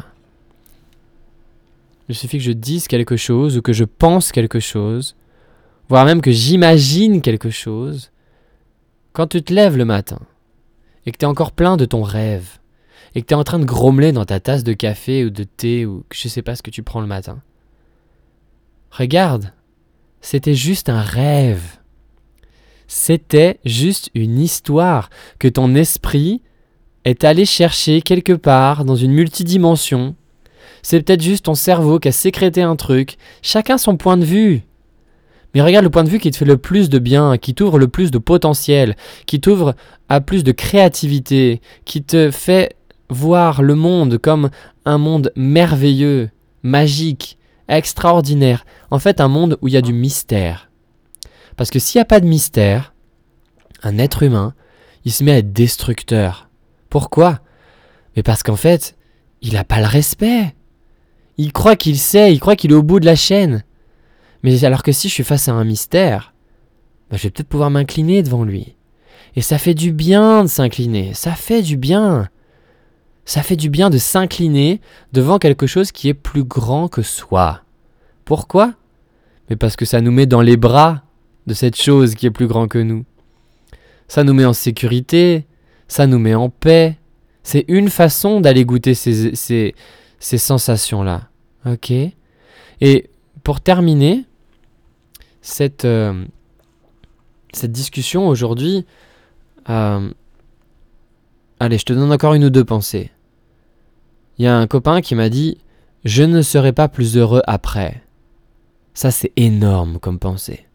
Il 2.09 2.15
suffit 2.15 2.39
que 2.39 2.43
je 2.43 2.51
dise 2.51 2.87
quelque 2.87 3.15
chose 3.15 3.57
ou 3.57 3.61
que 3.61 3.73
je 3.73 3.83
pense 3.85 4.31
quelque 4.31 4.59
chose, 4.59 5.15
voire 5.87 6.05
même 6.05 6.21
que 6.21 6.31
j'imagine 6.31 7.21
quelque 7.21 7.51
chose. 7.51 8.09
Quand 9.13 9.27
tu 9.27 9.43
te 9.43 9.53
lèves 9.53 9.77
le 9.77 9.85
matin 9.85 10.19
et 11.05 11.11
que 11.11 11.17
tu 11.17 11.25
es 11.25 11.27
encore 11.27 11.51
plein 11.51 11.77
de 11.77 11.85
ton 11.85 12.01
rêve 12.01 12.59
et 13.15 13.21
que 13.21 13.27
tu 13.27 13.33
es 13.33 13.37
en 13.37 13.43
train 13.43 13.59
de 13.59 13.65
grommeler 13.65 14.11
dans 14.11 14.25
ta 14.25 14.39
tasse 14.39 14.63
de 14.63 14.73
café 14.73 15.25
ou 15.25 15.29
de 15.29 15.43
thé 15.43 15.85
ou 15.85 16.05
je 16.11 16.27
sais 16.27 16.41
pas 16.41 16.55
ce 16.55 16.63
que 16.63 16.71
tu 16.71 16.83
prends 16.83 17.01
le 17.01 17.07
matin. 17.07 17.41
Regarde, 18.91 19.53
c'était 20.21 20.55
juste 20.55 20.89
un 20.89 21.01
rêve. 21.01 21.77
C'était 22.87 23.59
juste 23.65 24.09
une 24.15 24.39
histoire 24.39 25.09
que 25.37 25.47
ton 25.47 25.75
esprit 25.75 26.41
est 27.05 27.23
allé 27.23 27.45
chercher 27.45 28.01
quelque 28.01 28.33
part 28.33 28.83
dans 28.83 28.95
une 28.95 29.11
multidimension. 29.11 30.15
C'est 30.81 31.01
peut-être 31.01 31.21
juste 31.21 31.45
ton 31.45 31.55
cerveau 31.55 31.99
qui 31.99 32.07
a 32.07 32.11
sécrété 32.11 32.61
un 32.61 32.75
truc. 32.75 33.17
Chacun 33.41 33.77
son 33.77 33.97
point 33.97 34.17
de 34.17 34.25
vue. 34.25 34.63
Mais 35.53 35.61
regarde 35.61 35.83
le 35.83 35.89
point 35.89 36.03
de 36.03 36.09
vue 36.09 36.19
qui 36.19 36.29
te 36.31 36.37
fait 36.37 36.45
le 36.45 36.57
plus 36.57 36.89
de 36.89 36.99
bien, 36.99 37.37
qui 37.37 37.55
t'ouvre 37.55 37.79
le 37.79 37.87
plus 37.87 38.11
de 38.11 38.17
potentiel, 38.19 38.95
qui 39.25 39.39
t'ouvre 39.39 39.75
à 40.07 40.21
plus 40.21 40.43
de 40.43 40.51
créativité, 40.51 41.61
qui 41.85 42.03
te 42.03 42.29
fait 42.31 42.75
voir 43.09 43.63
le 43.63 43.75
monde 43.75 44.17
comme 44.19 44.49
un 44.85 44.97
monde 44.97 45.31
merveilleux, 45.35 46.29
magique, 46.61 47.37
extraordinaire. 47.67 48.65
En 48.91 48.99
fait, 48.99 49.21
un 49.21 49.27
monde 49.27 49.57
où 49.61 49.67
il 49.67 49.73
y 49.73 49.77
a 49.77 49.81
du 49.81 49.93
mystère. 49.93 50.69
Parce 51.57 51.71
que 51.71 51.79
s'il 51.79 51.99
n'y 51.99 52.03
a 52.03 52.05
pas 52.05 52.19
de 52.19 52.27
mystère, 52.27 52.93
un 53.83 53.97
être 53.97 54.23
humain, 54.23 54.53
il 55.05 55.11
se 55.11 55.23
met 55.23 55.31
à 55.31 55.37
être 55.37 55.53
destructeur. 55.53 56.49
Pourquoi? 56.89 57.39
Mais 58.15 58.23
parce 58.23 58.43
qu'en 58.43 58.55
fait, 58.55 58.95
il 59.41 59.53
n'a 59.53 59.63
pas 59.63 59.79
le 59.79 59.87
respect. 59.87 60.55
Il 61.37 61.53
croit 61.53 61.75
qu'il 61.75 61.97
sait, 61.97 62.33
il 62.33 62.39
croit 62.39 62.55
qu'il 62.55 62.71
est 62.71 62.75
au 62.75 62.83
bout 62.83 62.99
de 62.99 63.05
la 63.05 63.15
chaîne. 63.15 63.63
Mais 64.43 64.63
alors 64.65 64.83
que 64.83 64.91
si 64.91 65.09
je 65.09 65.13
suis 65.13 65.23
face 65.23 65.49
à 65.49 65.53
un 65.53 65.63
mystère, 65.63 66.33
bah, 67.09 67.17
je 67.17 67.23
vais 67.23 67.29
peut-être 67.29 67.47
pouvoir 67.47 67.69
m'incliner 67.69 68.23
devant 68.23 68.43
lui. 68.43 68.75
Et 69.35 69.41
ça 69.41 69.57
fait 69.57 69.73
du 69.73 69.91
bien 69.91 70.43
de 70.43 70.49
s'incliner, 70.49 71.13
ça 71.13 71.33
fait 71.33 71.61
du 71.61 71.77
bien. 71.77 72.29
Ça 73.25 73.43
fait 73.43 73.55
du 73.55 73.69
bien 73.69 73.91
de 73.91 73.99
s'incliner 73.99 74.81
devant 75.13 75.37
quelque 75.37 75.67
chose 75.67 75.91
qui 75.91 76.09
est 76.09 76.15
plus 76.15 76.43
grand 76.43 76.87
que 76.87 77.03
soi. 77.03 77.61
Pourquoi? 78.25 78.73
Mais 79.49 79.55
parce 79.55 79.75
que 79.75 79.85
ça 79.85 80.01
nous 80.01 80.11
met 80.11 80.25
dans 80.25 80.41
les 80.41 80.57
bras 80.57 81.03
de 81.45 81.53
cette 81.53 81.79
chose 81.79 82.15
qui 82.15 82.25
est 82.25 82.31
plus 82.31 82.47
grand 82.47 82.67
que 82.67 82.79
nous. 82.79 83.05
Ça 84.07 84.23
nous 84.23 84.33
met 84.33 84.45
en 84.45 84.53
sécurité, 84.53 85.45
ça 85.87 86.07
nous 86.07 86.19
met 86.19 86.35
en 86.35 86.49
paix. 86.49 86.97
C'est 87.43 87.65
une 87.67 87.89
façon 87.89 88.41
d'aller 88.41 88.65
goûter 88.65 88.93
ces, 88.93 89.35
ces, 89.35 90.37
sensations-là. 90.37 91.29
Ok? 91.65 91.91
Et 92.81 93.09
pour 93.43 93.61
terminer 93.61 94.25
cette, 95.41 95.85
euh, 95.85 96.25
cette 97.53 97.71
discussion 97.71 98.27
aujourd'hui, 98.27 98.85
euh, 99.69 100.09
allez, 101.59 101.77
je 101.77 101.85
te 101.85 101.93
donne 101.93 102.11
encore 102.11 102.33
une 102.33 102.45
ou 102.45 102.49
deux 102.49 102.65
pensées. 102.65 103.11
Il 104.37 104.45
y 104.45 104.47
a 104.47 104.57
un 104.57 104.67
copain 104.67 105.01
qui 105.01 105.15
m'a 105.15 105.29
dit 105.29 105.57
Je 106.05 106.23
ne 106.23 106.41
serai 106.41 106.71
pas 106.71 106.87
plus 106.87 107.17
heureux 107.17 107.41
après. 107.45 108.03
Ça, 108.93 109.11
c'est 109.11 109.31
énorme 109.35 109.99
comme 109.99 110.19
pensée. 110.19 110.65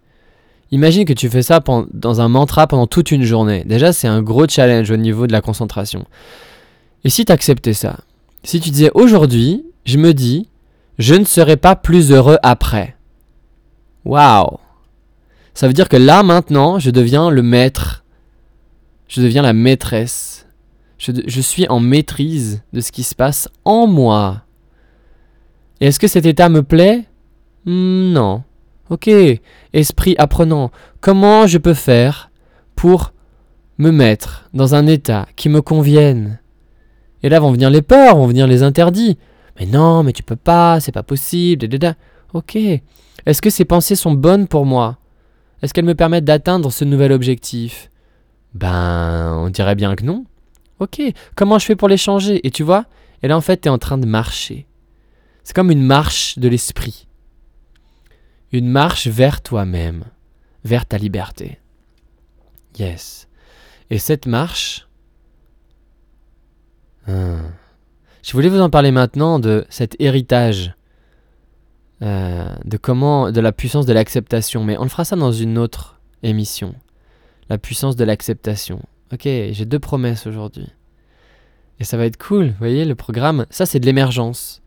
Imagine 0.70 1.04
que 1.04 1.12
tu 1.12 1.28
fais 1.28 1.42
ça 1.42 1.62
dans 1.92 2.20
un 2.20 2.28
mantra 2.28 2.66
pendant 2.66 2.86
toute 2.86 3.10
une 3.10 3.22
journée. 3.22 3.64
Déjà, 3.64 3.92
c'est 3.92 4.08
un 4.08 4.22
gros 4.22 4.48
challenge 4.48 4.90
au 4.90 4.96
niveau 4.96 5.26
de 5.26 5.32
la 5.32 5.40
concentration. 5.40 6.04
Et 7.04 7.10
si 7.10 7.24
tu 7.24 7.32
acceptais 7.32 7.74
ça? 7.74 8.00
Si 8.42 8.60
tu 8.60 8.70
disais 8.70 8.90
aujourd'hui, 8.94 9.64
je 9.84 9.98
me 9.98 10.12
dis, 10.12 10.48
je 10.98 11.14
ne 11.14 11.24
serai 11.24 11.56
pas 11.56 11.76
plus 11.76 12.12
heureux 12.12 12.38
après. 12.42 12.93
Waouh 14.04 14.58
Ça 15.54 15.66
veut 15.66 15.72
dire 15.72 15.88
que 15.88 15.96
là, 15.96 16.22
maintenant, 16.22 16.78
je 16.78 16.90
deviens 16.90 17.30
le 17.30 17.42
maître. 17.42 18.04
Je 19.08 19.20
deviens 19.20 19.42
la 19.42 19.52
maîtresse. 19.52 20.46
Je, 20.98 21.40
suis 21.40 21.68
en 21.68 21.80
maîtrise 21.80 22.62
de 22.72 22.80
ce 22.80 22.90
qui 22.90 23.02
se 23.02 23.14
passe 23.14 23.48
en 23.64 23.86
moi. 23.86 24.42
Et 25.80 25.88
est-ce 25.88 25.98
que 25.98 26.06
cet 26.06 26.24
état 26.24 26.48
me 26.48 26.62
plaît? 26.62 27.04
Hmm, 27.66 28.12
Non. 28.12 28.42
Ok, 28.90 29.08
esprit 29.72 30.14
apprenant, 30.18 30.70
comment 31.00 31.46
je 31.46 31.56
peux 31.56 31.72
faire 31.74 32.30
pour 32.76 33.14
me 33.78 33.90
mettre 33.90 34.48
dans 34.52 34.74
un 34.74 34.86
état 34.86 35.26
qui 35.36 35.48
me 35.48 35.62
convienne? 35.62 36.38
Et 37.22 37.30
là 37.30 37.40
vont 37.40 37.50
venir 37.50 37.70
les 37.70 37.80
peurs, 37.80 38.16
vont 38.16 38.26
venir 38.26 38.46
les 38.46 38.62
interdits. 38.62 39.16
Mais 39.58 39.64
non, 39.64 40.02
mais 40.02 40.12
tu 40.12 40.22
peux 40.22 40.36
pas, 40.36 40.80
c'est 40.80 40.92
pas 40.92 41.02
possible. 41.02 41.66
Ok. 42.34 42.58
Est-ce 43.26 43.42
que 43.42 43.50
ces 43.50 43.64
pensées 43.64 43.96
sont 43.96 44.12
bonnes 44.12 44.48
pour 44.48 44.66
moi? 44.66 44.98
Est-ce 45.62 45.72
qu'elles 45.72 45.84
me 45.84 45.94
permettent 45.94 46.24
d'atteindre 46.24 46.70
ce 46.70 46.84
nouvel 46.84 47.12
objectif? 47.12 47.90
Ben, 48.52 49.34
on 49.38 49.48
dirait 49.48 49.74
bien 49.74 49.96
que 49.96 50.04
non. 50.04 50.26
Ok. 50.78 51.00
Comment 51.34 51.58
je 51.58 51.66
fais 51.66 51.76
pour 51.76 51.88
les 51.88 51.96
changer? 51.96 52.46
Et 52.46 52.50
tu 52.50 52.62
vois 52.62 52.84
Et 53.22 53.28
là, 53.28 53.36
en 53.36 53.40
fait, 53.40 53.62
tu 53.62 53.68
es 53.68 53.70
en 53.70 53.78
train 53.78 53.98
de 53.98 54.06
marcher. 54.06 54.66
C'est 55.42 55.54
comme 55.54 55.70
une 55.70 55.82
marche 55.82 56.38
de 56.38 56.48
l'esprit. 56.48 57.06
Une 58.52 58.68
marche 58.68 59.06
vers 59.06 59.42
toi-même, 59.42 60.04
vers 60.64 60.86
ta 60.86 60.98
liberté. 60.98 61.58
Yes. 62.78 63.28
Et 63.90 63.98
cette 63.98 64.26
marche... 64.26 64.88
Hein, 67.06 67.42
je 68.22 68.32
voulais 68.32 68.48
vous 68.48 68.60
en 68.60 68.70
parler 68.70 68.90
maintenant 68.90 69.38
de 69.38 69.66
cet 69.68 69.96
héritage, 69.98 70.74
euh, 72.04 72.54
de 72.64 72.76
comment, 72.76 73.32
de 73.32 73.40
la 73.40 73.52
puissance 73.52 73.86
de 73.86 73.92
l'acceptation, 73.92 74.62
mais 74.62 74.76
on 74.78 74.82
le 74.82 74.88
fera 74.88 75.04
ça 75.04 75.16
dans 75.16 75.32
une 75.32 75.58
autre 75.58 75.98
émission. 76.22 76.74
La 77.48 77.58
puissance 77.58 77.96
de 77.96 78.04
l'acceptation. 78.04 78.80
Ok, 79.12 79.22
j'ai 79.24 79.64
deux 79.64 79.78
promesses 79.78 80.26
aujourd'hui. 80.26 80.68
Et 81.80 81.84
ça 81.84 81.96
va 81.96 82.06
être 82.06 82.16
cool, 82.16 82.48
vous 82.48 82.58
voyez, 82.58 82.84
le 82.84 82.94
programme, 82.94 83.46
ça 83.50 83.66
c'est 83.66 83.80
de 83.80 83.86
l'émergence. 83.86 84.62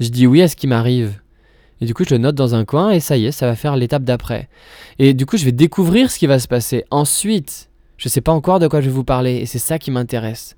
Je 0.00 0.08
dis 0.08 0.26
oui 0.26 0.42
à 0.42 0.48
ce 0.48 0.56
qui 0.56 0.66
m'arrive. 0.66 1.20
Et 1.80 1.86
du 1.86 1.94
coup, 1.94 2.04
je 2.04 2.14
le 2.14 2.18
note 2.18 2.34
dans 2.34 2.54
un 2.54 2.64
coin 2.64 2.90
et 2.90 3.00
ça 3.00 3.16
y 3.16 3.26
est, 3.26 3.32
ça 3.32 3.46
va 3.46 3.56
faire 3.56 3.74
l'étape 3.76 4.04
d'après. 4.04 4.48
Et 4.98 5.14
du 5.14 5.26
coup, 5.26 5.36
je 5.36 5.44
vais 5.44 5.52
découvrir 5.52 6.10
ce 6.10 6.18
qui 6.18 6.26
va 6.26 6.38
se 6.38 6.46
passer. 6.46 6.84
Ensuite, 6.90 7.70
je 7.96 8.06
ne 8.06 8.10
sais 8.10 8.20
pas 8.20 8.32
encore 8.32 8.60
de 8.60 8.68
quoi 8.68 8.80
je 8.80 8.86
vais 8.86 8.94
vous 8.94 9.02
parler 9.02 9.36
et 9.36 9.46
c'est 9.46 9.58
ça 9.58 9.78
qui 9.78 9.90
m'intéresse. 9.90 10.56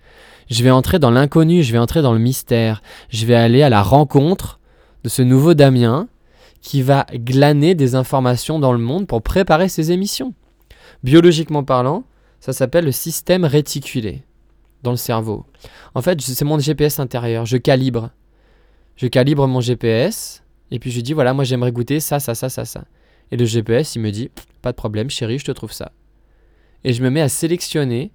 Je 0.51 0.63
vais 0.63 0.71
entrer 0.71 0.99
dans 0.99 1.11
l'inconnu, 1.11 1.63
je 1.63 1.73
vais 1.73 1.79
entrer 1.79 2.03
dans 2.03 2.13
le 2.13 2.19
mystère. 2.19 2.83
Je 3.09 3.25
vais 3.25 3.35
aller 3.35 3.63
à 3.63 3.71
la 3.71 3.83
rencontre 3.83 4.61
de 5.03 5.09
ce 5.09 5.23
nouveau 5.23 5.55
Damien 5.55 6.09
qui 6.65 6.81
va 6.81 7.07
glaner 7.13 7.75
des 7.75 7.95
informations 7.95 8.59
dans 8.59 8.73
le 8.73 8.79
monde 8.79 9.07
pour 9.07 9.21
préparer 9.21 9.69
ses 9.69 9.93
émissions. 9.93 10.33
Biologiquement 11.05 11.63
parlant, 11.63 12.05
ça 12.41 12.55
s'appelle 12.55 12.87
le 12.87 12.91
système 12.91 13.45
réticulé 13.45 14.23
dans 14.83 14.91
le 14.91 14.97
cerveau. 14.97 15.45
En 15.95 16.01
fait, 16.01 16.19
c'est 16.23 16.45
mon 16.45 16.59
GPS 16.59 16.99
intérieur. 16.99 17.45
Je 17.45 17.59
calibre. 17.59 18.11
Je 18.97 19.07
calibre 19.09 19.47
mon 19.47 19.61
GPS 19.61 20.43
et 20.71 20.79
puis 20.79 20.91
je 20.91 21.03
dis, 21.03 21.13
voilà, 21.13 21.35
moi 21.35 21.45
j'aimerais 21.45 21.71
goûter 21.71 22.01
ça, 22.01 22.19
ça, 22.19 22.35
ça, 22.35 22.49
ça, 22.49 22.65
ça. 22.65 22.85
Et 23.31 23.37
le 23.37 23.45
GPS, 23.45 23.95
il 23.97 24.01
me 24.01 24.11
dit, 24.11 24.31
pas 24.63 24.73
de 24.73 24.77
problème, 24.77 25.11
chérie, 25.11 25.39
je 25.39 25.45
te 25.45 25.53
trouve 25.53 25.73
ça. 25.73 25.93
Et 26.83 26.95
je 26.95 27.03
me 27.03 27.11
mets 27.11 27.21
à 27.21 27.29
sélectionner 27.29 28.11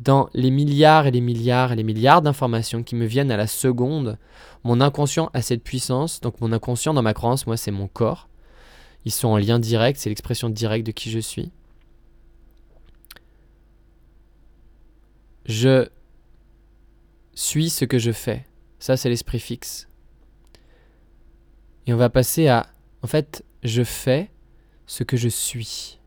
dans 0.00 0.30
les 0.32 0.50
milliards 0.50 1.06
et 1.06 1.10
les 1.10 1.20
milliards 1.20 1.72
et 1.72 1.76
les 1.76 1.82
milliards 1.82 2.22
d'informations 2.22 2.82
qui 2.82 2.94
me 2.94 3.04
viennent 3.04 3.30
à 3.30 3.36
la 3.36 3.46
seconde. 3.46 4.18
Mon 4.64 4.80
inconscient 4.80 5.30
a 5.34 5.42
cette 5.42 5.62
puissance, 5.62 6.20
donc 6.20 6.40
mon 6.40 6.52
inconscient 6.52 6.94
dans 6.94 7.02
ma 7.02 7.14
croyance, 7.14 7.46
moi, 7.46 7.56
c'est 7.56 7.70
mon 7.70 7.86
corps. 7.86 8.28
ils 9.04 9.12
sont 9.12 9.28
en 9.28 9.36
lien 9.36 9.58
direct, 9.58 9.98
c'est 9.98 10.08
l'expression 10.08 10.48
directe 10.48 10.86
de 10.86 10.92
qui 10.92 11.10
je 11.10 11.18
suis. 11.18 11.50
Je 15.46 15.88
suis 17.34 17.70
ce 17.70 17.84
que 17.84 17.98
je 17.98 18.12
fais. 18.12 18.46
Ça, 18.78 18.96
c'est 18.96 19.08
l'esprit 19.08 19.40
fixe. 19.40 19.88
Et 21.86 21.92
on 21.92 21.96
va 21.96 22.08
passer 22.08 22.48
à, 22.48 22.66
en 23.02 23.06
fait, 23.06 23.44
je 23.62 23.82
fais 23.82 24.30
ce 24.86 25.02
que 25.02 25.16
je 25.16 25.28
suis. 25.28 25.98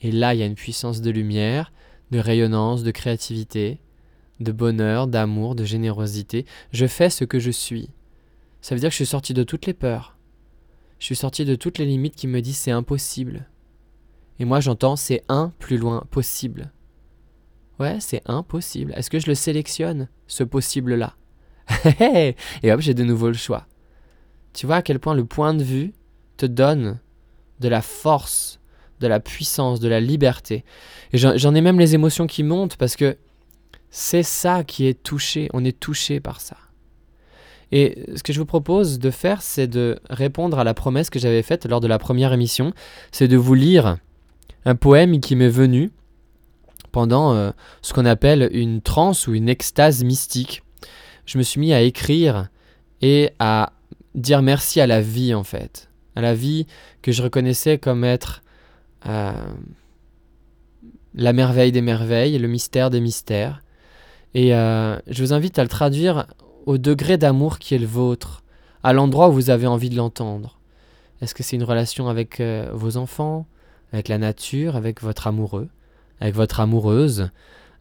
Et 0.00 0.12
là, 0.12 0.34
il 0.34 0.40
y 0.40 0.42
a 0.42 0.46
une 0.46 0.54
puissance 0.54 1.00
de 1.00 1.10
lumière, 1.10 1.72
de 2.10 2.18
rayonnance, 2.18 2.82
de 2.82 2.90
créativité, 2.90 3.80
de 4.40 4.52
bonheur, 4.52 5.06
d'amour, 5.06 5.54
de 5.54 5.64
générosité. 5.64 6.46
Je 6.72 6.86
fais 6.86 7.10
ce 7.10 7.24
que 7.24 7.38
je 7.38 7.50
suis. 7.50 7.90
Ça 8.60 8.74
veut 8.74 8.80
dire 8.80 8.88
que 8.88 8.94
je 8.94 9.04
suis 9.04 9.06
sorti 9.06 9.34
de 9.34 9.42
toutes 9.42 9.66
les 9.66 9.74
peurs. 9.74 10.16
Je 10.98 11.04
suis 11.04 11.16
sorti 11.16 11.44
de 11.44 11.54
toutes 11.54 11.78
les 11.78 11.86
limites 11.86 12.16
qui 12.16 12.26
me 12.26 12.40
disent 12.40 12.58
c'est 12.58 12.70
impossible. 12.70 13.48
Et 14.40 14.44
moi 14.44 14.60
j'entends 14.60 14.96
c'est 14.96 15.22
un 15.28 15.52
plus 15.58 15.76
loin 15.76 16.04
possible. 16.10 16.72
Ouais, 17.78 17.98
c'est 18.00 18.22
impossible. 18.26 18.92
Est-ce 18.96 19.10
que 19.10 19.20
je 19.20 19.28
le 19.28 19.36
sélectionne, 19.36 20.08
ce 20.26 20.42
possible-là? 20.42 21.14
Et 22.62 22.72
hop, 22.72 22.80
j'ai 22.80 22.94
de 22.94 23.04
nouveau 23.04 23.28
le 23.28 23.34
choix. 23.34 23.66
Tu 24.52 24.66
vois 24.66 24.76
à 24.76 24.82
quel 24.82 24.98
point 24.98 25.14
le 25.14 25.24
point 25.24 25.54
de 25.54 25.62
vue 25.62 25.92
te 26.36 26.46
donne 26.46 26.98
de 27.60 27.68
la 27.68 27.82
force, 27.82 28.60
de 29.00 29.06
la 29.06 29.20
puissance, 29.20 29.80
de 29.80 29.88
la 29.88 30.00
liberté. 30.00 30.64
Et 31.12 31.18
j'en 31.18 31.54
ai 31.54 31.60
même 31.60 31.78
les 31.78 31.94
émotions 31.94 32.26
qui 32.26 32.42
montent 32.42 32.76
parce 32.76 32.96
que 32.96 33.16
c'est 33.90 34.22
ça 34.22 34.64
qui 34.64 34.86
est 34.86 35.02
touché. 35.02 35.48
On 35.52 35.64
est 35.64 35.78
touché 35.78 36.20
par 36.20 36.40
ça. 36.40 36.56
Et 37.70 38.04
ce 38.16 38.22
que 38.22 38.32
je 38.32 38.38
vous 38.38 38.46
propose 38.46 38.98
de 38.98 39.10
faire, 39.10 39.42
c'est 39.42 39.66
de 39.66 39.98
répondre 40.08 40.58
à 40.58 40.64
la 40.64 40.74
promesse 40.74 41.10
que 41.10 41.18
j'avais 41.18 41.42
faite 41.42 41.66
lors 41.66 41.80
de 41.80 41.86
la 41.86 41.98
première 41.98 42.32
émission. 42.32 42.72
C'est 43.12 43.28
de 43.28 43.36
vous 43.36 43.54
lire 43.54 43.98
un 44.64 44.74
poème 44.74 45.20
qui 45.20 45.36
m'est 45.36 45.48
venu 45.48 45.90
pendant 46.92 47.34
euh, 47.34 47.50
ce 47.82 47.92
qu'on 47.92 48.06
appelle 48.06 48.48
une 48.52 48.80
transe 48.80 49.26
ou 49.26 49.34
une 49.34 49.48
extase 49.48 50.02
mystique. 50.02 50.62
Je 51.26 51.36
me 51.36 51.42
suis 51.42 51.60
mis 51.60 51.74
à 51.74 51.82
écrire 51.82 52.48
et 53.02 53.30
à 53.38 53.72
dire 54.14 54.40
merci 54.40 54.80
à 54.80 54.86
la 54.86 55.02
vie 55.02 55.34
en 55.34 55.44
fait. 55.44 55.90
À 56.16 56.22
la 56.22 56.34
vie 56.34 56.66
que 57.02 57.12
je 57.12 57.22
reconnaissais 57.22 57.78
comme 57.78 58.02
être 58.02 58.42
la 61.18 61.32
merveille 61.32 61.72
des 61.72 61.80
merveilles, 61.80 62.38
le 62.38 62.48
mystère 62.48 62.90
des 62.90 63.00
mystères. 63.00 63.62
Et 64.34 64.54
euh, 64.54 64.98
je 65.08 65.22
vous 65.22 65.32
invite 65.32 65.58
à 65.58 65.62
le 65.62 65.68
traduire 65.68 66.26
au 66.66 66.78
degré 66.78 67.16
d'amour 67.16 67.58
qui 67.58 67.74
est 67.74 67.78
le 67.78 67.86
vôtre, 67.86 68.42
à 68.82 68.92
l'endroit 68.92 69.28
où 69.28 69.32
vous 69.32 69.50
avez 69.50 69.66
envie 69.66 69.90
de 69.90 69.96
l'entendre. 69.96 70.58
Est-ce 71.20 71.34
que 71.34 71.42
c'est 71.42 71.56
une 71.56 71.64
relation 71.64 72.08
avec 72.08 72.40
euh, 72.40 72.70
vos 72.72 72.96
enfants, 72.96 73.46
avec 73.92 74.08
la 74.08 74.18
nature, 74.18 74.76
avec 74.76 75.02
votre 75.02 75.26
amoureux, 75.26 75.68
avec 76.20 76.34
votre 76.34 76.60
amoureuse, 76.60 77.30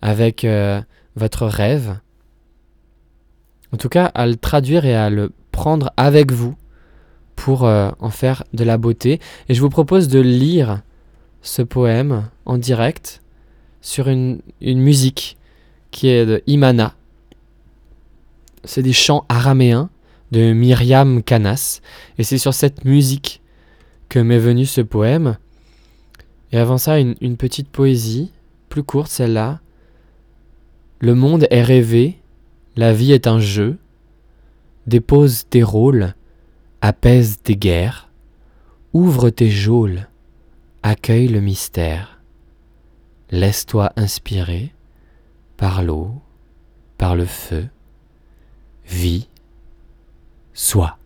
avec 0.01 0.43
euh, 0.43 0.81
votre 1.15 1.45
rêve? 1.45 1.99
En 3.73 3.77
tout 3.77 3.89
cas, 3.89 4.05
à 4.05 4.25
le 4.25 4.37
traduire 4.37 4.85
et 4.85 4.95
à 4.95 5.09
le 5.09 5.31
prendre 5.51 5.91
avec 5.97 6.31
vous 6.31 6.55
pour 7.35 7.65
euh, 7.65 7.91
en 7.99 8.09
faire 8.09 8.43
de 8.53 8.63
la 8.63 8.77
beauté. 8.77 9.19
Et 9.49 9.53
je 9.53 9.61
vous 9.61 9.69
propose 9.69 10.07
de 10.07 10.19
lire 10.19 10.81
ce 11.47 11.61
poème 11.61 12.29
en 12.45 12.57
direct 12.57 13.21
sur 13.81 14.09
une, 14.09 14.41
une 14.61 14.79
musique 14.79 15.37
qui 15.91 16.09
est 16.09 16.25
de 16.25 16.43
Imana, 16.45 16.93
c'est 18.65 18.83
des 18.83 18.93
chants 18.93 19.25
araméens 19.29 19.89
de 20.31 20.51
Myriam 20.51 21.23
Canas. 21.23 21.79
Et 22.17 22.23
c'est 22.23 22.37
sur 22.37 22.53
cette 22.53 22.83
musique 22.83 23.41
que 24.09 24.19
m'est 24.19 24.39
venu 24.39 24.65
ce 24.65 24.81
poème. 24.81 25.37
Et 26.51 26.57
avant 26.57 26.77
ça, 26.77 26.99
une, 26.99 27.15
une 27.21 27.37
petite 27.37 27.69
poésie, 27.69 28.31
plus 28.67 28.83
courte 28.83 29.09
celle-là. 29.09 29.61
Le 30.99 31.15
monde 31.15 31.47
est 31.49 31.63
rêvé, 31.63 32.19
la 32.75 32.91
vie 32.91 33.13
est 33.13 33.25
un 33.27 33.39
jeu, 33.39 33.77
dépose 34.85 35.45
tes 35.49 35.63
rôles, 35.63 36.13
apaise 36.81 37.37
tes 37.41 37.55
guerres, 37.55 38.09
ouvre 38.91 39.29
tes 39.29 39.49
geôles, 39.49 40.07
accueille 40.83 41.27
le 41.27 41.41
mystère. 41.41 42.21
Laisse-toi 43.29 43.91
inspirer 43.95 44.73
par 45.57 45.83
l'eau, 45.83 46.21
par 46.97 47.15
le 47.15 47.25
feu, 47.25 47.67
vie, 48.85 49.27
soi. 50.53 50.97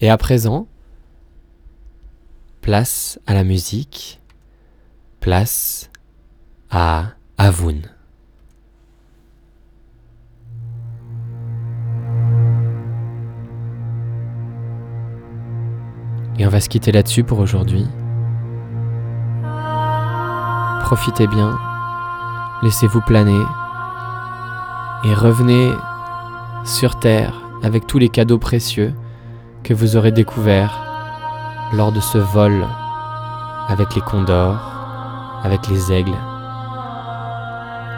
Et 0.00 0.10
à 0.10 0.16
présent, 0.16 0.66
place 2.60 3.20
à 3.26 3.34
la 3.34 3.44
musique, 3.44 4.20
place 5.20 5.90
à 6.70 7.14
Avun. 7.38 7.80
Et 16.38 16.46
on 16.46 16.50
va 16.50 16.60
se 16.60 16.68
quitter 16.68 16.92
là-dessus 16.92 17.24
pour 17.24 17.38
aujourd'hui. 17.38 17.86
Profitez 20.82 21.26
bien, 21.26 21.58
laissez-vous 22.62 23.00
planer 23.00 23.42
et 25.04 25.14
revenez 25.14 25.72
sur 26.64 26.98
Terre 26.98 27.34
avec 27.62 27.86
tous 27.86 27.98
les 27.98 28.08
cadeaux 28.08 28.38
précieux 28.38 28.94
que 29.62 29.74
vous 29.74 29.96
aurez 29.96 30.12
découverts 30.12 30.78
lors 31.72 31.90
de 31.90 32.00
ce 32.00 32.18
vol 32.18 32.64
avec 33.68 33.94
les 33.94 34.00
condors, 34.00 35.40
avec 35.42 35.66
les 35.68 35.92
aigles, 35.92 36.16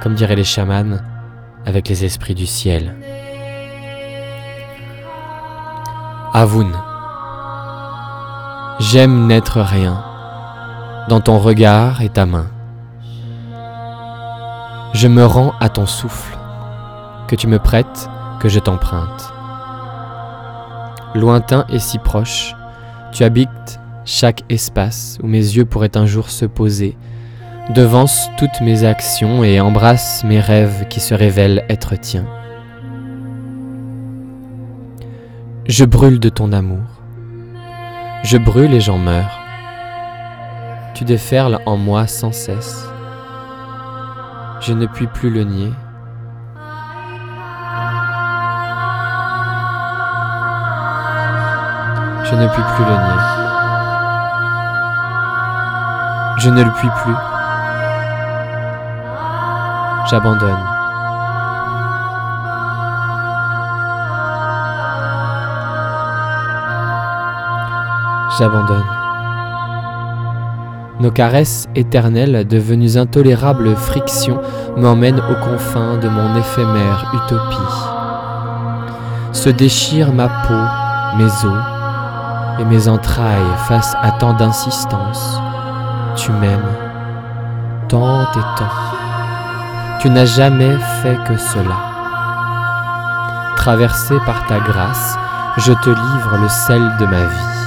comme 0.03 0.15
diraient 0.15 0.37
les 0.37 0.45
chamans, 0.45 0.99
avec 1.67 1.89
les 1.89 2.05
esprits 2.05 2.35
du 2.35 2.47
ciel. 2.47 2.95
Avun, 6.33 6.71
j'aime 8.81 9.27
n'être 9.27 9.61
rien 9.61 10.05
dans 11.09 11.21
ton 11.21 11.39
regard 11.39 12.01
et 12.01 12.09
ta 12.09 12.27
main. 12.27 12.47
Je 14.93 15.09
me 15.09 15.25
rends 15.25 15.53
à 15.59 15.69
ton 15.69 15.85
souffle 15.85 16.39
que 17.27 17.35
tu 17.35 17.49
me 17.49 17.59
prêtes, 17.59 18.09
que 18.41 18.49
je 18.49 18.61
t'emprunte. 18.61 19.33
Lointain 21.15 21.65
et 21.69 21.81
si 21.81 21.99
proche, 21.99 22.55
tu 23.13 23.25
habites 23.25 23.81
chaque 24.05 24.45
espace 24.49 25.19
où 25.23 25.27
mes 25.27 25.39
yeux 25.39 25.65
pourraient 25.65 25.97
un 25.97 26.07
jour 26.07 26.31
se 26.31 26.45
poser, 26.45 26.97
devance 27.75 28.31
toutes 28.39 28.61
mes 28.61 28.85
actions 28.85 29.43
et 29.43 29.61
embrasse 29.61 30.23
mes 30.25 30.41
rêves 30.41 30.87
qui 30.89 31.01
se 31.01 31.15
révèlent 31.15 31.65
être 31.69 31.97
tiens. 31.97 32.27
Je 35.67 35.85
brûle 35.85 36.21
de 36.21 36.29
ton 36.29 36.53
amour. 36.53 36.98
Je 38.25 38.37
brûle 38.37 38.75
et 38.75 38.81
j'en 38.81 38.99
meurs. 38.99 39.41
Tu 40.95 41.05
déferles 41.05 41.61
en 41.67 41.77
moi 41.77 42.07
sans 42.07 42.33
cesse. 42.33 42.85
Je 44.61 44.73
ne 44.73 44.87
puis 44.87 45.07
plus 45.07 45.31
le 45.31 45.45
nier. 45.45 45.73
Je 52.25 52.35
ne 52.35 52.49
puis 52.49 52.63
plus 52.75 52.85
le 52.85 52.91
nier. 52.91 53.23
Je 56.39 56.51
ne 56.51 56.63
le 56.65 56.71
puis 56.73 56.89
plus. 57.03 57.15
J'abandonne. 60.11 60.78
J'abandonne. 68.39 68.85
Nos 71.01 71.11
caresses 71.11 71.67
éternelles, 71.75 72.47
devenues 72.47 72.97
intolérables 72.97 73.75
frictions, 73.75 74.41
m'emmènent 74.77 75.21
aux 75.21 75.45
confins 75.45 75.97
de 75.97 76.09
mon 76.09 76.37
éphémère 76.37 77.13
utopie. 77.15 77.57
Se 79.33 79.49
déchire 79.49 80.13
ma 80.13 80.29
peau, 80.29 81.17
mes 81.17 81.25
os, 81.25 82.61
et 82.61 82.65
mes 82.65 82.89
entrailles 82.89 83.57
face 83.67 83.97
à 84.03 84.13
tant 84.13 84.35
d'insistance. 84.35 85.41
Tu 86.15 86.31
m'aimes, 86.31 86.77
tant 87.89 88.23
et 88.23 88.57
tant. 88.57 89.99
Tu 90.01 90.11
n'as 90.11 90.27
jamais 90.27 90.77
fait 91.03 91.19
que 91.27 91.37
cela. 91.37 91.77
Traversé 93.57 94.17
par 94.25 94.47
ta 94.47 94.61
grâce, 94.61 95.19
je 95.57 95.73
te 95.73 95.91
livre 95.91 96.39
le 96.41 96.49
sel 96.49 96.83
de 97.01 97.07
ma 97.07 97.25
vie, 97.25 97.58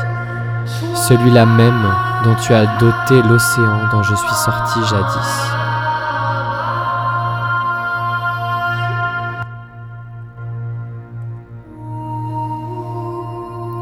celui-là 1.12 1.45
même 1.45 1.93
dont 2.24 2.36
tu 2.36 2.53
as 2.53 2.66
doté 2.78 3.22
l'océan 3.24 3.89
dont 3.91 4.01
je 4.01 4.16
suis 4.16 4.34
sorti 4.34 4.80
jadis. 4.89 5.51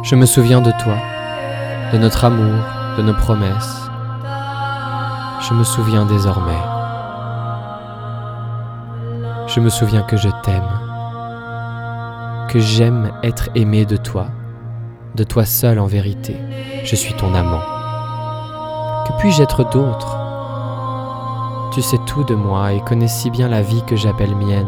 Je 0.02 0.16
me 0.16 0.26
souviens 0.26 0.60
de 0.60 0.72
toi, 0.82 0.96
de 1.94 2.00
notre 2.00 2.26
amour, 2.26 2.64
de 2.98 3.04
nos 3.04 3.14
promesses. 3.14 3.88
Je 5.48 5.54
me 5.54 5.64
souviens 5.64 6.08
désormais. 6.08 6.64
Je 9.46 9.60
me 9.60 9.70
souviens 9.70 10.02
que 10.02 10.18
je 10.18 10.30
t'aime, 10.42 10.72
que 12.50 12.58
j'aime 12.58 13.12
être 13.22 13.50
aimé 13.54 13.86
de 13.86 13.98
toi, 13.98 14.30
de 15.14 15.24
toi 15.24 15.46
seul 15.46 15.78
en 15.78 15.86
vérité. 15.86 16.36
Je 16.90 16.96
suis 16.96 17.14
ton 17.14 17.36
amant. 17.36 17.62
Que 19.06 19.14
puis-je 19.20 19.44
être 19.44 19.64
d'autre? 19.64 20.18
Tu 21.72 21.84
sais 21.84 22.00
tout 22.08 22.24
de 22.24 22.34
moi 22.34 22.74
et 22.74 22.82
connais 22.82 23.08
si 23.08 23.30
bien 23.30 23.48
la 23.48 23.62
vie 23.62 23.84
que 23.86 23.96
j'appelle 23.96 24.36
mienne. 24.36 24.66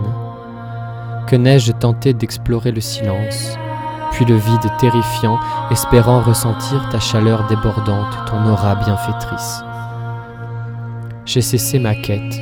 Que 1.25 1.35
n'ai-je 1.35 1.71
tenté 1.71 2.13
d'explorer 2.13 2.71
le 2.71 2.79
silence, 2.79 3.57
puis 4.11 4.25
le 4.25 4.35
vide 4.35 4.71
terrifiant, 4.77 5.39
espérant 5.71 6.21
ressentir 6.21 6.87
ta 6.91 6.99
chaleur 6.99 7.47
débordante, 7.47 8.15
ton 8.27 8.47
aura 8.51 8.75
bienfaitrice? 8.75 9.63
J'ai 11.25 11.41
cessé 11.41 11.79
ma 11.79 11.95
quête, 11.95 12.37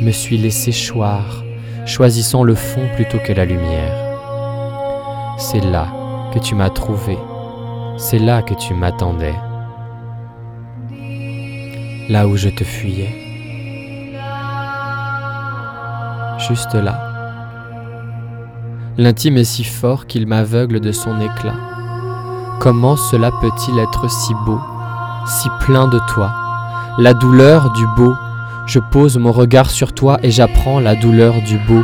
me 0.00 0.12
suis 0.12 0.38
laissé 0.38 0.70
choir, 0.70 1.24
choisissant 1.86 2.44
le 2.44 2.54
fond 2.54 2.86
plutôt 2.94 3.18
que 3.18 3.32
la 3.32 3.46
lumière. 3.46 3.96
C'est 5.38 5.64
là 5.64 5.88
que 6.32 6.38
tu 6.38 6.54
m'as 6.54 6.70
trouvé, 6.70 7.18
c'est 7.96 8.18
là 8.18 8.42
que 8.42 8.54
tu 8.54 8.74
m'attendais, 8.74 9.34
là 12.08 12.26
où 12.26 12.36
je 12.36 12.48
te 12.48 12.64
fuyais. 12.64 13.14
Juste 16.38 16.74
là. 16.74 17.00
L'intime 18.98 19.38
est 19.38 19.44
si 19.44 19.64
fort 19.64 20.06
qu'il 20.06 20.26
m'aveugle 20.26 20.80
de 20.80 20.92
son 20.92 21.20
éclat. 21.20 21.54
Comment 22.60 22.96
cela 22.96 23.30
peut-il 23.40 23.78
être 23.78 24.10
si 24.10 24.34
beau, 24.44 24.60
si 25.26 25.48
plein 25.60 25.88
de 25.88 26.00
toi? 26.08 26.32
La 26.98 27.14
douleur 27.14 27.72
du 27.72 27.86
beau, 27.96 28.14
je 28.66 28.78
pose 28.78 29.18
mon 29.18 29.32
regard 29.32 29.70
sur 29.70 29.92
toi 29.94 30.18
et 30.22 30.30
j'apprends 30.30 30.80
la 30.80 30.94
douleur 30.94 31.34
du 31.42 31.58
beau. 31.58 31.82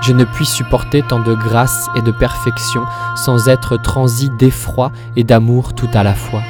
Je 0.00 0.12
ne 0.12 0.24
puis 0.24 0.46
supporter 0.46 1.02
tant 1.02 1.20
de 1.20 1.34
grâce 1.34 1.88
et 1.94 2.02
de 2.02 2.10
perfection 2.10 2.84
sans 3.16 3.48
être 3.48 3.76
transi 3.76 4.30
d'effroi 4.30 4.92
et 5.16 5.24
d'amour 5.24 5.74
tout 5.74 5.88
à 5.92 6.02
la 6.02 6.14
fois. 6.14 6.40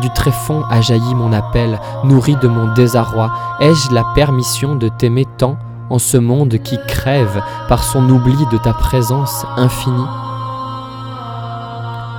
Du 0.00 0.10
tréfonds 0.10 0.64
a 0.68 0.80
jailli 0.80 1.14
mon 1.14 1.32
appel, 1.32 1.78
nourri 2.02 2.34
de 2.36 2.48
mon 2.48 2.72
désarroi. 2.72 3.30
Ai-je 3.60 3.92
la 3.94 4.02
permission 4.14 4.74
de 4.74 4.88
t'aimer 4.88 5.26
tant 5.38 5.56
en 5.90 5.98
ce 5.98 6.16
monde 6.16 6.58
qui 6.64 6.78
crève 6.88 7.42
par 7.68 7.84
son 7.84 8.08
oubli 8.08 8.46
de 8.50 8.58
ta 8.58 8.72
présence 8.72 9.46
infinie? 9.56 10.06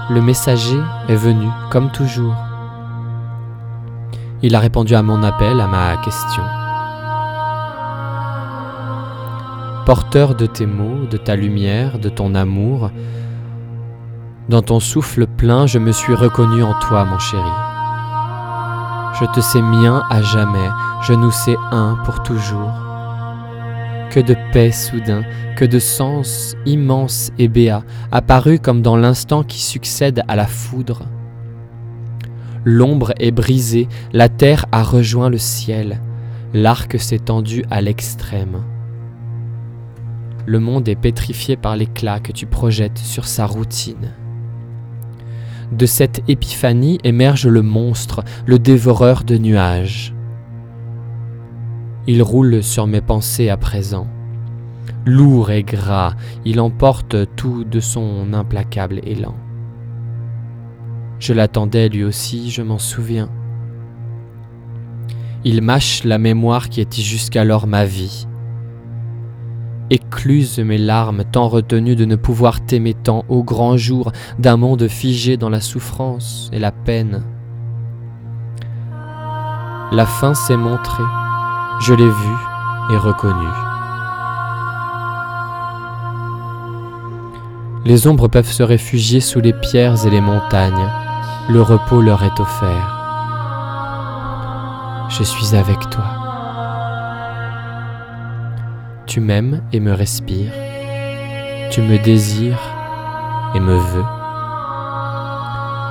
Le 0.10 0.22
messager 0.22 0.80
est 1.10 1.16
venu, 1.16 1.48
comme 1.72 1.90
toujours. 1.92 2.36
Il 4.42 4.56
a 4.56 4.60
répondu 4.60 4.96
à 4.96 5.02
mon 5.02 5.24
appel, 5.24 5.60
à 5.60 5.68
ma 5.68 5.98
question. 5.98 6.44
Porteur 9.86 10.36
de 10.36 10.46
tes 10.46 10.66
mots, 10.66 11.06
de 11.12 11.18
ta 11.18 11.36
lumière, 11.36 12.00
de 12.00 12.08
ton 12.08 12.36
amour, 12.36 12.90
dans 14.48 14.62
ton 14.62 14.80
souffle 14.80 15.28
plein, 15.28 15.68
je 15.68 15.78
me 15.78 15.92
suis 15.92 16.16
reconnu 16.16 16.64
en 16.64 16.74
toi, 16.80 17.04
mon 17.04 17.20
chéri. 17.20 17.42
Je 19.20 19.26
te 19.34 19.42
sais 19.42 19.62
mien 19.62 20.04
à 20.10 20.22
jamais, 20.22 20.70
je 21.02 21.14
nous 21.14 21.32
sais 21.32 21.58
un 21.72 21.98
pour 22.06 22.24
toujours. 22.24 22.72
Que 24.10 24.22
de 24.22 24.36
paix 24.54 24.72
soudain, 24.72 25.24
que 25.58 25.66
de 25.66 25.80
sens 25.80 26.56
immense 26.66 27.32
et 27.38 27.50
béat, 27.50 27.84
apparu 28.12 28.60
comme 28.60 28.82
dans 28.82 28.96
l'instant 28.96 29.44
qui 29.44 29.62
succède 29.62 30.24
à 30.30 30.38
la 30.38 30.48
foudre. 30.48 31.04
L'ombre 32.64 33.14
est 33.20 33.32
brisée, 33.32 33.90
la 34.14 34.30
terre 34.30 34.66
a 34.72 34.82
rejoint 34.82 35.30
le 35.30 35.38
ciel, 35.38 36.00
l'arc 36.54 36.98
s'est 37.00 37.20
tendu 37.20 37.66
à 37.70 37.82
l'extrême. 37.82 38.62
Le 40.46 40.60
monde 40.60 40.88
est 40.90 40.96
pétrifié 40.96 41.56
par 41.56 41.78
l'éclat 41.78 42.20
que 42.20 42.32
tu 42.32 42.46
projettes 42.46 42.98
sur 42.98 43.26
sa 43.26 43.46
routine. 43.46 44.12
De 45.72 45.86
cette 45.86 46.22
épiphanie 46.28 47.00
émerge 47.04 47.48
le 47.48 47.62
monstre, 47.62 48.24
le 48.46 48.60
dévoreur 48.60 49.24
de 49.24 49.38
nuages. 49.38 50.14
Il 52.06 52.22
roule 52.22 52.62
sur 52.62 52.86
mes 52.86 53.02
pensées 53.02 53.50
à 53.50 53.58
présent. 53.58 54.08
Lourd 55.06 55.52
et 55.52 55.64
gras, 55.64 56.16
il 56.44 56.60
emporte 56.60 57.16
tout 57.36 57.64
de 57.64 57.80
son 57.80 58.34
implacable 58.34 59.00
élan. 59.04 59.36
Je 61.20 61.34
l'attendais 61.34 61.88
lui 61.88 62.04
aussi, 62.04 62.52
je 62.52 62.62
m'en 62.62 62.80
souviens. 62.80 63.30
Il 65.46 65.62
mâche 65.62 66.04
la 66.04 66.18
mémoire 66.18 66.68
qui 66.68 66.82
était 66.82 67.02
jusqu'alors 67.02 67.66
ma 67.66 67.86
vie. 67.86 68.28
Écluse 69.94 70.58
mes 70.58 70.80
larmes, 70.80 71.24
tant 71.24 71.48
retenues 71.48 71.96
de 71.96 72.06
ne 72.06 72.16
pouvoir 72.16 72.66
t'aimer 72.66 72.96
tant 72.96 73.26
au 73.30 73.44
grand 73.44 73.78
jour 73.78 74.12
d'un 74.40 74.58
monde 74.58 74.88
figé 74.88 75.38
dans 75.38 75.52
la 75.52 75.62
souffrance 75.62 76.50
et 76.52 76.58
la 76.58 76.72
peine. 76.72 77.22
La 79.92 80.08
fin 80.08 80.34
s'est 80.34 80.58
montrée, 80.58 81.04
je 81.80 81.94
l'ai 81.94 82.10
vue 82.10 82.92
et 82.92 82.98
reconnue. 82.98 83.36
Les 87.86 88.08
ombres 88.08 88.30
peuvent 88.30 88.52
se 88.52 88.64
réfugier 88.64 89.20
sous 89.20 89.42
les 89.42 89.54
pierres 89.54 90.08
et 90.08 90.10
les 90.10 90.22
montagnes, 90.22 90.90
le 91.50 91.62
repos 91.62 92.02
leur 92.02 92.24
est 92.24 92.40
offert. 92.40 93.00
Je 95.10 95.22
suis 95.22 95.56
avec 95.56 95.88
toi. 95.92 96.23
Tu 99.14 99.20
m'aimes 99.20 99.62
et 99.72 99.80
me 99.80 99.94
respires. 99.94 100.52
Tu 101.70 101.84
me 101.84 102.00
désires 102.00 102.64
et 103.54 103.60
me 103.60 103.76
veux. 103.76 104.06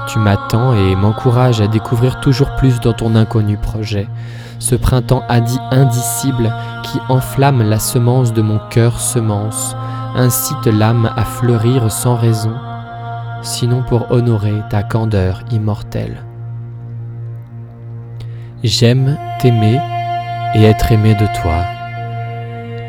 Tu 0.09 0.19
m'attends 0.19 0.75
et 0.75 0.97
m'encourages 0.97 1.61
à 1.61 1.69
découvrir 1.69 2.19
toujours 2.19 2.57
plus 2.57 2.81
dans 2.81 2.95
ton 2.95 3.15
inconnu 3.15 3.57
projet, 3.59 4.09
ce 4.59 4.75
printemps 4.75 5.23
indicible 5.29 6.53
qui 6.83 6.99
enflamme 7.09 7.63
la 7.63 7.79
semence 7.79 8.33
de 8.33 8.43
mon 8.43 8.59
cœur 8.71 8.99
semence, 8.99 9.77
incite 10.17 10.67
l'âme 10.67 11.09
à 11.17 11.25
fleurir 11.25 11.93
sans 11.93 12.17
raison, 12.17 12.57
sinon 13.43 13.85
pour 13.85 14.11
honorer 14.11 14.63
ta 14.69 14.83
candeur 14.83 15.45
immortelle. 15.53 16.25
J'aime 18.65 19.17
t'aimer 19.39 19.79
et 20.57 20.65
être 20.65 20.91
aimé 20.91 21.15
de 21.15 21.27
toi. 21.41 21.72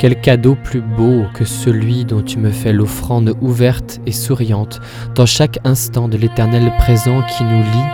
Quel 0.04 0.20
cadeau 0.20 0.58
plus 0.62 0.82
beau 0.82 1.28
que 1.34 1.46
celui 1.46 2.04
dont 2.04 2.22
tu 2.22 2.38
me 2.38 2.52
fais 2.52 2.74
l'offrande 2.74 3.38
ouverte 3.40 4.02
et 4.06 4.12
souriante 4.12 4.82
dans 5.16 5.26
chaque 5.26 5.60
instant 5.64 6.10
de 6.10 6.18
l'éternel 6.18 6.74
présent 6.78 7.22
qui 7.22 7.46
nous 7.46 7.64
lie. 7.64 7.90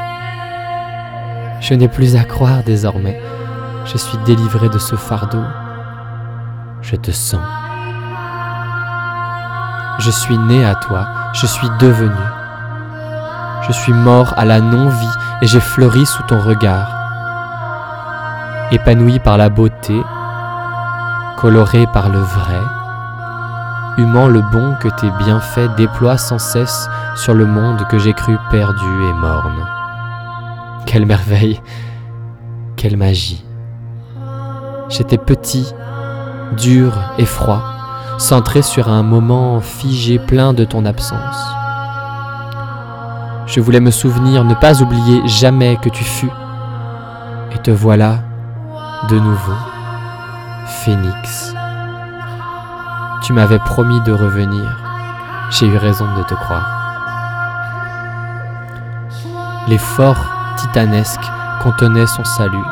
Je 1.62 1.76
n'ai 1.76 1.88
plus 1.88 2.16
à 2.16 2.24
croire 2.24 2.64
désormais, 2.64 3.22
je 3.86 3.96
suis 4.00 4.18
délivré 4.26 4.70
de 4.70 4.80
ce 4.80 4.96
fardeau. 4.96 5.44
Je 6.82 6.96
te 6.96 7.12
sens. 7.12 7.46
Je 10.00 10.10
suis 10.10 10.40
né 10.40 10.66
à 10.66 10.74
toi, 10.74 11.08
je 11.36 11.46
suis 11.46 11.70
devenu. 11.80 12.10
Je 13.68 13.72
suis 13.72 13.94
mort 13.94 14.34
à 14.36 14.46
la 14.46 14.62
non-vie 14.62 15.16
et 15.44 15.46
j'ai 15.46 15.60
fleuri 15.60 16.08
sous 16.08 16.24
ton 16.24 16.40
regard. 16.40 16.92
Épanoui 18.72 19.20
par 19.20 19.38
la 19.38 19.50
beauté, 19.50 20.02
coloré 21.40 21.88
par 21.94 22.10
le 22.10 22.20
vrai, 22.20 22.62
humant 23.98 24.28
le 24.28 24.42
bon 24.42 24.76
que 24.82 24.90
tes 24.90 25.10
bienfaits 25.24 25.74
déploient 25.78 26.18
sans 26.18 26.38
cesse 26.38 26.90
sur 27.16 27.34
le 27.34 27.46
monde 27.46 27.88
que 27.88 27.98
j'ai 27.98 28.12
cru 28.12 28.38
perdu 28.52 29.04
et 29.10 29.14
morne. 29.14 29.66
Quelle 30.86 31.06
merveille, 31.06 31.62
quelle 32.76 32.98
magie. 32.98 33.46
J'étais 34.90 35.18
petit, 35.18 35.74
dur 36.58 36.92
et 37.18 37.26
froid, 37.26 37.64
centré 38.18 38.62
sur 38.62 38.90
un 38.90 39.04
moment 39.04 39.62
figé 39.62 40.20
plein 40.20 40.52
de 40.52 40.66
ton 40.66 40.86
absence. 40.86 41.54
Je 43.46 43.62
voulais 43.62 43.80
me 43.80 43.92
souvenir, 43.92 44.44
ne 44.44 44.56
pas 44.56 44.82
oublier 44.82 45.22
jamais 45.26 45.78
que 45.78 45.90
tu 45.90 46.04
fus. 46.04 46.32
Et 47.56 47.60
te 47.60 47.72
voilà 47.72 48.20
de 49.10 49.18
nouveau, 49.18 49.54
Phénix. 50.90 51.54
Tu 53.22 53.32
m'avais 53.32 53.60
promis 53.60 54.02
de 54.02 54.12
revenir. 54.12 54.76
J'ai 55.52 55.68
eu 55.68 55.78
raison 55.78 56.08
de 56.18 56.24
te 56.24 56.34
croire. 56.34 56.68
L'effort 59.68 60.18
titanesque 60.58 61.22
contenait 61.62 62.08
son 62.08 62.24
salut. 62.24 62.66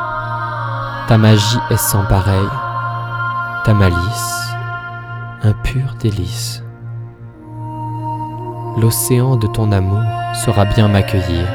Ta 1.06 1.16
magie 1.16 1.60
est 1.70 1.76
sans 1.76 2.04
pareil. 2.06 2.48
Ta 3.64 3.72
malice, 3.72 4.52
un 5.44 5.52
pur 5.52 5.94
délice. 6.00 6.64
l'océan 8.78 9.36
de 9.36 9.46
ton 9.46 9.70
amour 9.70 10.02
saura 10.34 10.64
bien 10.64 10.88
m'accueillir. 10.88 11.46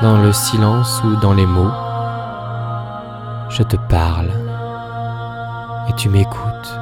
Dans 0.00 0.18
le 0.22 0.32
silence 0.32 1.02
ou 1.02 1.16
dans 1.16 1.34
les 1.34 1.46
mots, 1.46 1.89
je 3.50 3.64
te 3.64 3.76
parle 3.88 4.30
et 5.88 5.92
tu 5.94 6.08
m'écoutes 6.08 6.78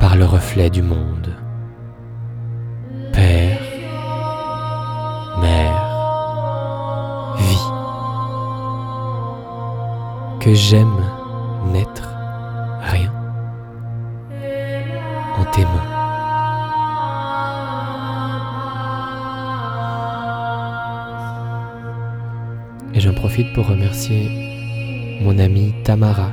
par 0.00 0.16
le 0.16 0.24
reflet 0.24 0.70
du 0.70 0.82
monde. 0.82 1.36
Père, 3.12 3.58
Mère, 5.40 7.36
vie, 7.36 7.70
que 10.40 10.54
j'aime 10.54 11.04
n'être 11.72 12.08
rien 12.80 13.12
en 15.38 15.44
tes 15.52 15.64
mains. 15.64 15.90
Et 22.94 23.00
j'en 23.00 23.12
profite 23.12 23.52
pour 23.52 23.66
remercier 23.66 24.53
mon 25.22 25.38
amie 25.38 25.72
Tamara 25.84 26.30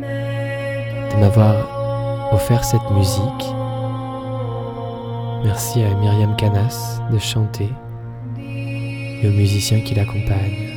de 0.00 1.20
m'avoir 1.20 1.54
offert 2.32 2.64
cette 2.64 2.90
musique. 2.90 3.54
Merci 5.44 5.82
à 5.82 5.94
Myriam 5.94 6.36
Canas 6.36 7.00
de 7.10 7.18
chanter 7.18 7.68
et 8.38 9.28
aux 9.28 9.32
musiciens 9.32 9.80
qui 9.80 9.94
l'accompagnent. 9.94 10.68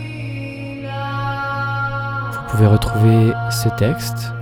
Vous 2.32 2.58
pouvez 2.58 2.68
retrouver 2.68 3.32
ce 3.50 3.70
texte 3.78 4.34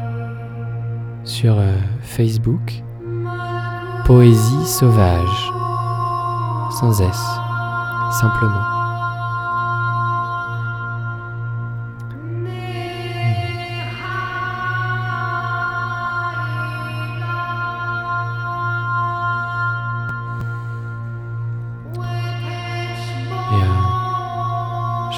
sur 1.23 1.57
euh, 1.57 1.75
Facebook 2.01 2.81
Poésie 4.05 4.65
sauvage, 4.65 5.51
sans 6.79 6.99
S, 6.99 7.21
simplement. 8.19 8.78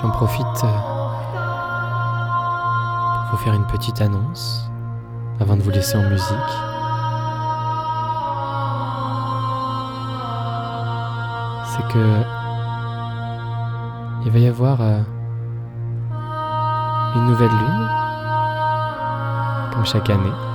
J'en 0.02 0.10
profite 0.10 0.46
euh, 0.64 0.80
pour 3.30 3.32
vous 3.32 3.38
faire 3.38 3.54
une 3.54 3.68
petite 3.68 4.02
annonce 4.02 4.70
avant 5.40 5.56
de 5.56 5.62
vous 5.62 5.70
laisser 5.70 5.98
en 5.98 6.10
musique. 6.10 6.28
C'est 11.66 11.88
que 11.94 12.24
il 14.26 14.32
va 14.32 14.40
y 14.40 14.48
avoir 14.48 14.82
euh, 14.82 15.02
une 17.16 17.26
nouvelle 17.28 17.50
lune, 17.50 17.88
comme 19.74 19.86
chaque 19.86 20.10
année. 20.10 20.51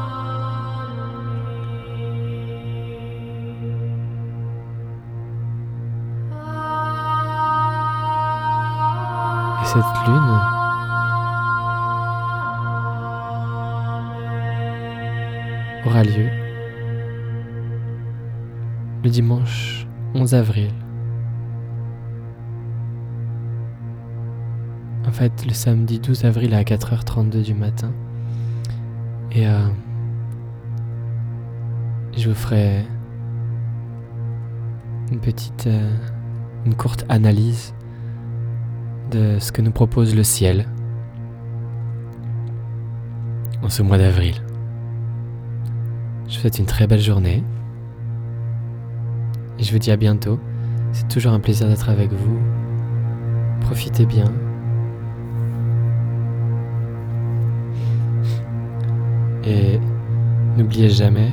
Cette 9.66 10.06
lune, 10.06 10.40
aura 15.84 16.04
lieu 16.04 16.28
le 19.02 19.10
dimanche 19.10 19.86
11 20.14 20.34
avril. 20.34 20.70
En 25.04 25.12
fait, 25.12 25.44
le 25.46 25.52
samedi 25.52 25.98
12 25.98 26.24
avril 26.24 26.54
à 26.54 26.62
4h32 26.62 27.42
du 27.42 27.54
matin. 27.54 27.92
Et 29.32 29.48
euh, 29.48 29.68
je 32.16 32.28
vous 32.28 32.34
ferai 32.34 32.84
une 35.10 35.20
petite, 35.20 35.66
euh, 35.66 35.96
une 36.64 36.74
courte 36.74 37.04
analyse 37.08 37.75
de 39.16 39.38
ce 39.38 39.50
que 39.50 39.62
nous 39.62 39.70
propose 39.70 40.14
le 40.14 40.22
ciel 40.22 40.66
en 43.62 43.68
ce 43.68 43.82
mois 43.82 43.98
d'avril. 43.98 44.34
Je 46.28 46.34
vous 46.34 46.40
souhaite 46.40 46.58
une 46.58 46.66
très 46.66 46.86
belle 46.86 47.00
journée. 47.00 47.42
Et 49.58 49.62
je 49.62 49.72
vous 49.72 49.78
dis 49.78 49.90
à 49.90 49.96
bientôt. 49.96 50.38
C'est 50.92 51.08
toujours 51.08 51.32
un 51.32 51.40
plaisir 51.40 51.68
d'être 51.68 51.88
avec 51.88 52.12
vous. 52.12 52.38
Profitez 53.62 54.06
bien. 54.06 54.30
Et 59.44 59.80
n'oubliez 60.56 60.88
jamais, 60.88 61.30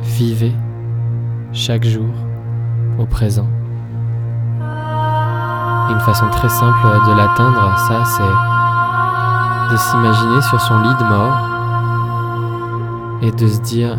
vivez 0.00 0.52
chaque 1.52 1.84
jour 1.84 2.14
au 2.98 3.04
présent. 3.04 3.46
Façon 6.08 6.30
très 6.30 6.48
simple 6.48 6.86
de 7.06 7.12
l'atteindre, 7.12 7.76
ça, 7.86 8.02
c'est 8.02 8.22
de 9.70 9.76
s'imaginer 9.76 10.40
sur 10.40 10.58
son 10.58 10.78
lit 10.78 10.94
de 10.98 11.04
mort 11.04 11.36
et 13.20 13.30
de 13.30 13.46
se 13.46 13.60
dire 13.60 13.98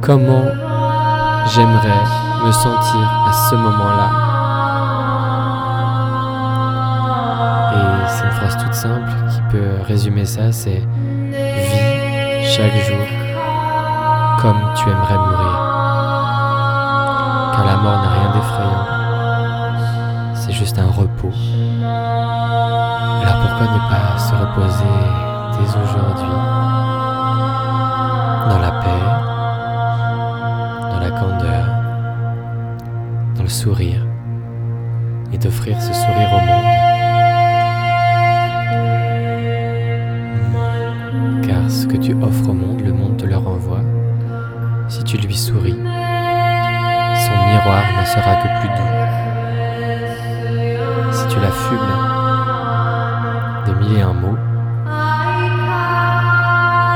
comment 0.00 0.42
j'aimerais 1.46 2.02
me 2.44 2.50
sentir 2.50 3.08
à 3.28 3.32
ce 3.32 3.54
moment-là. 3.54 4.10
Et 7.72 8.08
c'est 8.08 8.24
une 8.24 8.32
phrase 8.32 8.56
toute 8.56 8.74
simple 8.74 9.12
qui 9.30 9.40
peut 9.52 9.76
résumer 9.86 10.24
ça, 10.24 10.50
c'est 10.50 10.82
vis 11.30 12.50
chaque 12.50 12.74
jour 12.84 13.06
comme 14.40 14.60
tu 14.74 14.88
aimerais 14.90 15.18
mourir. 15.18 15.54
Car 17.54 17.64
la 17.64 17.76
mort 17.76 18.02
n'a 18.02 18.10
rien 18.10 18.32
d'effrayant, 18.34 19.01
juste 20.62 20.78
un 20.78 20.92
repos. 20.92 21.32
Alors 21.82 23.38
pourquoi 23.42 23.66
ne 23.74 23.80
pas 23.90 24.16
se 24.16 24.32
reposer 24.32 24.96
dès 25.58 25.70
aujourd'hui 25.82 26.36
dans 28.48 28.60
la 28.60 28.70
paix, 28.70 29.04
dans 30.92 31.00
la 31.00 31.10
candeur, 31.10 31.64
dans 33.34 33.42
le 33.42 33.48
sourire 33.48 34.06
et 35.32 35.38
d'offrir 35.38 35.82
ce 35.82 35.92
sourire 35.92 36.30
au 36.32 36.40
monde? 36.46 36.70
Car 41.44 41.68
ce 41.68 41.86
que 41.88 41.96
tu 41.96 42.14
offres 42.22 42.50
au 42.50 42.54
monde, 42.54 42.82
le 42.82 42.92
monde 42.92 43.16
te 43.16 43.26
le 43.26 43.36
renvoie. 43.36 43.80
Si 44.86 45.02
tu 45.02 45.16
lui 45.16 45.36
souris, 45.36 45.72
son 45.72 47.36
miroir 47.48 47.82
n'en 47.96 48.06
sera 48.06 48.36
que 48.36 48.60
plus 48.60 48.68
doux. 48.68 49.21
Si 51.52 51.58
tu 51.68 51.74
l'affubles 51.74 51.94
de 53.66 53.72
mille 53.74 53.98
et 53.98 54.02
un 54.02 54.12
mots, 54.14 54.38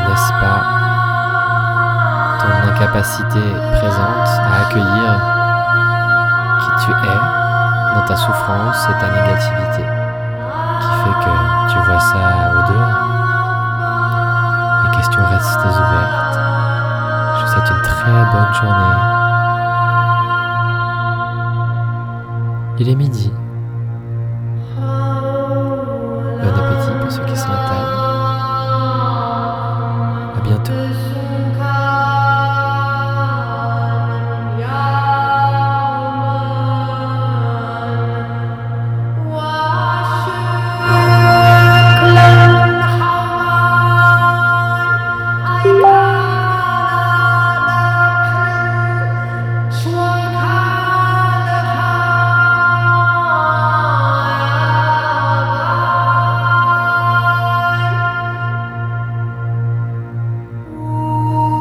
n'est-ce 0.09 0.33
pas 0.33 0.61
ton 2.41 2.53
incapacité 2.71 3.43
présente 3.75 4.29
à 4.41 4.67
accueillir 4.67 5.11
qui 6.61 6.71
tu 6.85 6.91
es 6.91 7.21
dans 7.95 8.05
ta 8.07 8.17
souffrance 8.17 8.89
et 8.89 8.95
ta 8.99 9.09
négativité 9.09 9.85
qui 10.81 10.91
fait 11.03 11.19
que 11.25 11.35
tu 11.73 11.79
vois 11.81 12.01
ça 12.01 12.17
au 12.53 12.63
dehors? 12.73 13.01
Les 14.85 14.91
questions 14.97 15.25
restent 15.25 15.65
ouvertes. 15.65 16.39
Je 17.37 17.41
vous 17.43 17.49
souhaite 17.53 17.71
une 17.71 17.83
très 17.83 18.25
bonne 18.33 18.55
journée. 18.55 18.97
Il 22.79 22.89
est 22.89 22.95
midi. 22.95 23.33